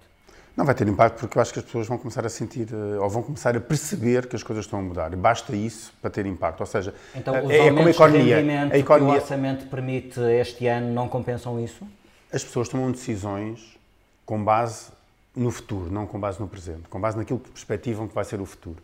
Não 0.56 0.66
vai 0.66 0.74
ter 0.74 0.86
impacto 0.86 1.18
porque 1.18 1.38
eu 1.38 1.42
acho 1.42 1.52
que 1.52 1.58
as 1.60 1.64
pessoas 1.64 1.86
vão 1.86 1.96
começar 1.96 2.26
a 2.26 2.28
sentir, 2.28 2.68
eh, 2.70 2.98
ou 2.98 3.08
vão 3.08 3.22
começar 3.22 3.56
a 3.56 3.60
perceber 3.60 4.26
que 4.26 4.36
as 4.36 4.42
coisas 4.42 4.66
estão 4.66 4.80
a 4.80 4.82
mudar. 4.82 5.12
E 5.12 5.16
basta 5.16 5.56
isso 5.56 5.94
para 6.00 6.10
ter 6.10 6.26
impacto. 6.26 6.60
Ou 6.60 6.66
seja, 6.66 6.94
então, 7.14 7.34
é, 7.34 7.42
os 7.42 7.50
é 7.50 7.70
como 7.70 7.86
a 7.86 7.90
economia. 7.90 8.36
a 8.70 8.78
economia... 8.78 9.14
que 9.14 9.18
o 9.18 9.22
orçamento 9.22 9.66
permite 9.66 10.20
este 10.20 10.66
ano 10.66 10.92
não 10.92 11.08
compensam 11.08 11.58
isso? 11.58 11.86
As 12.30 12.44
pessoas 12.44 12.68
tomam 12.68 12.90
decisões 12.90 13.78
com 14.26 14.42
base 14.42 14.90
no 15.34 15.50
futuro, 15.50 15.90
não 15.90 16.06
com 16.06 16.20
base 16.20 16.38
no 16.38 16.46
presente. 16.46 16.82
Com 16.88 17.00
base 17.00 17.16
naquilo 17.16 17.38
que 17.38 17.50
perspectivam 17.50 18.06
que 18.06 18.14
vai 18.14 18.24
ser 18.24 18.40
o 18.40 18.46
futuro. 18.46 18.76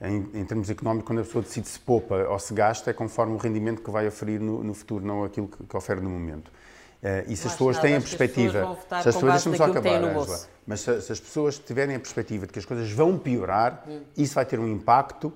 Em, 0.00 0.26
em 0.32 0.44
termos 0.46 0.70
económicos, 0.70 1.06
quando 1.06 1.18
a 1.18 1.24
pessoa 1.24 1.42
decide 1.42 1.68
se 1.68 1.78
poupa 1.78 2.14
ou 2.30 2.38
se 2.38 2.54
gasta, 2.54 2.90
é 2.90 2.94
conforme 2.94 3.34
o 3.34 3.36
rendimento 3.36 3.82
que 3.82 3.90
vai 3.90 4.08
oferir 4.08 4.40
no, 4.40 4.64
no 4.64 4.72
futuro, 4.72 5.04
não 5.04 5.24
aquilo 5.24 5.46
que, 5.48 5.62
que 5.62 5.76
ofere 5.76 6.00
no 6.00 6.08
momento. 6.08 6.50
Uh, 7.02 7.32
e 7.32 7.36
se 7.36 7.46
as 7.46 7.54
pessoas 7.54 7.78
têm 7.78 7.96
a 7.96 8.00
perspectiva. 8.00 8.76
Se 8.86 8.94
as 8.94 9.04
pessoas, 9.04 9.32
deixa-me 9.32 9.56
só 9.56 9.64
acabar, 9.64 10.04
Angela, 10.04 10.40
mas 10.66 10.80
se, 10.80 11.00
se, 11.00 11.12
as 11.12 11.18
pessoas 11.18 11.58
tiverem 11.58 11.96
a 11.96 11.98
perspectiva 11.98 12.46
de 12.46 12.52
que 12.52 12.58
as 12.58 12.66
coisas 12.66 12.90
vão 12.92 13.18
piorar, 13.18 13.84
hum. 13.88 14.02
isso 14.18 14.34
vai 14.34 14.44
ter 14.44 14.58
um 14.58 14.68
impacto, 14.68 15.32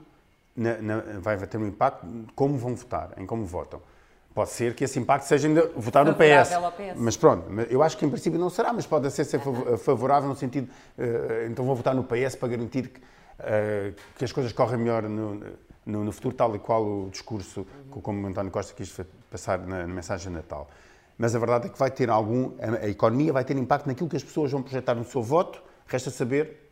na, 0.54 0.76
na, 0.76 1.02
vai 1.20 1.38
ter 1.38 1.56
um 1.56 1.66
impacto 1.66 2.06
como 2.34 2.58
vão 2.58 2.74
votar, 2.74 3.12
em 3.16 3.24
como 3.24 3.46
votam. 3.46 3.80
Pode 4.34 4.50
ser 4.50 4.74
que 4.74 4.84
esse 4.84 4.98
impacto 4.98 5.24
seja 5.24 5.48
ainda 5.48 5.70
votar 5.74 6.04
no 6.04 6.12
PS. 6.12 6.50
PS. 6.50 6.96
Mas 6.96 7.16
pronto, 7.16 7.46
eu 7.70 7.82
acho 7.82 7.96
que 7.96 8.04
em 8.04 8.10
princípio 8.10 8.38
não 8.38 8.50
será, 8.50 8.70
mas 8.70 8.84
pode 8.84 9.10
ser, 9.10 9.24
ser 9.24 9.40
favorável 9.78 10.28
no 10.28 10.36
sentido, 10.36 10.68
uh, 10.98 11.46
então 11.48 11.64
vou 11.64 11.74
votar 11.74 11.94
no 11.94 12.04
PS 12.04 12.34
para 12.34 12.48
garantir 12.48 12.88
que, 12.88 13.00
uh, 13.00 13.94
que 14.18 14.24
as 14.24 14.32
coisas 14.32 14.52
correm 14.52 14.76
melhor 14.76 15.04
no, 15.04 15.40
no, 15.86 16.04
no, 16.04 16.12
futuro, 16.12 16.34
tal 16.34 16.54
e 16.54 16.58
qual 16.58 16.84
o 16.84 17.08
discurso, 17.10 17.66
uhum. 17.90 18.00
como 18.02 18.26
António 18.26 18.50
Costa 18.50 18.74
quis 18.74 18.94
passar 19.30 19.60
na, 19.60 19.86
na 19.86 19.94
mensagem 19.94 20.30
de 20.30 20.36
Natal 20.36 20.68
mas 21.18 21.34
a 21.34 21.38
verdade 21.38 21.66
é 21.66 21.68
que 21.68 21.78
vai 21.78 21.90
ter 21.90 22.10
algum, 22.10 22.52
a, 22.60 22.88
economia 22.88 23.32
vai 23.32 23.44
ter 23.44 23.56
impacto 23.56 23.86
naquilo 23.86 24.08
que 24.08 24.16
as 24.16 24.24
pessoas 24.24 24.50
vão 24.50 24.62
projetar 24.62 24.94
no 24.94 25.04
seu 25.04 25.22
voto, 25.22 25.62
resta 25.86 26.10
saber 26.10 26.70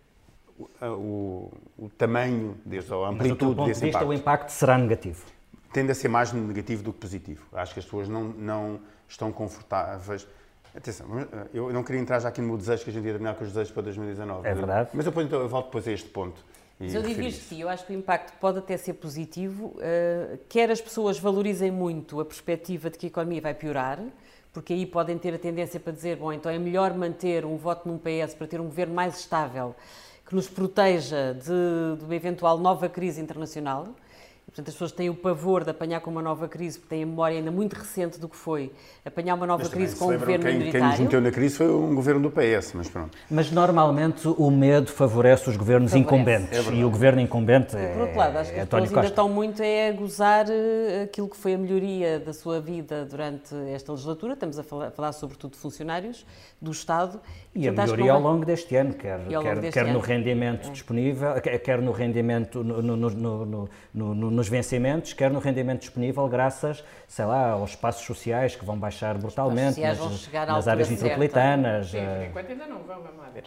o, 0.59 0.69
o, 0.87 1.53
o 1.79 1.89
tamanho 1.91 2.57
desse, 2.65 2.93
ou 2.93 3.05
a 3.05 3.11
amplitude 3.11 3.45
mas, 3.45 3.57
do 3.57 3.65
desse 3.67 3.81
de 3.81 3.87
vista, 3.87 3.99
impacto. 3.99 4.11
o 4.11 4.15
impacto 4.15 4.51
será 4.51 4.79
negativo? 4.79 5.25
Tende 5.73 5.93
a 5.93 5.95
ser 5.95 6.09
mais 6.09 6.33
negativo 6.33 6.83
do 6.83 6.93
que 6.93 7.01
positivo. 7.01 7.47
Acho 7.53 7.73
que 7.73 7.81
as 7.81 7.85
pessoas 7.85 8.09
não, 8.09 8.25
não 8.25 8.81
estão 9.09 9.33
confortáveis. 9.33 10.27
Atenção, 10.75 11.07
eu 11.53 11.73
não 11.73 11.83
queria 11.83 12.01
entrar 12.01 12.19
já 12.19 12.29
aqui 12.29 12.41
no 12.41 12.49
meu 12.49 12.57
desejo 12.57 12.85
que 12.85 12.91
a 12.91 12.93
gente 12.93 13.05
ia 13.05 13.13
terminar 13.13 13.35
com 13.35 13.45
os 13.45 13.51
desejos 13.51 13.73
para 13.73 13.83
2019. 13.85 14.49
É 14.49 14.55
verdade. 14.55 14.91
Mas 14.95 15.07
eu, 15.07 15.13
eu 15.13 15.49
volto 15.49 15.67
depois 15.67 15.87
a 15.87 15.93
este 15.93 16.09
ponto. 16.09 16.43
Mas 16.79 16.95
eu 16.95 17.03
digo 17.03 17.21
isto, 17.23 17.55
eu 17.55 17.69
acho 17.69 17.87
que 17.87 17.93
o 17.93 17.97
impacto 17.97 18.33
pode 18.41 18.59
até 18.59 18.77
ser 18.77 18.95
positivo, 18.95 19.67
uh, 19.67 20.39
quer 20.49 20.71
as 20.71 20.81
pessoas 20.81 21.19
valorizem 21.19 21.71
muito 21.71 22.21
a 22.21 22.25
perspectiva 22.25 22.91
de 22.91 22.99
que 22.99 23.07
a 23.07 23.09
economia 23.09 23.41
vai 23.41 23.55
piorar, 23.55 24.01
porque 24.53 24.73
aí 24.73 24.85
podem 24.85 25.17
ter 25.19 25.35
a 25.35 25.39
tendência 25.39 25.81
para 25.81 25.93
dizer, 25.93 26.17
bom, 26.17 26.33
então 26.33 26.51
é 26.53 26.59
melhor 26.59 26.93
manter 26.95 27.45
um 27.45 27.57
voto 27.57 27.89
num 27.89 27.99
PS 27.99 28.35
para 28.35 28.47
ter 28.47 28.61
um 28.61 28.65
governo 28.65 28.95
mais 28.95 29.19
estável, 29.19 29.75
que 30.27 30.35
nos 30.35 30.49
proteja 30.49 31.35
de, 31.35 31.99
de 31.99 32.05
uma 32.05 32.15
eventual 32.15 32.59
nova 32.59 32.89
crise 32.89 33.21
internacional, 33.21 33.89
Portanto, 34.47 34.69
as 34.69 34.75
pessoas 34.75 34.93
têm 34.93 35.09
o 35.09 35.15
pavor 35.15 35.65
de 35.65 35.71
apanhar 35.71 36.01
com 36.01 36.11
uma 36.11 36.21
nova 36.21 36.47
crise, 36.47 36.79
porque 36.79 36.95
têm 36.95 37.05
a 37.05 37.07
memória 37.07 37.39
ainda 37.39 37.51
muito 37.51 37.73
recente 37.73 38.21
do 38.21 38.29
que 38.29 38.37
foi 38.37 38.71
apanhar 39.03 39.35
uma 39.35 39.47
nova 39.47 39.67
crise 39.67 39.97
com 39.97 40.07
um 40.07 40.13
governo 40.13 40.45
quem, 40.45 40.53
minoritário. 40.53 40.73
Quem 40.73 40.89
nos 40.91 41.01
meteu 41.01 41.21
na 41.23 41.31
crise 41.31 41.57
foi 41.57 41.71
um 41.71 41.95
governo 41.95 42.21
do 42.21 42.31
PS, 42.31 42.75
mas 42.75 42.89
pronto. 42.91 43.17
Mas 43.31 43.51
normalmente 43.51 44.29
o 44.29 44.51
medo 44.51 44.91
favorece 44.91 45.49
os 45.49 45.57
governos 45.57 45.93
favorece. 45.93 46.15
incumbentes 46.15 46.69
é 46.69 46.75
e 46.75 46.85
o 46.85 46.91
governo 46.91 47.23
incumbente 47.23 47.75
é, 47.75 47.95
Por 47.95 48.03
outro 48.03 48.19
lado, 48.19 48.37
acho 48.37 48.53
que 48.53 48.59
é 48.59 48.63
as 48.63 48.69
pessoas 48.69 48.93
ainda 48.93 49.07
estão 49.07 49.29
muito 49.29 49.63
a 49.63 49.93
gozar 49.93 50.47
eh, 50.51 51.05
aquilo 51.05 51.31
que 51.31 51.37
foi 51.37 51.55
a 51.55 51.59
melhoria 51.59 52.21
da 52.21 52.35
sua 52.35 52.61
vida 52.61 53.07
durante 53.07 53.55
esta 53.73 53.91
legislatura. 53.93 54.35
Estamos 54.35 54.59
a 54.59 54.63
falar, 54.63 54.89
a 54.89 54.91
falar 54.91 55.13
sobretudo 55.13 55.53
de 55.53 55.59
funcionários 55.59 56.27
do 56.61 56.71
Estado. 56.71 57.21
E 57.55 57.67
a 57.69 57.73
melhoria 57.73 58.13
ao 58.13 58.21
longo 58.21 58.45
deste 58.45 58.77
ano, 58.77 58.95
quer, 58.95 59.21
quer, 59.27 59.61
deste 59.61 59.73
quer 59.73 59.87
ano. 59.87 59.95
no 59.95 60.01
rendimento 60.01 60.69
é. 60.69 60.71
disponível, 60.71 61.35
quer 61.41 61.81
no 61.81 61.93
rendimento 61.93 62.63
no, 62.63 62.83
no, 62.83 63.11
no, 63.11 64.31
nos 64.33 64.49
vencimentos, 64.49 65.13
quer 65.13 65.31
no 65.31 65.39
rendimento 65.39 65.81
disponível, 65.81 66.27
graças, 66.29 66.83
sei 67.07 67.25
lá, 67.25 67.51
aos 67.51 67.71
espaços 67.71 68.05
sociais 68.05 68.57
que 68.57 68.65
vão 68.65 68.79
baixar 68.79 69.17
brutalmente 69.19 69.81
nas, 69.81 69.99
nas 70.33 70.69
áreas 70.69 70.89
metropolitanas. 70.89 71.91
Sim, 71.91 71.99
por 71.99 72.07
eh, 72.07 72.27
enquanto 72.31 72.51
ainda 72.51 72.67
não 72.67 72.79
vão, 72.79 73.03
vamos 73.03 73.19
lá 73.19 73.29
ver. 73.29 73.45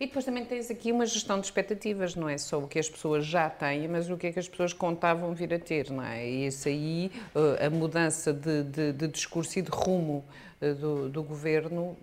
E 0.00 0.06
depois 0.06 0.24
também 0.24 0.44
tens 0.44 0.70
aqui 0.70 0.92
uma 0.92 1.06
gestão 1.06 1.40
de 1.40 1.46
expectativas, 1.46 2.14
não 2.14 2.28
é 2.28 2.38
só 2.38 2.58
o 2.58 2.68
que 2.68 2.78
as 2.78 2.88
pessoas 2.88 3.26
já 3.26 3.50
têm, 3.50 3.88
mas 3.88 4.08
o 4.08 4.16
que 4.16 4.28
é 4.28 4.32
que 4.32 4.38
as 4.38 4.48
pessoas 4.48 4.72
contavam 4.72 5.32
vir 5.34 5.52
a 5.52 5.58
ter, 5.58 5.90
não 5.90 6.04
é? 6.04 6.24
E 6.24 6.46
isso 6.46 6.68
aí, 6.68 7.10
eh, 7.34 7.66
a 7.66 7.70
mudança 7.70 8.32
de, 8.32 8.62
de, 8.64 8.92
de 8.92 9.08
discurso 9.08 9.58
e 9.58 9.62
de 9.62 9.70
rumo 9.70 10.24
eh, 10.60 10.72
do, 10.72 11.08
do 11.08 11.22
governo 11.22 11.96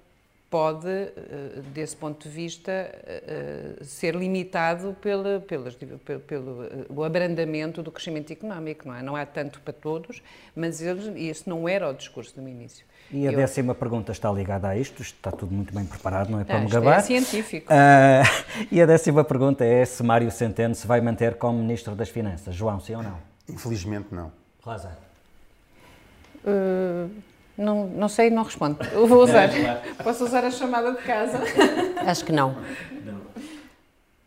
pode, 0.56 0.88
eh, 0.88 1.12
desse 1.74 1.98
ponto 1.98 2.30
de 2.30 2.34
vista, 2.34 2.72
eh, 2.72 3.76
ser 3.82 4.16
limitado 4.16 4.96
pelo, 5.02 5.42
pelo 5.42 7.04
abrandamento 7.04 7.84
do 7.84 7.92
crescimento 7.92 8.32
económico, 8.32 8.88
não 8.88 8.96
é? 8.96 9.02
Não 9.02 9.18
há 9.18 9.26
tanto 9.26 9.60
para 9.60 9.74
todos, 9.74 10.24
mas 10.56 10.82
eles, 10.82 11.12
esse 11.18 11.50
não 11.50 11.68
era 11.68 11.90
o 11.90 11.94
discurso 11.94 12.40
do 12.40 12.48
início. 12.48 12.86
E 13.12 13.28
a 13.28 13.34
Eu... 13.34 13.38
décima 13.38 13.76
pergunta 13.76 14.14
está 14.14 14.32
ligada 14.32 14.70
a 14.70 14.78
isto, 14.78 15.02
está 15.02 15.30
tudo 15.30 15.54
muito 15.54 15.74
bem 15.74 15.84
preparado, 15.86 16.30
não 16.30 16.40
é 16.40 16.46
para 16.46 16.56
ah, 16.56 16.62
me 16.62 16.70
gabar. 16.70 17.00
é 17.00 17.02
científico. 17.02 17.74
Uh, 17.74 18.66
e 18.72 18.82
a 18.82 18.86
décima 18.86 19.26
pergunta 19.26 19.66
é 19.66 19.84
se 19.84 20.02
Mário 20.04 20.32
Centeno 20.32 20.74
se 20.74 20.88
vai 20.88 21.02
manter 21.02 21.36
como 21.36 21.60
Ministro 21.60 21.96
das 21.96 22.08
Finanças. 22.08 22.56
João, 22.56 22.80
sim 22.80 22.96
ou 22.96 23.04
não? 23.04 23.18
Infelizmente 23.50 24.08
não. 24.10 24.32
Rosa? 24.64 24.98
Uh... 26.46 27.35
Não, 27.58 27.88
não 27.88 28.10
sei, 28.10 28.30
não 28.30 28.44
respondo. 28.44 28.78
Eu 28.92 29.08
vou 29.08 29.24
usar. 29.24 29.50
Posso 30.04 30.26
usar 30.26 30.44
a 30.44 30.52
chamada 30.52 30.92
de 30.92 31.02
casa? 31.04 31.40
Acho 32.06 32.26
que 32.26 32.32
não. 32.32 32.56
não. 33.06 33.22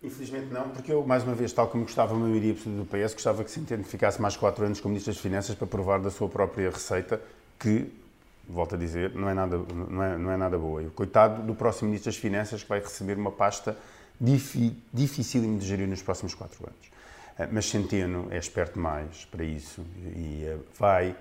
Infelizmente 0.02 0.46
não, 0.52 0.68
porque 0.70 0.92
eu, 0.92 1.04
mais 1.04 1.24
uma 1.24 1.34
vez, 1.34 1.52
tal 1.52 1.68
como 1.68 1.82
gostava 1.84 2.14
a 2.14 2.16
maioria 2.16 2.54
do 2.54 2.86
PS, 2.86 3.14
gostava 3.14 3.44
que 3.44 3.50
se 3.50 3.60
ficasse 3.84 4.20
mais 4.22 4.36
quatro 4.36 4.64
anos 4.64 4.80
como 4.80 4.92
Ministro 4.92 5.12
das 5.12 5.20
Finanças 5.20 5.54
para 5.54 5.66
provar 5.66 6.00
da 6.00 6.10
sua 6.10 6.28
própria 6.28 6.70
receita, 6.70 7.20
que, 7.58 7.92
volto 8.48 8.76
a 8.76 8.78
dizer, 8.78 9.14
não 9.14 9.28
é 9.28 9.34
nada, 9.34 9.58
não 9.58 10.02
é, 10.02 10.16
não 10.16 10.30
é 10.30 10.36
nada 10.36 10.56
boa. 10.56 10.82
E 10.82 10.86
o 10.86 10.90
coitado 10.90 11.42
do 11.42 11.54
próximo 11.54 11.88
Ministro 11.88 12.10
das 12.10 12.18
Finanças 12.18 12.62
que 12.62 12.68
vai 12.68 12.80
receber 12.80 13.18
uma 13.18 13.32
pasta 13.32 13.76
difícil 14.20 15.58
de 15.58 15.66
gerir 15.66 15.86
nos 15.86 16.00
próximos 16.00 16.34
quatro 16.34 16.64
anos. 16.64 16.88
Eh, 17.38 17.48
mas 17.50 17.66
Centeno 17.66 18.28
é 18.30 18.38
esperto 18.38 18.78
mais 18.78 19.24
para 19.26 19.44
isso 19.44 19.84
e 20.14 20.44
eh, 20.44 20.56
vai 20.78 21.14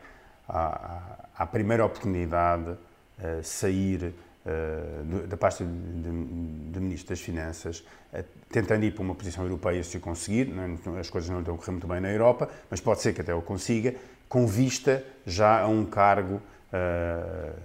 à, 0.47 1.27
à 1.37 1.45
primeira 1.45 1.85
oportunidade 1.85 2.71
uh, 2.71 3.43
sair 3.43 4.13
uh, 4.45 5.27
da 5.27 5.37
pasta 5.37 5.65
de, 5.65 5.71
de, 5.71 6.71
de, 6.71 6.79
Ministro 6.79 7.09
das 7.09 7.21
Finanças, 7.21 7.85
uh, 8.13 8.23
tentando 8.49 8.85
ir 8.85 8.93
para 8.93 9.03
uma 9.03 9.15
posição 9.15 9.43
europeia 9.43 9.83
se 9.83 9.97
o 9.97 9.99
conseguir. 9.99 10.45
Não, 10.45 10.97
as 10.97 11.09
coisas 11.09 11.29
não 11.29 11.39
estão 11.39 11.55
a 11.55 11.57
correr 11.57 11.71
muito 11.71 11.87
bem 11.87 11.99
na 11.99 12.11
Europa, 12.11 12.49
mas 12.69 12.79
pode 12.79 13.01
ser 13.01 13.13
que 13.13 13.21
até 13.21 13.33
o 13.33 13.41
consiga, 13.41 13.95
com 14.27 14.47
vista 14.47 15.03
já 15.25 15.61
a 15.61 15.67
um 15.67 15.85
cargo 15.85 16.41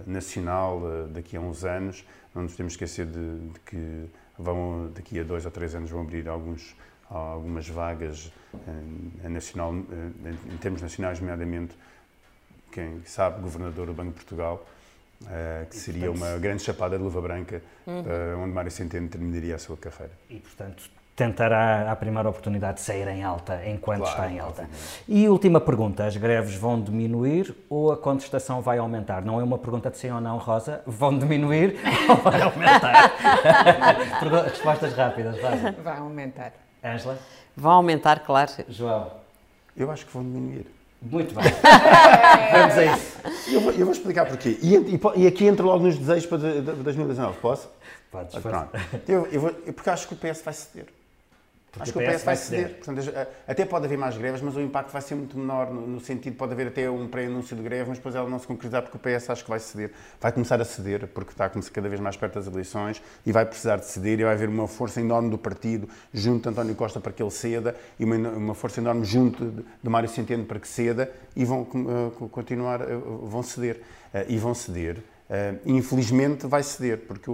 nacional 0.07 0.81
daqui 1.09 1.35
a 1.35 1.41
uns 1.41 1.65
anos. 1.65 2.05
Não 2.33 2.43
nos 2.43 2.55
de 2.55 2.63
esquecer 2.63 3.05
de, 3.05 3.39
de 3.49 3.59
que 3.59 4.05
vão, 4.39 4.89
daqui 4.95 5.19
a 5.19 5.23
dois 5.23 5.43
ou 5.43 5.51
três 5.51 5.75
anos 5.75 5.89
vão 5.89 6.01
abrir 6.01 6.27
alguns 6.29 6.73
algumas 7.09 7.67
vagas 7.67 8.31
em, 9.23 9.29
nacional, 9.29 9.73
em 9.75 10.57
termos 10.57 10.81
nacionais, 10.81 11.19
nomeadamente 11.19 11.75
quem 12.73 13.01
sabe, 13.05 13.41
governador 13.41 13.85
do 13.85 13.93
Banco 13.93 14.09
de 14.09 14.15
Portugal, 14.15 14.65
uh, 15.21 15.65
que 15.69 15.75
e, 15.75 15.79
seria 15.79 16.07
portanto, 16.07 16.31
uma 16.31 16.39
grande 16.39 16.63
chapada 16.63 16.97
de 16.97 17.03
luva 17.03 17.21
branca, 17.21 17.61
uhum. 17.85 18.01
uh, 18.01 18.43
onde 18.43 18.51
Mário 18.51 18.71
Centeno 18.71 19.07
terminaria 19.07 19.55
a 19.55 19.59
sua 19.59 19.77
carreira. 19.77 20.11
E, 20.29 20.39
portanto, 20.39 20.89
tentará 21.15 21.91
a 21.91 21.95
primeira 21.95 22.27
oportunidade 22.27 22.77
de 22.77 22.81
sair 22.81 23.07
em 23.07 23.23
alta 23.23 23.61
enquanto 23.67 23.99
claro, 23.99 24.15
está 24.15 24.31
em 24.31 24.39
alta. 24.39 24.67
E 25.07 25.27
última 25.29 25.61
pergunta, 25.61 26.05
as 26.05 26.17
greves 26.17 26.55
vão 26.55 26.81
diminuir 26.81 27.55
ou 27.69 27.91
a 27.91 27.97
contestação 27.97 28.61
vai 28.61 28.79
aumentar? 28.79 29.23
Não 29.23 29.39
é 29.39 29.43
uma 29.43 29.59
pergunta 29.59 29.91
de 29.91 29.97
sim 29.97 30.09
ou 30.09 30.19
não, 30.19 30.37
Rosa, 30.37 30.81
vão 30.87 31.17
diminuir 31.17 31.75
ou 32.09 32.15
vai 32.17 32.41
aumentar? 32.41 33.13
Respostas 34.49 34.93
rápidas, 34.93 35.39
vai. 35.39 35.71
Vai 35.71 35.97
aumentar. 35.99 36.53
Ângela? 36.83 37.17
Vão 37.55 37.71
aumentar, 37.71 38.19
claro. 38.21 38.51
João? 38.67 39.11
Eu 39.77 39.91
acho 39.91 40.05
que 40.05 40.13
vão 40.13 40.23
diminuir. 40.23 40.65
Muito 41.03 41.35
bem. 41.35 41.43
Vamos 42.51 42.77
a 42.77 42.85
isso. 42.85 43.17
Eu 43.51 43.61
vou, 43.61 43.71
eu 43.71 43.85
vou 43.85 43.91
explicar 43.91 44.25
porquê. 44.25 44.57
E, 44.61 44.75
e, 44.75 45.23
e, 45.23 45.27
aqui 45.27 45.45
entro 45.45 45.65
logo 45.65 45.83
nos 45.83 45.97
desejos 45.97 46.25
para 46.25 46.37
2019, 46.37 47.37
posso? 47.39 47.69
Podes, 48.09 48.35
Pronto. 48.39 48.69
Eu, 49.07 49.27
eu 49.27 49.41
vou, 49.41 49.51
porque 49.51 49.89
acho 49.89 50.07
que 50.07 50.13
o 50.13 50.17
PS 50.17 50.41
vai 50.43 50.53
ceder. 50.53 50.85
Porque 51.73 51.89
Acho 51.89 51.93
que 51.93 52.07
o 52.07 52.15
PS, 52.15 52.23
vai 52.23 52.35
ceder. 52.35 52.75
Portanto, 52.75 53.01
até 53.47 53.65
pode 53.65 53.85
haver 53.85 53.97
mais 53.97 54.15
greves, 54.15 54.41
mas 54.41 54.55
o 54.55 54.61
impacto 54.61 54.91
vai 54.91 55.01
ser 55.01 55.15
muito 55.15 55.35
menor, 55.35 55.73
no, 55.73 55.87
no 55.87 55.99
sentido, 55.99 56.35
pode 56.35 56.53
haver 56.53 56.67
até 56.67 56.87
um 56.87 57.07
pré-anúncio 57.07 57.55
de 57.55 57.63
greve, 57.63 57.89
mas 57.89 57.97
depois 57.97 58.13
ela 58.13 58.29
não 58.29 58.37
se 58.37 58.45
concretizar, 58.45 58.83
porque 58.83 58.95
o 58.95 58.99
PS 58.99 59.31
acho 59.31 59.43
que 59.43 59.49
vai 59.49 59.59
ceder. 59.59 59.91
Vai 60.21 60.31
começar 60.31 60.61
a 60.61 60.65
ceder, 60.65 61.07
porque 61.07 61.31
está 61.31 61.45
a 61.45 61.49
começar 61.49 61.71
cada 61.71 61.89
vez 61.89 61.99
mais 61.99 62.15
perto 62.15 62.35
das 62.35 62.45
eleições, 62.45 63.01
e 63.25 63.31
vai 63.31 63.43
precisar 63.43 63.77
de 63.77 63.87
ceder, 63.87 64.19
e 64.19 64.23
vai 64.23 64.33
haver 64.33 64.49
uma 64.49 64.67
força 64.67 65.01
enorme 65.01 65.31
do 65.31 65.37
partido 65.37 65.89
junto 66.13 66.43
de 66.43 66.49
António 66.49 66.75
Costa 66.75 66.99
para 66.99 67.11
que 67.11 67.23
ele 67.23 67.31
ceda, 67.31 67.75
e 67.99 68.05
uma, 68.05 68.17
uma 68.17 68.53
força 68.53 68.79
enorme 68.79 69.03
junto 69.03 69.43
de, 69.43 69.65
de 69.81 69.89
Mário 69.89 70.07
Centeno 70.07 70.45
para 70.45 70.59
que 70.59 70.67
ceda, 70.67 71.11
e 71.35 71.43
vão 71.43 71.63
uh, 71.63 72.29
continuar, 72.29 72.83
uh, 72.83 73.25
vão 73.25 73.41
ceder. 73.41 73.81
Uh, 74.13 74.25
e 74.27 74.37
vão 74.37 74.53
ceder 74.53 75.01
infelizmente 75.65 76.45
vai 76.47 76.61
ceder, 76.63 76.99
porque, 77.07 77.31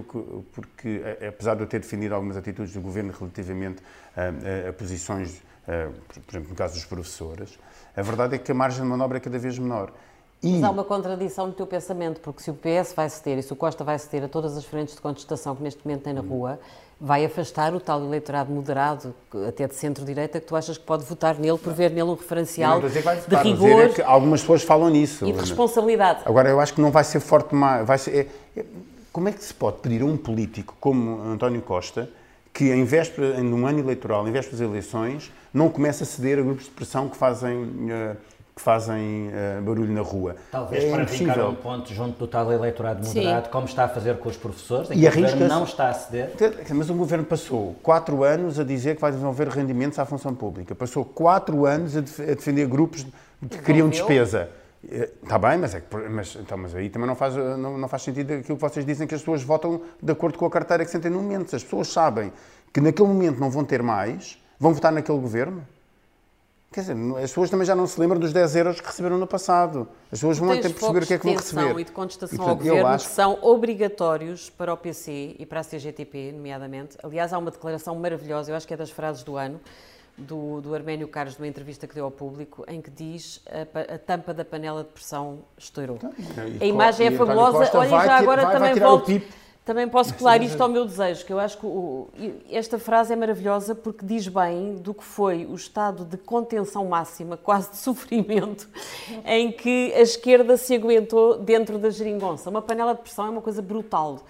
porque 0.54 1.02
apesar 1.28 1.56
de 1.56 1.62
eu 1.62 1.68
ter 1.68 1.80
defendido 1.80 2.14
algumas 2.14 2.38
atitudes 2.38 2.74
do 2.74 2.82
governo 2.82 3.14
relativamente 3.18 3.82
a, 4.16 4.70
a 4.70 4.74
posições, 4.74 5.38
uh, 5.68 5.92
por 6.22 6.32
exemplo, 6.32 6.50
no 6.50 6.56
caso 6.56 6.76
dos 6.76 6.86
professores, 6.86 7.58
a 7.96 8.02
verdade 8.02 8.36
é 8.36 8.38
que 8.38 8.52
a 8.52 8.56
margem 8.56 8.82
de 8.82 8.88
manobra 8.88 9.18
é 9.18 9.22
cada 9.22 9.38
vez 9.38 9.58
menor. 9.58 9.92
E... 10.42 10.54
Mas 10.54 10.64
há 10.64 10.70
uma 10.70 10.84
contradição 10.84 11.48
no 11.48 11.54
teu 11.54 11.68
pensamento, 11.68 12.22
porque 12.22 12.42
se 12.42 12.50
o 12.50 12.54
PS 12.54 12.94
vai 12.96 13.10
ceder 13.10 13.40
e 13.40 13.44
se 13.44 13.52
o 13.52 13.56
Costa 13.56 13.84
vai 13.84 14.00
ceder 14.00 14.24
a 14.24 14.28
todas 14.28 14.56
as 14.58 14.64
frentes 14.64 14.96
de 14.96 15.02
contestação 15.02 15.56
que 15.56 15.62
neste 15.62 15.86
momento 15.86 16.04
tem 16.04 16.14
na 16.14 16.22
rua, 16.22 16.60
vai 17.00 17.26
afastar 17.26 17.74
o 17.74 17.80
tal 17.80 18.04
eleitorado 18.04 18.52
moderado, 18.52 19.14
até 19.48 19.68
de 19.68 19.76
centro-direita, 19.76 20.40
que 20.40 20.46
tu 20.46 20.56
achas 20.56 20.78
que 20.78 20.84
pode 20.84 21.04
votar 21.06 21.38
nele 21.38 21.58
por 21.58 21.74
ver 21.74 21.90
nele 21.92 22.04
um 22.04 22.14
referencial 22.14 22.82
de 22.82 23.36
rigor. 23.44 23.92
É 23.98 24.04
algumas 24.04 24.42
pessoas 24.42 24.64
falam 24.64 24.90
nisso. 24.90 25.26
E 25.26 25.32
de 25.32 25.40
responsabilidade. 25.40 26.22
Agora, 26.26 26.50
eu 26.50 26.60
acho 26.60 26.74
que 26.74 26.82
não 26.82 26.92
vai 26.92 27.04
ser 27.04 27.20
forte 27.20 27.56
mais. 27.56 27.86
Vai 27.86 27.98
ser, 27.98 28.30
é, 28.56 28.60
é, 28.60 28.66
como 29.12 29.30
é 29.30 29.32
que 29.32 29.44
se 29.44 29.54
pode 29.54 29.78
pedir 29.78 30.02
a 30.02 30.06
um 30.06 30.18
político 30.18 30.76
como 30.80 31.22
António 31.22 31.62
Costa 31.62 32.10
que, 32.54 32.72
em 32.72 32.84
véspera, 32.84 33.40
em 33.40 33.54
um 33.54 33.66
ano 33.66 33.80
eleitoral, 33.80 34.28
em 34.28 34.32
vésperas 34.32 34.60
das 34.60 34.70
eleições, 34.70 35.32
não 35.54 35.70
comece 35.70 36.04
a 36.04 36.06
ceder 36.06 36.40
a 36.40 36.42
grupos 36.42 36.66
de 36.66 36.72
pressão 36.72 37.08
que 37.08 37.16
fazem. 37.16 37.64
Uh, 37.64 38.18
que 38.60 38.64
fazem 38.64 39.30
uh, 39.30 39.62
barulho 39.62 39.93
na 39.93 40.01
rua. 40.01 40.36
Talvez 40.51 40.84
é 40.84 40.91
para 40.91 41.03
impossível. 41.03 41.34
ficar 41.34 41.47
um 41.47 41.55
ponto 41.55 41.93
junto 41.93 42.20
do 42.20 42.28
tal 42.28 42.51
eleitorado 42.51 43.07
moderado, 43.07 43.45
Sim. 43.45 43.51
como 43.51 43.66
está 43.66 43.86
a 43.86 43.88
fazer 43.88 44.18
com 44.18 44.28
os 44.28 44.36
professores, 44.36 44.91
em 44.91 44.95
e 44.95 44.99
que 44.99 45.07
o 45.07 45.22
governo 45.22 45.47
não 45.47 45.64
está 45.64 45.88
a 45.88 45.93
ceder. 45.93 46.34
Mas 46.76 46.89
o 46.89 46.93
governo 46.93 47.24
passou 47.24 47.76
quatro 47.82 48.22
anos 48.26 48.60
a 48.60 48.64
dizer 48.66 48.95
que 48.95 49.01
vai 49.01 49.12
desenvolver 49.12 49.47
rendimentos 49.47 49.97
à 49.97 50.05
função 50.05 50.36
pública. 50.36 50.76
Passou 50.76 51.05
quatro 51.05 51.66
anos 51.66 51.95
a, 51.95 52.01
def 52.01 52.20
a 52.20 52.36
defender 52.36 52.68
grupos 52.68 53.07
que 53.49 53.60
queriam 53.60 53.88
despesa. 53.88 54.49
Está 55.24 55.38
bem, 55.38 55.57
mas, 55.57 55.76
é 55.76 55.80
que, 55.80 55.97
mas, 56.10 56.36
então, 56.36 56.57
mas 56.57 56.76
aí 56.76 56.89
também 56.89 57.07
não 57.07 57.16
faz, 57.16 57.36
não, 57.36 57.78
não 57.78 57.88
faz 57.88 58.01
sentido 58.01 58.34
aquilo 58.34 58.57
que 58.57 58.62
vocês 58.62 58.86
dizem 58.86 59.07
que 59.07 59.16
as 59.16 59.22
pessoas 59.22 59.41
votam 59.41 59.82
de 60.03 60.12
acordo 60.12 60.38
com 60.38 60.45
a 60.45 60.49
carteira 60.49 60.84
que 60.84 60.91
sentem 60.91 61.10
no 61.10 61.22
momento. 61.22 61.49
Se 61.49 61.55
as 61.55 61.64
pessoas 61.64 61.88
sabem 61.88 62.32
que 62.74 62.82
naquele 62.82 63.07
momento 63.07 63.39
não 63.39 63.49
vão 63.49 63.64
ter 63.64 63.82
mais, 63.82 64.38
vão 64.60 64.74
votar 64.74 64.91
naquele 64.91 65.20
governo? 65.20 65.66
Quer 66.72 66.82
dizer, 66.82 66.95
as 67.15 67.32
pessoas 67.32 67.49
também 67.49 67.65
já 67.65 67.76
não 67.76 67.88
se 67.88 67.99
lembram 67.99 68.20
dos 68.20 68.32
10 68.32 68.55
euros 68.57 68.80
que 68.80 68.86
receberam 68.86 69.17
no 69.17 69.26
passado. 69.26 69.88
As 70.11 70.20
pessoas 70.20 70.38
vão 70.38 70.49
que 70.49 70.61
perceber 70.61 71.03
o 71.03 71.07
que 71.07 71.13
é 71.15 71.17
que 71.17 71.26
vão 71.26 71.36
receber. 71.36 71.80
e 71.80 71.84
de 71.84 71.91
contestação 71.91 72.36
e, 72.36 72.38
portanto, 72.38 72.49
ao 72.49 72.55
governo 72.55 72.88
acho... 72.89 73.07
que 73.07 73.15
são 73.15 73.39
obrigatórios 73.41 74.51
para 74.51 74.72
o 74.72 74.78
PC 74.78 75.36
e 75.39 75.45
para 75.47 75.61
a 75.61 75.63
CGTP, 75.63 76.32
nomeadamente. 76.32 76.95
Aliás, 77.01 77.34
há 77.34 77.39
uma 77.39 77.49
declaração 77.49 77.95
maravilhosa, 77.95 78.51
eu 78.51 78.55
acho 78.55 78.67
que 78.67 78.74
é 78.76 78.78
das 78.78 78.91
frases 78.91 79.24
do 79.24 79.36
ano, 79.36 79.59
do, 80.15 80.61
do 80.61 80.76
Arménio 80.76 81.07
Carlos, 81.07 81.39
numa 81.39 81.47
entrevista 81.47 81.88
que 81.88 81.95
deu 81.95 82.05
ao 82.05 82.11
público, 82.11 82.63
em 82.67 82.80
que 82.80 82.91
diz 82.91 83.41
a, 83.47 83.95
a 83.95 83.97
tampa 83.97 84.32
da 84.32 84.45
panela 84.45 84.84
de 84.84 84.89
pressão 84.89 85.39
estourou. 85.57 85.95
Então, 85.95 86.13
a 86.61 86.65
imagem 86.65 87.07
é 87.07 87.11
fabulosa. 87.11 87.67
Olha, 87.74 87.89
já 87.89 88.17
agora 88.17 88.43
vai, 88.43 88.53
também 88.53 88.74
vai 88.76 88.80
volto 88.80 89.22
também 89.70 89.88
posso 89.88 90.15
colar 90.15 90.41
isto 90.41 90.59
ao 90.63 90.67
meu 90.67 90.84
desejo, 90.84 91.24
que 91.24 91.32
eu 91.32 91.39
acho 91.39 91.59
que 91.59 91.65
o, 91.67 92.07
esta 92.49 92.80
frase 92.80 93.13
é 93.13 93.15
maravilhosa 93.15 93.76
porque 93.76 94.03
diz 94.03 94.28
bem 94.28 94.74
do 94.74 94.95
que 94.95 95.03
foi 95.03 95.45
o 95.45 95.53
estado 95.53 96.03
de 96.03 96.17
contenção 96.17 96.86
máxima, 96.86 97.38
quase 97.38 97.70
de 97.70 97.78
sofrimento, 97.78 98.67
em 99.24 99.51
que 99.51 99.93
a 99.93 100.01
esquerda 100.01 100.57
se 100.57 100.74
aguentou 100.74 101.38
dentro 101.38 101.78
da 101.78 101.91
geringonça. 101.91 102.49
Uma 102.49 102.63
panela 102.63 102.95
de 102.95 103.01
pressão 103.01 103.28
é 103.28 103.30
uma 103.30 103.43
coisa 103.43 103.61
brutal. 103.61 104.22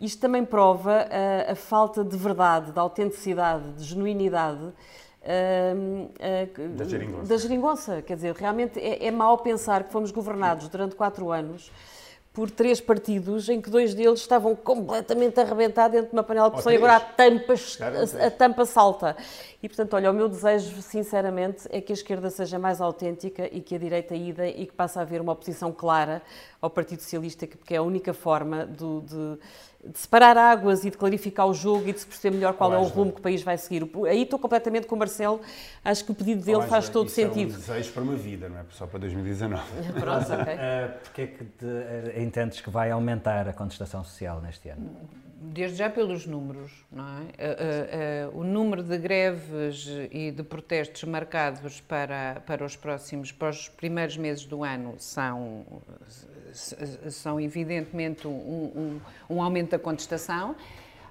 Isto 0.00 0.20
também 0.20 0.44
prova 0.44 1.06
a, 1.08 1.52
a 1.52 1.54
falta 1.54 2.02
de 2.02 2.16
verdade, 2.16 2.72
de 2.72 2.78
autenticidade, 2.80 3.70
de 3.74 3.84
genuinidade 3.84 4.72
Uh, 5.20 6.06
uh, 6.06 6.68
da, 6.76 6.84
geringonça. 6.84 7.28
da 7.28 7.36
geringonça. 7.36 8.02
Quer 8.02 8.14
dizer, 8.14 8.34
realmente 8.34 8.78
é, 8.78 9.04
é 9.08 9.10
mau 9.10 9.36
pensar 9.36 9.82
que 9.84 9.92
fomos 9.92 10.10
governados 10.10 10.68
durante 10.68 10.94
quatro 10.94 11.30
anos 11.30 11.70
por 12.32 12.50
três 12.50 12.80
partidos 12.80 13.48
em 13.48 13.60
que 13.60 13.68
dois 13.68 13.94
deles 13.94 14.20
estavam 14.20 14.54
completamente 14.54 15.40
arrebentados 15.40 15.92
dentro 15.92 16.10
de 16.10 16.16
uma 16.16 16.22
panela 16.22 16.48
de 16.48 16.54
pressão 16.54 16.72
e 16.72 16.76
agora 16.76 16.96
a 16.96 17.00
tampa, 17.00 17.54
a, 17.54 18.26
a 18.26 18.30
tampa 18.30 18.64
salta. 18.64 19.16
E, 19.60 19.68
portanto, 19.68 19.94
olha, 19.94 20.10
o 20.10 20.14
meu 20.14 20.28
desejo, 20.28 20.80
sinceramente, 20.80 21.66
é 21.70 21.80
que 21.80 21.92
a 21.92 21.94
esquerda 21.94 22.30
seja 22.30 22.58
mais 22.58 22.80
autêntica 22.80 23.48
e 23.52 23.60
que 23.60 23.74
a 23.74 23.78
direita 23.78 24.14
ida 24.14 24.46
e 24.46 24.66
que 24.66 24.72
passe 24.72 24.98
a 24.98 25.02
haver 25.02 25.20
uma 25.20 25.32
oposição 25.32 25.72
clara 25.72 26.22
ao 26.62 26.70
Partido 26.70 27.00
Socialista, 27.00 27.46
porque 27.46 27.74
é 27.74 27.78
a 27.78 27.82
única 27.82 28.14
forma 28.14 28.64
do, 28.64 29.00
de 29.00 29.38
de 29.84 29.98
separar 29.98 30.36
águas 30.36 30.84
e 30.84 30.90
de 30.90 30.96
clarificar 30.96 31.46
o 31.46 31.54
jogo 31.54 31.88
e 31.88 31.92
de 31.92 32.00
se 32.00 32.06
perceber 32.06 32.36
melhor 32.36 32.54
qual 32.54 32.72
é 32.72 32.78
o 32.78 32.82
rumo 32.82 33.12
que 33.12 33.20
o 33.20 33.22
país 33.22 33.42
vai 33.42 33.56
seguir. 33.56 33.88
Aí 34.08 34.22
estou 34.22 34.38
completamente 34.38 34.86
com 34.86 34.96
o 34.96 34.98
Marcelo, 34.98 35.40
acho 35.84 36.04
que 36.04 36.10
o 36.10 36.14
pedido 36.14 36.44
dele 36.44 36.62
faz 36.62 36.88
todo 36.88 37.08
sentido. 37.08 37.52
É 37.52 37.56
um 37.56 37.60
desejo 37.60 37.92
para 37.92 38.02
uma 38.02 38.16
vida, 38.16 38.48
não 38.48 38.58
é 38.58 38.64
só 38.70 38.86
para 38.86 38.98
2019. 39.00 39.62
Pronto, 39.98 40.32
ok. 40.32 40.58
Uh, 40.68 40.98
Porquê 41.04 41.22
é 41.22 41.26
que 41.26 41.44
te, 41.44 41.64
uh, 41.64 42.20
entendes 42.20 42.60
que 42.60 42.68
vai 42.68 42.90
aumentar 42.90 43.48
a 43.48 43.52
contestação 43.52 44.02
social 44.02 44.40
neste 44.40 44.68
ano? 44.68 44.90
Desde 45.40 45.76
já 45.76 45.88
pelos 45.88 46.26
números, 46.26 46.72
não 46.90 47.04
é? 47.04 48.30
Uh, 48.32 48.38
o 48.38 48.44
número 48.44 48.82
de 48.82 48.98
greves 48.98 49.88
e 50.10 50.30
de 50.32 50.42
protestos 50.42 51.04
marcados 51.04 51.80
para, 51.80 52.42
para 52.44 52.64
os 52.64 52.76
próximos, 52.76 53.30
para 53.30 53.50
os 53.50 53.68
primeiros 53.68 54.16
meses 54.16 54.44
do 54.44 54.64
ano 54.64 54.96
são 54.98 55.64
são 56.52 57.40
evidentemente 57.40 58.26
um, 58.26 58.30
um, 58.30 59.00
um, 59.36 59.42
aumento 59.42 59.70
da 59.70 59.78
contestação. 59.78 60.56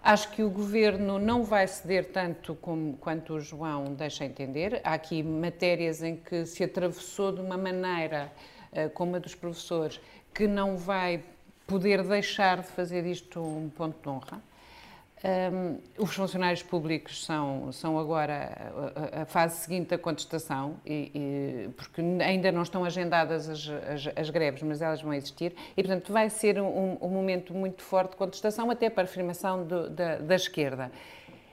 Acho 0.04 0.32
que 0.32 0.44
o 0.44 0.50
governo 0.50 1.20
não 1.20 1.44
vai 1.44 1.68
ceder 1.68 2.12
tanto 2.12 2.56
como, 2.56 2.96
quanto 2.98 3.34
o 3.34 3.40
João 3.40 3.94
deixa 3.94 4.24
entender. 4.26 4.80
Há 4.84 4.94
aqui 4.94 5.22
matérias 5.22 6.02
em 6.02 6.16
que 6.16 6.46
se 6.46 6.64
atravessou 6.64 7.32
de 7.32 7.42
uma 7.42 7.58
maneira, 7.58 8.32
uh, 8.72 8.90
como 8.92 9.16
a 9.16 9.20
dos 9.20 9.36
professores, 9.36 10.00
que 10.34 10.48
não 10.48 10.78
vai 10.78 11.24
poder 11.66 12.04
deixar 12.04 12.62
de 12.62 12.68
fazer 12.68 13.06
isto 13.06 13.42
um 13.42 13.70
ponto 13.70 14.02
de 14.02 14.08
honra. 14.08 14.42
Um, 15.24 15.80
os 15.98 16.14
funcionários 16.14 16.62
públicos 16.62 17.26
são, 17.26 17.72
são 17.72 17.98
agora 17.98 18.72
a, 19.16 19.24
a, 19.24 19.26
fase 19.26 19.58
seguinte 19.58 19.90
da 19.90 19.98
contestação, 19.98 20.80
e, 20.86 21.12
e, 21.14 21.70
porque 21.70 22.02
ainda 22.24 22.52
não 22.52 22.62
estão 22.62 22.86
agendadas 22.86 23.50
as, 23.50 23.68
as, 23.68 24.08
as, 24.16 24.30
greves, 24.30 24.62
mas 24.62 24.80
elas 24.80 25.02
vão 25.02 25.12
existir, 25.12 25.56
e 25.76 25.82
portanto 25.82 26.14
vai 26.14 26.30
ser 26.30 26.62
um, 26.62 26.98
um 27.02 27.10
momento 27.10 27.52
muito 27.52 27.82
forte 27.82 28.12
de 28.12 28.18
contestação, 28.18 28.70
até 28.70 28.92
para 28.92 29.04
a 29.04 29.06
afirmação 29.06 29.66
do, 29.66 29.90
da, 29.90 30.18
da, 30.18 30.36
esquerda. 30.36 30.92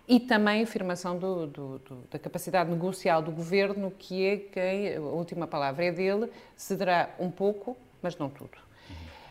E 0.07 0.21
também 0.21 0.61
a 0.61 0.65
afirmação 0.65 1.19
do, 1.19 1.47
do, 1.47 1.81
da 2.11 2.19
capacidade 2.19 2.71
negocial 2.71 3.23
do 3.23 3.33
governo, 3.33 3.91
que 3.91 4.27
é 4.27 4.37
quem, 4.37 4.97
a 4.97 5.01
última 5.01 5.47
palavra 5.47 5.87
é 5.87 5.91
dele, 5.91 6.31
cederá 6.55 7.09
um 7.19 7.31
pouco, 7.31 7.75
mas 8.03 8.15
não 8.19 8.29
tudo. 8.29 8.59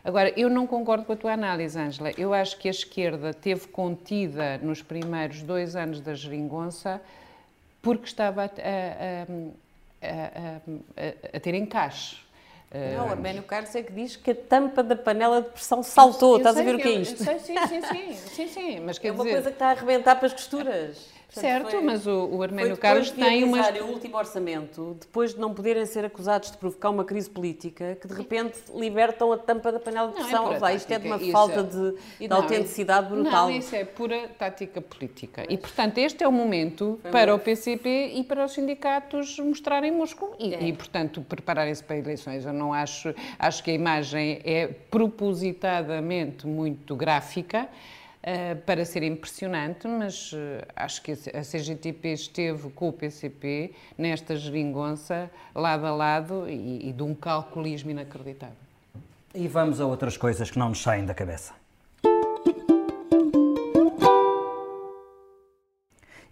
Agora, 0.04 0.34
eu 0.38 0.49
não 0.49 0.68
concordo 0.68 1.06
com 1.06 1.14
a 1.14 1.16
tua 1.16 1.34
análise, 1.34 1.80
Ângela. 1.80 2.12
Eu 2.18 2.34
acho 2.34 2.58
que 2.58 2.68
a 2.68 2.72
esquerda 2.72 3.34
teve 3.34 3.68
contida 3.68 4.58
nos 4.58 4.82
primeiros 4.82 5.41
dois 5.41 5.76
anos 5.76 6.01
da 6.01 6.14
geringonça 6.14 7.01
porque 7.82 8.06
estava 8.06 8.43
a, 8.43 8.47
a, 8.47 8.51
a, 10.01 11.38
a 11.38 11.39
ter 11.39 11.54
encaixe. 11.56 12.24
Não, 12.95 13.08
Arménio 13.08 13.43
Carlos 13.43 13.76
é 13.76 13.84
que 13.84 13.93
diz 13.93 14.16
que 14.16 14.32
a 14.32 14.36
tampa 14.36 14.82
da 14.82 14.95
panela 14.95 15.43
de 15.43 15.49
pressão 15.49 15.84
saltou. 15.84 16.38
Estás 16.38 16.58
a 16.58 16.64
ver 16.64 16.76
o 16.76 16.80
que 16.80 16.88
é 16.88 16.91
isto? 16.91 17.24
Sim, 17.24 17.38
sim, 17.38 17.56
sim, 17.68 18.14
sim, 18.14 18.47
sim, 18.47 18.80
mas 18.80 18.97
quer 18.97 19.10
é 19.10 19.12
uma 19.12 19.24
dizer... 19.24 19.36
coisa 19.36 19.49
que 19.51 19.56
está 19.56 19.68
a 19.68 19.72
arrebentar 19.72 20.16
para 20.16 20.26
as 20.26 20.34
costuras. 20.34 21.08
Portanto, 21.34 21.52
certo, 21.52 21.72
foi, 21.72 21.82
mas 21.82 22.06
o, 22.06 22.28
o 22.28 22.44
Arménio 22.44 22.78
Carlos 22.78 23.10
tem 23.10 23.44
uma. 23.44 23.68
o 23.82 23.88
último 23.88 24.18
orçamento, 24.18 24.96
depois 25.02 25.34
de 25.34 25.40
não 25.40 25.52
poderem 25.52 25.84
ser 25.84 26.06
acusados 26.06 26.52
de 26.52 26.58
provocar 26.58 26.92
uma 26.92 27.04
crise 27.04 27.28
política, 27.28 27.98
que 28.00 28.08
de 28.08 28.14
repente 28.14 28.60
libertam 28.76 29.32
a 29.32 29.38
tampa 29.38 29.72
da 29.72 29.80
panela 29.80 30.10
de 30.10 30.14
pressão. 30.14 30.54
Não, 30.54 30.68
é 30.68 30.76
isto 30.76 30.92
é 30.92 31.00
de 31.00 31.08
uma 31.08 31.18
falta 31.32 31.62
é... 31.62 31.64
de, 31.64 31.96
de 32.20 32.28
não, 32.28 32.38
autenticidade 32.38 33.10
brutal. 33.10 33.48
Não, 33.48 33.50
isso 33.50 33.76
é 33.76 33.84
pura 33.84 34.28
tática 34.38 34.80
política. 34.80 35.44
E, 35.50 35.58
portanto, 35.58 35.98
este 35.98 36.24
é 36.24 36.28
o 36.28 36.32
momento 36.32 37.00
foi 37.02 37.12
para 37.12 37.34
o 37.34 37.40
PCP 37.40 38.14
e 38.14 38.24
para 38.24 38.46
os 38.46 38.52
sindicatos 38.52 39.40
mostrarem 39.40 39.92
músculo 39.92 40.36
e, 40.38 40.54
é. 40.54 40.64
e 40.64 40.74
portanto, 40.74 41.26
prepararem-se 41.28 41.84
para 41.84 41.98
eleições. 41.98 42.46
Eu 42.46 42.54
não 42.54 42.72
acho. 42.72 43.14
Acho 43.40 43.64
que 43.64 43.72
a 43.72 43.74
imagem 43.74 44.40
é 44.44 44.68
propositadamente 44.68 46.46
muito 46.46 46.96
gráfica. 46.96 47.68
Uh, 48.26 48.56
para 48.62 48.86
ser 48.86 49.04
impressionante, 49.04 49.86
mas 49.86 50.32
uh, 50.32 50.38
acho 50.78 51.02
que 51.02 51.12
a 51.12 51.42
CGTP 51.42 52.14
esteve 52.14 52.70
com 52.70 52.88
o 52.88 52.94
PCP 52.94 53.74
nesta 53.98 54.38
geringonça, 54.38 55.30
lado 55.54 55.86
a 55.86 55.94
lado, 55.94 56.48
e, 56.48 56.88
e 56.88 56.94
de 56.94 57.04
um 57.04 57.14
calculismo 57.14 57.92
inacreditável. 57.92 58.56
E 59.36 59.46
vamos 59.46 59.82
a 59.82 59.86
outras 59.86 60.16
coisas 60.16 60.50
que 60.50 60.58
não 60.58 60.70
nos 60.70 60.82
saem 60.82 61.06
da 61.06 61.14
cabeça. 61.14 61.54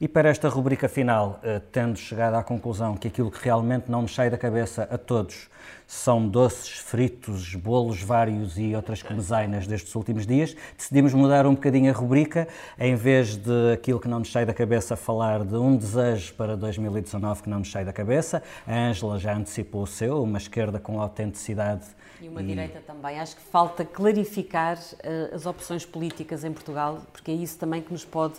E 0.01 0.07
para 0.07 0.29
esta 0.29 0.49
rubrica 0.49 0.89
final, 0.89 1.39
eh, 1.43 1.61
tendo 1.71 1.95
chegado 1.95 2.33
à 2.33 2.43
conclusão 2.43 2.97
que 2.97 3.07
aquilo 3.07 3.29
que 3.29 3.37
realmente 3.39 3.91
não 3.91 4.01
nos 4.01 4.15
sai 4.15 4.31
da 4.31 4.37
cabeça 4.37 4.87
a 4.89 4.97
todos 4.97 5.47
são 5.85 6.27
doces, 6.27 6.79
fritos, 6.79 7.53
bolos 7.53 8.01
vários 8.01 8.57
e 8.57 8.73
outras 8.73 9.03
comezainas 9.03 9.67
destes 9.67 9.93
últimos 9.93 10.25
dias, 10.25 10.55
decidimos 10.75 11.13
mudar 11.13 11.45
um 11.45 11.53
bocadinho 11.53 11.91
a 11.91 11.93
rubrica. 11.93 12.47
Em 12.79 12.95
vez 12.95 13.35
de 13.37 13.73
aquilo 13.73 13.99
que 13.99 14.07
não 14.07 14.17
nos 14.17 14.31
sai 14.31 14.43
da 14.43 14.55
cabeça, 14.55 14.95
falar 14.95 15.43
de 15.43 15.55
um 15.55 15.77
desejo 15.77 16.33
para 16.33 16.57
2019 16.57 17.43
que 17.43 17.49
não 17.51 17.59
nos 17.59 17.71
sai 17.71 17.85
da 17.85 17.93
cabeça. 17.93 18.41
A 18.65 18.73
Ângela 18.73 19.19
já 19.19 19.35
antecipou 19.35 19.83
o 19.83 19.87
seu, 19.87 20.23
uma 20.23 20.39
esquerda 20.39 20.79
com 20.79 20.99
autenticidade 20.99 21.85
E 22.19 22.27
uma 22.27 22.41
e... 22.41 22.47
direita 22.47 22.81
também. 22.87 23.19
Acho 23.19 23.35
que 23.35 23.43
falta 23.43 23.85
clarificar 23.85 24.79
uh, 24.79 25.35
as 25.35 25.45
opções 25.45 25.85
políticas 25.85 26.43
em 26.43 26.51
Portugal, 26.51 27.03
porque 27.11 27.29
é 27.29 27.35
isso 27.35 27.59
também 27.59 27.83
que 27.83 27.91
nos 27.91 28.03
pode 28.03 28.33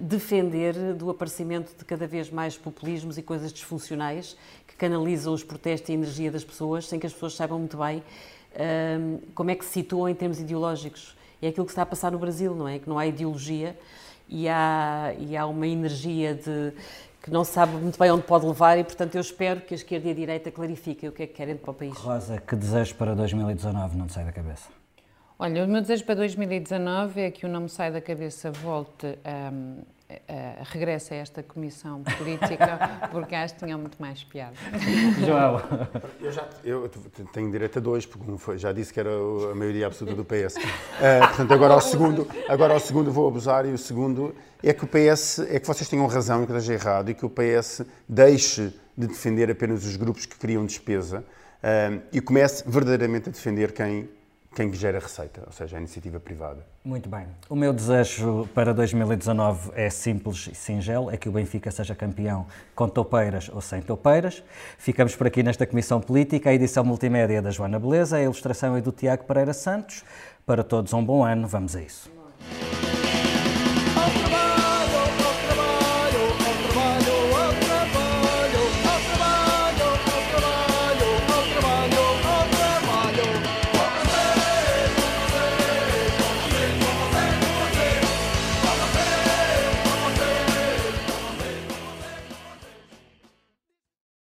defender 0.00 0.74
do 0.94 1.10
aparecimento 1.10 1.76
de 1.78 1.84
cada 1.84 2.06
vez 2.06 2.30
mais 2.30 2.56
populismos 2.56 3.16
e 3.18 3.22
coisas 3.22 3.52
disfuncionais 3.52 4.36
que 4.66 4.74
canalizam 4.74 5.32
os 5.32 5.44
protestos 5.44 5.88
e 5.88 5.92
a 5.92 5.94
energia 5.94 6.30
das 6.30 6.42
pessoas 6.42 6.88
sem 6.88 6.98
que 6.98 7.06
as 7.06 7.12
pessoas 7.12 7.34
saibam 7.34 7.58
muito 7.58 7.76
bem 7.76 8.02
como 9.34 9.50
é 9.50 9.54
que 9.54 9.64
se 9.64 9.72
situam 9.72 10.08
em 10.08 10.14
termos 10.14 10.40
ideológicos. 10.40 11.16
É 11.40 11.48
aquilo 11.48 11.66
que 11.66 11.72
está 11.72 11.82
a 11.82 11.86
passar 11.86 12.10
no 12.10 12.18
Brasil, 12.18 12.54
não 12.54 12.66
é? 12.66 12.78
Que 12.78 12.88
não 12.88 12.98
há 12.98 13.06
ideologia 13.06 13.78
e 14.28 14.48
há, 14.48 15.14
e 15.18 15.36
há 15.36 15.46
uma 15.46 15.66
energia 15.66 16.34
de 16.34 16.72
que 17.22 17.30
não 17.30 17.44
sabe 17.44 17.76
muito 17.76 17.98
bem 17.98 18.10
onde 18.10 18.22
pode 18.22 18.46
levar 18.46 18.78
e, 18.78 18.84
portanto, 18.84 19.14
eu 19.14 19.20
espero 19.20 19.60
que 19.60 19.72
a 19.72 19.76
esquerda 19.76 20.08
e 20.08 20.10
a 20.10 20.14
direita 20.14 20.50
clarifiquem 20.50 21.08
o 21.08 21.12
que 21.12 21.22
é 21.22 21.26
que 21.26 21.34
querem 21.34 21.56
para 21.56 21.70
o 21.70 21.74
país. 21.74 21.94
Rosa, 21.94 22.38
que 22.38 22.56
desejo 22.56 22.94
para 22.96 23.14
2019 23.14 23.96
não 23.96 24.06
te 24.06 24.14
sai 24.14 24.24
da 24.24 24.32
cabeça? 24.32 24.68
Olha, 25.36 25.64
o 25.64 25.68
meu 25.68 25.80
desejo 25.80 26.04
para 26.04 26.14
2019 26.14 27.20
é 27.20 27.30
que 27.30 27.44
o 27.44 27.48
Não 27.48 27.62
Me 27.62 27.68
Sai 27.68 27.90
da 27.90 28.00
Cabeça 28.00 28.52
volte 28.52 29.18
a, 29.24 29.52
a, 30.08 30.60
a 30.60 30.62
regresse 30.62 31.12
a 31.12 31.16
esta 31.16 31.42
comissão 31.42 32.04
política, 32.04 32.78
porque 33.10 33.34
acho 33.34 33.54
que 33.54 33.64
tinha 33.64 33.76
muito 33.76 34.00
mais 34.00 34.22
piada. 34.22 34.54
João. 35.26 35.60
Eu, 36.20 36.30
já, 36.30 36.48
eu 36.62 36.88
tenho 37.32 37.50
direito 37.50 37.80
a 37.80 37.82
dois, 37.82 38.06
porque 38.06 38.38
foi, 38.38 38.58
já 38.58 38.70
disse 38.70 38.94
que 38.94 39.00
era 39.00 39.10
a 39.10 39.54
maioria 39.56 39.88
absoluta 39.88 40.16
do 40.16 40.24
PS. 40.24 40.54
Uh, 40.54 40.60
eh, 41.02 41.18
portanto, 41.18 41.52
agora 41.52 41.74
ao, 41.74 41.80
segundo, 41.80 42.28
agora 42.48 42.72
ao 42.72 42.80
segundo 42.80 43.10
vou 43.10 43.26
abusar, 43.26 43.66
e 43.66 43.72
o 43.72 43.78
segundo 43.78 44.32
é 44.62 44.72
que 44.72 44.84
o 44.84 44.86
PS, 44.86 45.40
é 45.50 45.58
que 45.58 45.66
vocês 45.66 45.88
tenham 45.88 46.06
razão 46.06 46.44
e 46.44 46.46
que 46.46 46.52
esteja 46.52 46.74
errado, 46.74 47.10
e 47.10 47.14
que 47.14 47.26
o 47.26 47.30
PS 47.30 47.82
deixe 48.08 48.72
de 48.96 49.08
defender 49.08 49.50
apenas 49.50 49.84
os 49.84 49.96
grupos 49.96 50.26
que 50.26 50.36
criam 50.36 50.64
despesa 50.64 51.24
uh, 51.58 52.00
e 52.12 52.20
comece 52.20 52.62
verdadeiramente 52.64 53.30
a 53.30 53.32
defender 53.32 53.72
quem 53.72 54.08
quem 54.54 54.72
gera 54.72 54.98
receita, 54.98 55.42
ou 55.44 55.52
seja, 55.52 55.76
a 55.76 55.80
iniciativa 55.80 56.20
privada. 56.20 56.64
Muito 56.84 57.08
bem. 57.08 57.26
O 57.48 57.56
meu 57.56 57.72
desejo 57.72 58.48
para 58.54 58.72
2019 58.72 59.72
é 59.74 59.90
simples 59.90 60.48
e 60.50 60.54
singelo, 60.54 61.10
é 61.10 61.16
que 61.16 61.28
o 61.28 61.32
Benfica 61.32 61.70
seja 61.70 61.94
campeão 61.94 62.46
com 62.74 62.88
toupeiras 62.88 63.50
ou 63.52 63.60
sem 63.60 63.82
toupeiras. 63.82 64.42
Ficamos 64.78 65.16
por 65.16 65.26
aqui 65.26 65.42
nesta 65.42 65.66
Comissão 65.66 66.00
Política, 66.00 66.50
a 66.50 66.54
edição 66.54 66.84
multimédia 66.84 67.42
da 67.42 67.50
Joana 67.50 67.78
Beleza, 67.78 68.16
a 68.16 68.22
ilustração 68.22 68.76
é 68.76 68.80
do 68.80 68.92
Tiago 68.92 69.24
Pereira 69.24 69.52
Santos. 69.52 70.04
Para 70.46 70.62
todos 70.62 70.92
um 70.92 71.04
bom 71.04 71.24
ano, 71.24 71.48
vamos 71.48 71.74
a 71.74 71.80
isso. 71.80 72.12